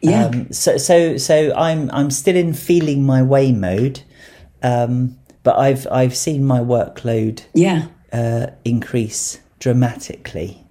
yeah. 0.00 0.24
Um, 0.24 0.50
so 0.50 0.78
so 0.78 1.18
so 1.18 1.54
I'm 1.54 1.90
I'm 1.90 2.10
still 2.10 2.36
in 2.36 2.54
feeling 2.54 3.04
my 3.04 3.22
way 3.22 3.52
mode, 3.52 4.00
um, 4.62 5.18
but 5.42 5.58
I've 5.58 5.86
I've 5.92 6.16
seen 6.16 6.42
my 6.42 6.60
workload 6.60 7.42
yeah 7.52 7.88
uh, 8.14 8.46
increase 8.64 9.40
dramatically 9.58 10.64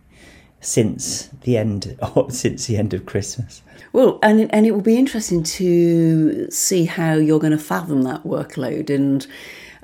since 0.61 1.27
the 1.41 1.57
end 1.57 1.97
since 2.29 2.67
the 2.67 2.77
end 2.77 2.93
of 2.93 3.05
Christmas. 3.05 3.61
Well, 3.93 4.19
and 4.23 4.53
and 4.53 4.65
it 4.65 4.71
will 4.71 4.81
be 4.81 4.97
interesting 4.97 5.43
to 5.43 6.49
see 6.49 6.85
how 6.85 7.15
you're 7.15 7.39
going 7.39 7.51
to 7.51 7.57
fathom 7.57 8.03
that 8.03 8.23
workload 8.23 8.89
and 8.89 9.27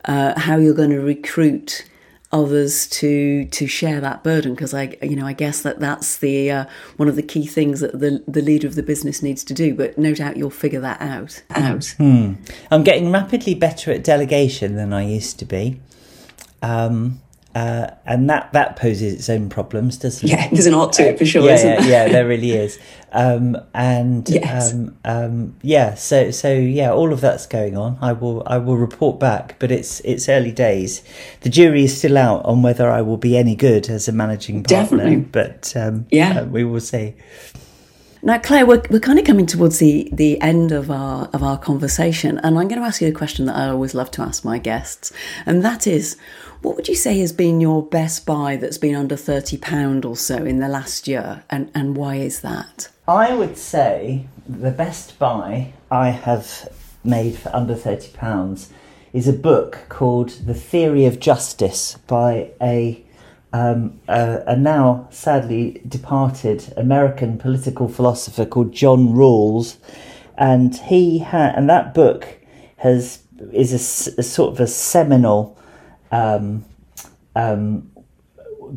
uh, 0.06 0.40
how 0.40 0.56
you're 0.58 0.74
going 0.74 0.92
to 0.92 1.02
recruit 1.02 1.86
others 2.32 2.88
to 2.88 3.46
to 3.46 3.68
share 3.68 4.02
that 4.02 4.22
burden 4.22 4.54
because 4.54 4.74
I 4.74 4.98
you 5.02 5.16
know 5.16 5.26
I 5.26 5.32
guess 5.34 5.62
that 5.62 5.80
that's 5.80 6.18
the 6.18 6.52
uh, 6.52 6.66
one 6.98 7.08
of 7.08 7.16
the 7.16 7.24
key 7.24 7.46
things 7.46 7.80
that 7.80 8.00
the 8.00 8.22
the 8.28 8.42
leader 8.42 8.68
of 8.68 8.76
the 8.76 8.84
business 8.84 9.24
needs 9.24 9.46
to 9.46 9.54
do 9.54 9.74
but 9.74 9.98
no 9.98 10.14
doubt 10.14 10.36
you'll 10.36 10.50
figure 10.50 10.82
that 10.82 11.02
out 11.02 11.42
out 11.52 11.86
hmm. 11.98 12.34
I'm 12.70 12.84
getting 12.84 13.12
rapidly 13.14 13.56
better 13.56 13.92
at 13.94 14.04
delegation 14.04 14.76
than 14.76 14.92
I 14.92 15.06
used 15.06 15.40
to 15.40 15.46
be 15.46 15.80
um, 16.62 17.22
uh, 17.58 17.90
and 18.06 18.30
that 18.30 18.54
that 18.54 18.76
poses 18.76 19.14
its 19.14 19.30
own 19.32 19.50
problems, 19.50 19.98
doesn't 19.98 20.30
it? 20.30 20.32
Yeah, 20.32 20.48
there's 20.50 20.68
an 20.68 20.76
art 20.76 20.94
to 20.94 21.10
it 21.10 21.18
for 21.18 21.26
sure. 21.26 21.44
yeah, 21.44 21.64
yeah, 21.64 21.86
yeah, 21.88 22.08
there 22.08 22.28
really 22.28 22.52
is. 22.52 22.78
Um, 23.12 23.58
and 23.74 24.30
yes. 24.30 24.74
um, 24.74 24.96
um, 25.04 25.56
yeah, 25.64 25.96
so 25.96 26.30
so 26.30 26.54
yeah, 26.54 26.92
all 26.92 27.12
of 27.12 27.20
that's 27.20 27.48
going 27.48 27.76
on. 27.76 27.98
I 28.00 28.14
will 28.14 28.44
I 28.46 28.60
will 28.60 28.78
report 28.78 29.20
back, 29.20 29.56
but 29.58 29.72
it's 29.72 30.02
it's 30.02 30.30
early 30.30 30.52
days. 30.52 31.04
The 31.42 31.50
jury 31.50 31.86
is 31.86 31.98
still 31.98 32.20
out 32.20 32.46
on 32.46 32.62
whether 32.62 32.92
I 32.92 33.02
will 33.02 33.18
be 33.18 33.36
any 33.36 33.56
good 33.56 33.90
as 33.90 34.08
a 34.08 34.12
managing 34.12 34.64
partner. 34.64 34.84
Definitely, 34.84 35.16
but 35.16 35.74
um, 35.76 36.06
yeah, 36.12 36.42
uh, 36.42 36.46
we 36.46 36.64
will 36.64 36.80
see. 36.80 37.16
Now, 38.24 38.40
Claire, 38.40 38.66
we're, 38.66 38.82
we're 38.90 39.00
kind 39.00 39.20
of 39.20 39.26
coming 39.26 39.46
towards 39.46 39.78
the, 39.78 40.10
the 40.12 40.42
end 40.42 40.72
of 40.72 40.90
our 40.92 41.30
of 41.34 41.44
our 41.44 41.58
conversation, 41.58 42.40
and 42.40 42.60
I'm 42.60 42.68
going 42.68 42.82
to 42.82 42.88
ask 42.88 43.02
you 43.02 43.08
a 43.08 43.12
question 43.12 43.46
that 43.46 43.56
I 43.56 43.70
always 43.70 43.96
love 43.96 44.12
to 44.12 44.22
ask 44.22 44.44
my 44.44 44.58
guests, 44.58 45.12
and 45.46 45.64
that 45.64 45.88
is, 45.88 46.18
what 46.62 46.76
would 46.76 46.88
you 46.88 46.96
say 46.96 47.20
has 47.20 47.34
been 47.34 47.62
your 47.62 47.84
best 47.84 48.26
buy 48.26 48.56
that's 48.56 48.78
been 48.78 48.96
under 48.96 49.16
£30 49.16 50.06
or 50.06 50.16
so 50.16 50.38
in 50.38 50.60
the 50.60 50.68
last 50.68 51.08
year, 51.08 51.44
and, 51.50 51.72
and 51.74 51.96
why 51.96 52.16
is 52.16 52.42
that? 52.42 52.90
I 53.08 53.34
would 53.34 53.58
say 53.58 54.26
the 54.48 54.72
best 54.72 55.18
buy 55.20 55.74
I 55.90 56.10
have 56.10 56.70
made 57.04 57.38
for 57.38 57.56
under 57.56 57.76
£30 57.76 58.68
is 59.14 59.28
a 59.28 59.34
book 59.34 59.86
called 59.90 60.30
The 60.30 60.54
Theory 60.54 61.06
of 61.06 61.20
Justice 61.20 61.98
by 62.08 62.52
a, 62.62 63.04
um, 63.54 64.00
a, 64.08 64.44
a 64.48 64.56
now 64.56 65.08
sadly 65.10 65.82
departed 65.88 66.74
American 66.76 67.38
political 67.38 67.88
philosopher 67.88 68.46
called 68.46 68.74
John 68.74 69.10
Rawls. 69.10 69.78
And 70.38 70.76
he 70.76 71.20
had, 71.20 71.56
and 71.56 71.70
that 71.70 71.94
book 71.94 72.38
has 72.78 73.24
is 73.52 73.72
a, 73.72 74.20
a 74.20 74.24
sort 74.24 74.54
of 74.54 74.60
a 74.60 74.68
seminal 74.68 75.58
um, 76.12 76.66
um, 77.36 77.92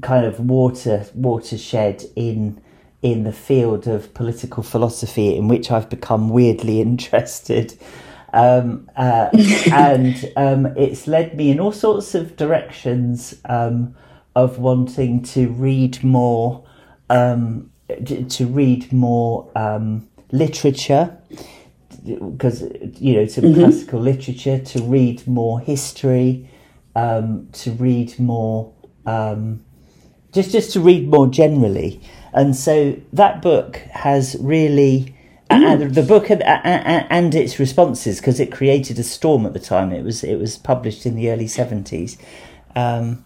kind 0.03 0.24
of 0.24 0.41
water 0.41 1.07
watershed 1.14 2.05
in 2.16 2.61
in 3.03 3.24
the 3.24 3.33
field 3.33 3.87
of 3.87 4.12
political 4.12 4.62
philosophy, 4.62 5.35
in 5.35 5.49
which 5.49 5.70
I've 5.70 5.89
become 5.89 6.28
weirdly 6.28 6.81
interested. 6.89 7.78
Um, 8.33 8.89
uh, 8.97 9.31
and 9.72 10.33
um, 10.37 10.66
it's 10.76 11.07
led 11.07 11.37
me 11.37 11.51
in 11.51 11.61
all 11.61 11.72
sorts 11.72 12.14
of 12.14 12.37
directions 12.37 13.35
um, 13.47 13.95
of 14.37 14.59
wanting 14.59 15.22
to 15.22 15.49
read 15.49 16.05
more, 16.05 16.64
um, 17.09 17.70
to 18.28 18.47
read 18.47 18.93
more 18.93 19.51
um, 19.57 20.09
literature, 20.31 21.16
because 22.05 22.62
you 22.99 23.14
know, 23.14 23.26
to 23.26 23.41
mm-hmm. 23.41 23.61
classical 23.61 24.01
literature, 24.01 24.59
to 24.59 24.83
read 24.83 25.26
more 25.26 25.59
history, 25.61 26.49
um, 26.95 27.49
to 27.53 27.72
read 27.72 28.18
more, 28.18 28.72
just 30.32 30.53
just 30.53 30.72
to 30.72 30.80
read 30.80 31.09
more 31.09 31.26
generally. 31.26 32.01
And 32.32 32.55
so 32.55 32.97
that 33.12 33.43
book 33.43 33.76
has 33.93 34.36
really 34.41 35.14
and 35.51 35.95
the 35.95 36.03
book 36.03 36.30
and, 36.30 36.43
and 36.45 37.34
its 37.34 37.59
responses 37.59 38.20
because 38.20 38.38
it 38.38 38.53
created 38.53 38.99
a 39.01 39.03
storm 39.03 39.47
at 39.47 39.53
the 39.53 39.61
time. 39.61 39.93
It 39.93 40.05
was 40.05 40.22
it 40.22 40.36
was 40.36 40.57
published 40.59 41.07
in 41.07 41.16
the 41.16 41.30
early 41.30 41.49
seventies. 41.49 42.18
Um, 42.76 43.24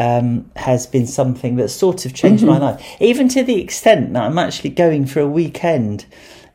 um, 0.00 0.50
has 0.54 0.86
been 0.86 1.08
something 1.08 1.56
that 1.56 1.70
sort 1.70 2.06
of 2.06 2.14
changed 2.14 2.44
mm-hmm. 2.44 2.52
my 2.52 2.58
life, 2.58 2.96
even 3.00 3.28
to 3.30 3.42
the 3.42 3.60
extent 3.60 4.12
that 4.12 4.22
I'm 4.22 4.38
actually 4.38 4.70
going 4.70 5.06
for 5.06 5.20
a 5.20 5.26
weekend 5.26 6.06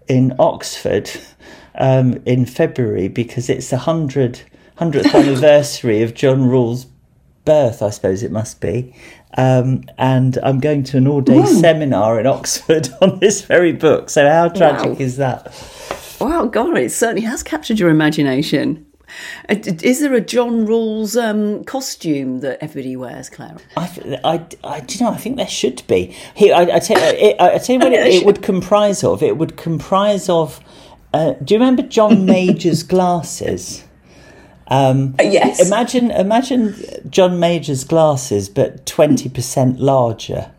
in 0.08 0.34
Oxford 0.40 1.12
um, 1.76 2.22
in 2.26 2.46
February 2.46 3.10
because 3.10 3.50
it's 3.50 3.74
a 3.74 3.80
hundred 3.80 4.42
hundredth 4.78 5.14
anniversary 5.14 6.02
of 6.02 6.14
John 6.14 6.42
Rawls' 6.42 6.88
birth, 7.46 7.82
I 7.82 7.90
suppose 7.90 8.24
it 8.24 8.32
must 8.32 8.62
be. 8.62 8.96
Um, 9.38 9.84
and 9.98 10.38
I'm 10.44 10.60
going 10.60 10.84
to 10.84 10.98
an 10.98 11.08
all 11.08 11.22
day 11.22 11.44
seminar 11.46 12.20
in 12.20 12.28
Oxford 12.28 12.90
on 13.02 13.20
this 13.20 13.42
very 13.42 13.72
book. 13.72 14.10
So, 14.10 14.28
how 14.30 14.50
tragic 14.50 15.00
wow. 15.00 15.06
is 15.06 15.18
that? 15.18 16.18
Wow, 16.22 16.46
God, 16.46 16.78
it 16.78 16.92
certainly 16.92 17.24
has 17.24 17.44
captured 17.44 17.80
your 17.80 17.90
imagination. 17.90 18.86
Uh, 19.50 19.56
is 19.84 20.00
there 20.00 20.14
a 20.14 20.22
John 20.22 20.66
Rawls 20.66 21.22
um, 21.22 21.64
costume 21.66 22.40
that 22.40 22.60
everybody 22.62 22.96
wears, 22.96 23.30
Clara? 23.30 23.58
I, 23.78 24.20
I, 24.24 24.46
I, 24.64 24.80
do 24.80 24.98
you 24.98 25.06
know? 25.06 25.12
I 25.12 25.18
think 25.18 25.38
there 25.38 25.48
should 25.48 25.84
be. 25.88 26.16
Here, 26.36 26.56
I, 26.56 26.62
I, 26.62 26.80
tell, 26.80 26.98
it, 27.00 27.40
I 27.40 27.58
tell 27.58 27.76
you 27.76 27.80
what 27.80 27.94
it, 27.94 28.08
it, 28.14 28.26
would 28.26 28.42
comprise 28.42 29.04
of. 29.04 29.22
It 29.22 29.38
would 29.38 29.58
comprise 29.58 30.30
of. 30.30 30.60
Uh, 31.14 31.34
do 31.44 31.54
you 31.54 31.60
remember 31.60 31.84
John 31.84 32.26
Major's 32.28 32.84
glasses? 32.84 33.84
Um, 34.74 35.16
yes. 35.22 35.66
Imagine, 35.66 36.10
imagine 36.10 36.76
John 37.10 37.40
Major's 37.40 37.84
glasses, 37.84 38.50
but 38.50 38.86
twenty 38.88 39.30
percent 39.30 39.80
larger. 39.80 40.50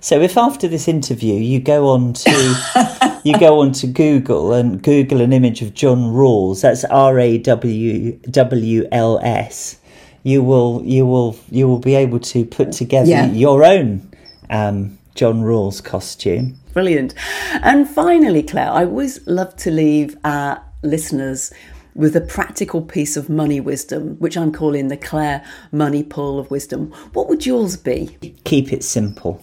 So 0.00 0.20
if 0.20 0.36
after 0.36 0.68
this 0.68 0.86
interview 0.86 1.34
you 1.34 1.58
go 1.58 1.88
on 1.88 2.12
to 2.12 3.20
you 3.24 3.36
go 3.40 3.60
on 3.60 3.72
to 3.72 3.88
Google 3.88 4.52
and 4.52 4.80
Google 4.80 5.20
an 5.20 5.32
image 5.32 5.62
of 5.62 5.74
John 5.74 6.12
Rawls, 6.12 6.62
that's 6.62 6.84
R 6.84 7.18
A 7.18 7.38
W 7.38 8.12
W 8.30 8.88
L 8.92 9.18
S, 9.22 9.80
you 10.22 10.44
will 10.44 10.82
you 10.84 11.04
will 11.04 11.36
you 11.50 11.66
will 11.66 11.80
be 11.80 11.96
able 11.96 12.20
to 12.20 12.44
put 12.44 12.70
together 12.70 13.10
yeah. 13.10 13.26
your 13.32 13.64
own 13.64 14.08
um, 14.48 14.96
John 15.16 15.42
Rawls 15.42 15.82
costume. 15.82 16.54
Brilliant. 16.72 17.14
And 17.62 17.88
finally, 17.88 18.44
Claire, 18.44 18.70
I 18.70 18.84
always 18.84 19.26
love 19.26 19.56
to 19.56 19.70
leave 19.72 20.16
our 20.22 20.62
listeners 20.82 21.52
with 21.96 22.14
a 22.14 22.20
practical 22.20 22.82
piece 22.82 23.16
of 23.16 23.28
money 23.28 23.58
wisdom, 23.58 24.16
which 24.18 24.36
I'm 24.36 24.52
calling 24.52 24.88
the 24.88 24.98
Claire 24.98 25.42
Money 25.72 26.02
Pool 26.02 26.38
of 26.38 26.50
Wisdom. 26.50 26.92
What 27.14 27.28
would 27.28 27.46
yours 27.46 27.76
be? 27.76 28.18
Keep 28.44 28.72
it 28.72 28.84
simple. 28.84 29.42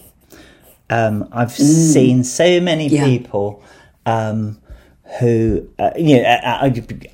Um, 0.88 1.28
I've 1.32 1.48
mm. 1.48 1.92
seen 1.92 2.22
so 2.22 2.60
many 2.60 2.86
yeah. 2.86 3.04
people 3.04 3.62
um, 4.06 4.60
who, 5.18 5.68
uh, 5.78 5.90
you 5.96 6.22
know, 6.22 6.28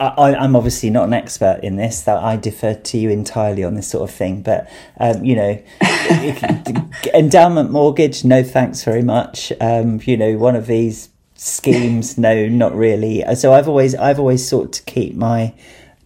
I, 0.01 0.45
am 0.45 0.57
obviously 0.57 0.91
not 0.91 1.05
an 1.05 1.15
expert 1.15 1.61
in 1.63 1.77
this, 1.77 2.03
that 2.03 2.19
I 2.19 2.37
defer 2.37 2.75
to 2.75 2.99
you 2.99 3.09
entirely 3.09 3.65
on 3.65 3.75
this 3.75 3.89
sort 3.89 4.09
of 4.09 4.15
thing. 4.15 4.43
But, 4.43 4.71
um, 4.99 5.25
you 5.25 5.37
know, 5.37 5.63
endowment 7.15 7.71
mortgage, 7.71 8.25
no 8.25 8.43
thanks 8.43 8.85
very 8.85 9.03
much. 9.03 9.53
Um, 9.61 10.01
you 10.05 10.17
know, 10.17 10.37
one 10.37 10.57
of 10.57 10.67
these 10.67 11.10
schemes? 11.41 12.19
No 12.31 12.49
not 12.49 12.75
really. 12.75 13.25
So 13.35 13.53
i've 13.53 13.69
always 13.69 13.95
i've 13.95 14.19
always 14.19 14.47
sought 14.47 14.73
to 14.75 14.83
keep 14.83 15.15
my 15.15 15.55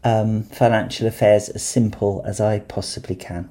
um, 0.05 0.43
financial 0.45 1.07
affairs 1.07 1.49
as 1.49 1.62
simple 1.62 2.22
as 2.26 2.41
i 2.41 2.61
possibly 2.61 3.16
can 3.16 3.49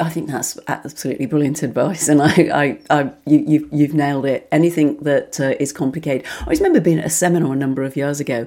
I 0.00 0.08
think 0.08 0.28
that's 0.28 0.58
absolutely 0.68 1.26
brilliant 1.26 1.62
advice, 1.62 2.08
and 2.08 2.22
I, 2.22 2.28
I, 2.52 2.78
I 2.90 3.10
you, 3.26 3.68
have 3.72 3.94
nailed 3.94 4.26
it. 4.26 4.48
Anything 4.52 4.96
that 4.98 5.40
uh, 5.40 5.54
is 5.60 5.72
complicated. 5.72 6.26
I 6.40 6.44
always 6.44 6.60
remember 6.60 6.80
being 6.80 6.98
at 6.98 7.06
a 7.06 7.10
seminar 7.10 7.52
a 7.52 7.56
number 7.56 7.82
of 7.82 7.96
years 7.96 8.20
ago, 8.20 8.46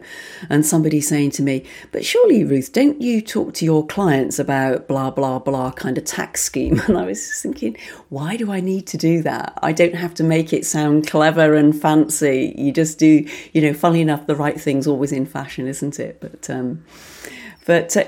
and 0.50 0.66
somebody 0.66 1.02
saying 1.02 1.32
to 1.32 1.44
me, 1.44 1.66
"But 1.92 2.06
surely, 2.06 2.44
Ruth, 2.44 2.72
don't 2.72 3.02
you 3.02 3.22
talk 3.22 3.54
to 3.56 3.66
your 3.66 3.86
clients 3.86 4.40
about 4.40 4.88
blah 4.88 5.12
blah 5.12 5.40
blah 5.40 5.72
kind 5.72 5.98
of 5.98 6.06
tax 6.06 6.44
scheme?" 6.44 6.82
And 6.90 6.98
I 6.98 7.06
was 7.06 7.42
thinking, 7.42 7.78
why 8.10 8.36
do 8.36 8.52
I 8.52 8.60
need 8.60 8.88
to 8.88 8.98
do 8.98 9.22
that? 9.22 9.54
I 9.62 9.72
don't 9.72 9.94
have 9.96 10.16
to 10.16 10.24
make 10.24 10.52
it 10.54 10.66
sound 10.66 11.08
clever 11.08 11.54
and 11.54 11.80
fancy. 11.80 12.56
You 12.58 12.72
just 12.72 12.98
do, 12.98 13.28
you 13.54 13.62
know. 13.62 13.74
Funny 13.74 14.02
enough, 14.02 14.26
the 14.26 14.36
right 14.36 14.60
thing's 14.60 14.88
always 14.88 15.12
in 15.12 15.26
fashion, 15.26 15.68
isn't 15.68 16.00
it? 16.00 16.20
But 16.20 16.50
um, 16.50 16.84
but 17.66 17.96
uh, 17.96 18.06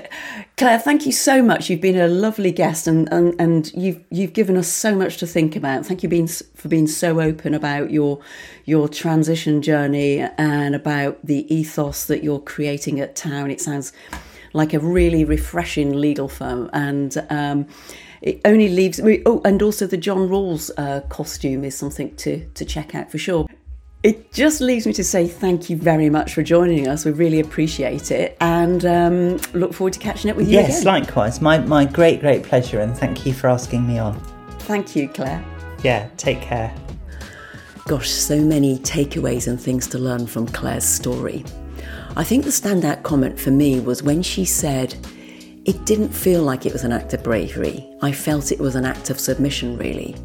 Claire, 0.56 0.78
thank 0.78 1.06
you 1.06 1.12
so 1.12 1.42
much. 1.42 1.70
You've 1.70 1.80
been 1.80 1.98
a 1.98 2.08
lovely 2.08 2.52
guest, 2.52 2.86
and, 2.86 3.08
and, 3.12 3.34
and 3.40 3.72
you've 3.74 4.00
you've 4.10 4.32
given 4.32 4.56
us 4.56 4.68
so 4.68 4.94
much 4.94 5.18
to 5.18 5.26
think 5.26 5.56
about. 5.56 5.86
Thank 5.86 6.02
you 6.02 6.08
being, 6.08 6.26
for 6.26 6.68
being 6.68 6.86
so 6.86 7.20
open 7.20 7.54
about 7.54 7.90
your 7.90 8.20
your 8.64 8.88
transition 8.88 9.62
journey 9.62 10.20
and 10.38 10.74
about 10.74 11.24
the 11.24 11.52
ethos 11.54 12.06
that 12.06 12.24
you're 12.24 12.40
creating 12.40 13.00
at 13.00 13.14
Town. 13.14 13.50
It 13.50 13.60
sounds 13.60 13.92
like 14.52 14.74
a 14.74 14.80
really 14.80 15.24
refreshing 15.24 15.92
legal 15.92 16.28
firm, 16.28 16.68
and 16.72 17.24
um, 17.30 17.66
it 18.20 18.40
only 18.44 18.68
leaves. 18.68 19.00
Oh, 19.26 19.40
and 19.44 19.62
also 19.62 19.86
the 19.86 19.96
John 19.96 20.28
Rawls 20.28 20.70
uh, 20.76 21.00
costume 21.08 21.64
is 21.64 21.76
something 21.76 22.14
to 22.16 22.46
to 22.54 22.64
check 22.64 22.94
out 22.94 23.10
for 23.10 23.18
sure. 23.18 23.46
It 24.02 24.32
just 24.32 24.60
leaves 24.60 24.84
me 24.84 24.92
to 24.94 25.04
say 25.04 25.28
thank 25.28 25.70
you 25.70 25.76
very 25.76 26.10
much 26.10 26.34
for 26.34 26.42
joining 26.42 26.88
us. 26.88 27.04
We 27.04 27.12
really 27.12 27.38
appreciate 27.38 28.10
it 28.10 28.36
and 28.40 28.84
um, 28.84 29.36
look 29.52 29.72
forward 29.72 29.92
to 29.92 30.00
catching 30.00 30.28
up 30.28 30.36
with 30.36 30.48
you 30.48 30.54
yes, 30.54 30.80
again. 30.80 31.02
likewise. 31.02 31.40
My, 31.40 31.58
my 31.58 31.84
great, 31.84 32.20
great 32.20 32.42
pleasure. 32.42 32.80
And 32.80 32.96
thank 32.96 33.24
you 33.24 33.32
for 33.32 33.48
asking 33.48 33.86
me 33.86 33.98
on. 33.98 34.18
Thank 34.60 34.96
you, 34.96 35.08
Claire. 35.08 35.44
Yeah, 35.84 36.08
take 36.16 36.40
care. 36.40 36.74
Gosh, 37.86 38.10
so 38.10 38.40
many 38.40 38.78
takeaways 38.78 39.46
and 39.46 39.60
things 39.60 39.86
to 39.88 39.98
learn 39.98 40.26
from 40.26 40.48
Claire's 40.48 40.84
story. 40.84 41.44
I 42.16 42.24
think 42.24 42.42
the 42.42 42.50
standout 42.50 43.04
comment 43.04 43.38
for 43.38 43.52
me 43.52 43.78
was 43.78 44.02
when 44.02 44.20
she 44.22 44.44
said, 44.44 44.96
It 45.64 45.84
didn't 45.86 46.10
feel 46.10 46.42
like 46.42 46.66
it 46.66 46.72
was 46.72 46.82
an 46.82 46.92
act 46.92 47.14
of 47.14 47.22
bravery. 47.22 47.88
I 48.02 48.10
felt 48.10 48.50
it 48.50 48.58
was 48.58 48.74
an 48.74 48.84
act 48.84 49.10
of 49.10 49.20
submission, 49.20 49.76
really. 49.78 50.16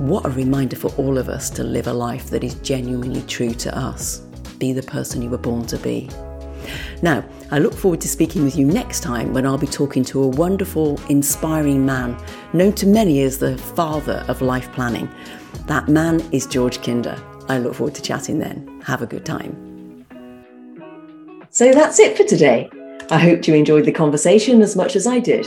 What 0.00 0.24
a 0.24 0.30
reminder 0.30 0.76
for 0.76 0.88
all 0.92 1.18
of 1.18 1.28
us 1.28 1.50
to 1.50 1.62
live 1.62 1.86
a 1.86 1.92
life 1.92 2.30
that 2.30 2.42
is 2.42 2.54
genuinely 2.54 3.20
true 3.24 3.52
to 3.52 3.78
us. 3.78 4.20
Be 4.56 4.72
the 4.72 4.82
person 4.82 5.20
you 5.20 5.28
were 5.28 5.36
born 5.36 5.66
to 5.66 5.76
be. 5.76 6.08
Now, 7.02 7.22
I 7.50 7.58
look 7.58 7.74
forward 7.74 8.00
to 8.00 8.08
speaking 8.08 8.42
with 8.42 8.56
you 8.56 8.64
next 8.64 9.00
time 9.00 9.34
when 9.34 9.44
I'll 9.44 9.58
be 9.58 9.66
talking 9.66 10.02
to 10.04 10.22
a 10.22 10.28
wonderful, 10.28 10.98
inspiring 11.10 11.84
man 11.84 12.16
known 12.54 12.72
to 12.76 12.86
many 12.86 13.20
as 13.20 13.36
the 13.36 13.58
father 13.58 14.24
of 14.26 14.40
life 14.40 14.72
planning. 14.72 15.06
That 15.66 15.88
man 15.88 16.22
is 16.32 16.46
George 16.46 16.82
Kinder. 16.82 17.22
I 17.50 17.58
look 17.58 17.74
forward 17.74 17.94
to 17.96 18.00
chatting 18.00 18.38
then. 18.38 18.80
Have 18.86 19.02
a 19.02 19.06
good 19.06 19.26
time. 19.26 20.06
So 21.50 21.74
that's 21.74 21.98
it 21.98 22.16
for 22.16 22.24
today. 22.24 22.70
I 23.10 23.18
hope 23.18 23.46
you 23.46 23.52
enjoyed 23.52 23.84
the 23.84 23.92
conversation 23.92 24.62
as 24.62 24.74
much 24.74 24.96
as 24.96 25.06
I 25.06 25.18
did. 25.18 25.46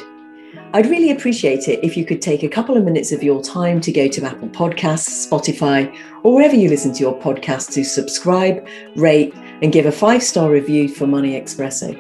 I'd 0.74 0.88
really 0.88 1.12
appreciate 1.12 1.68
it 1.68 1.84
if 1.84 1.96
you 1.96 2.04
could 2.04 2.22
take 2.22 2.44
a 2.44 2.50
couple 2.50 2.76
of 2.76 2.84
minutes 2.84 3.12
of 3.12 3.22
your 3.22 3.42
time 3.44 3.80
to 3.82 3.92
go 3.92 4.08
to 4.08 4.26
Apple 4.26 4.50
Podcasts, 4.50 5.28
Spotify, 5.28 5.96
or 6.24 6.34
wherever 6.34 6.56
you 6.56 6.70
listen 6.70 6.92
to 6.94 7.00
your 7.00 7.20
podcast 7.20 7.72
to 7.74 7.84
subscribe, 7.84 8.68
rate, 8.96 9.36
and 9.62 9.72
give 9.72 9.86
a 9.86 9.92
five 9.92 10.24
star 10.24 10.50
review 10.50 10.90
for 10.90 11.06
Money 11.08 11.40
Expresso. 11.40 11.94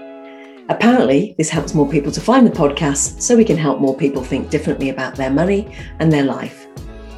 Apparently, 0.70 1.36
this 1.38 1.50
helps 1.50 1.74
more 1.74 1.90
people 1.90 2.12
to 2.12 2.22
find 2.22 2.48
the 2.48 2.52
podcast 2.52 3.22
so 3.22 3.36
we 3.36 3.46
can 3.46 3.58
help 3.58 3.80
more 3.80 3.96
people 3.96 4.24
think 4.24 4.50
differently 4.50 4.90
about 4.90 5.16
their 5.16 5.30
money 5.30 5.76
and 6.00 6.12
their 6.12 6.24
life. 6.24 6.68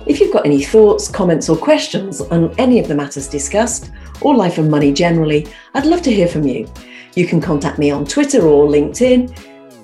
If 0.06 0.20
you've 0.20 0.34
got 0.34 0.46
any 0.46 0.64
thoughts, 0.64 1.10
comments, 1.10 1.48
or 1.48 1.58
questions 1.58 2.22
on 2.22 2.54
any 2.58 2.80
of 2.80 2.88
the 2.88 2.96
matters 2.96 3.28
discussed, 3.28 3.92
or 4.22 4.36
life 4.36 4.58
and 4.58 4.70
money 4.70 4.92
generally, 4.92 5.48
I'd 5.74 5.86
love 5.86 6.02
to 6.04 6.14
hear 6.14 6.28
from 6.28 6.48
you. 6.48 6.72
You 7.16 7.26
can 7.26 7.40
contact 7.40 7.80
me 7.80 7.92
on 7.92 8.06
Twitter 8.06 8.46
or 8.46 8.68
LinkedIn 8.68 9.36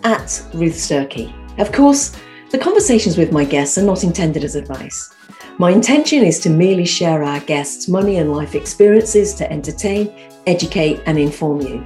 at 0.04 0.44
Ruth 0.54 0.76
Sturkey. 0.76 1.41
Of 1.58 1.72
course, 1.72 2.16
the 2.52 2.58
conversations 2.58 3.18
with 3.18 3.32
my 3.32 3.46
guests 3.46 3.78
are 3.78 3.84
not 3.84 4.04
intended 4.04 4.44
as 4.44 4.56
advice. 4.56 5.14
My 5.58 5.72
intention 5.72 6.24
is 6.24 6.40
to 6.40 6.50
merely 6.50 6.86
share 6.86 7.24
our 7.24 7.40
guests' 7.42 7.88
money 7.88 8.18
and 8.18 8.32
life 8.32 8.56
experiences 8.56 9.34
to 9.36 9.52
entertain, 9.52 10.14
educate, 10.48 11.02
and 11.06 11.20
inform 11.20 11.62
you. 11.62 11.86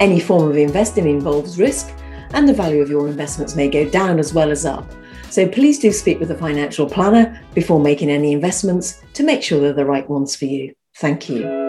Any 0.00 0.20
form 0.20 0.50
of 0.50 0.56
investing 0.56 1.08
involves 1.08 1.58
risk, 1.58 1.92
and 2.32 2.48
the 2.48 2.54
value 2.54 2.82
of 2.82 2.90
your 2.90 3.08
investments 3.08 3.54
may 3.54 3.68
go 3.68 3.88
down 3.88 4.18
as 4.18 4.34
well 4.34 4.50
as 4.50 4.66
up. 4.66 4.90
So 5.30 5.46
please 5.48 5.78
do 5.78 5.92
speak 5.92 6.20
with 6.20 6.30
a 6.30 6.36
financial 6.36 6.88
planner 6.88 7.40
before 7.54 7.80
making 7.80 8.10
any 8.10 8.32
investments 8.32 9.02
to 9.14 9.22
make 9.22 9.42
sure 9.42 9.60
they're 9.60 9.72
the 9.72 9.84
right 9.84 10.08
ones 10.08 10.34
for 10.36 10.46
you. 10.46 10.74
Thank 10.96 11.28
you. 11.28 11.65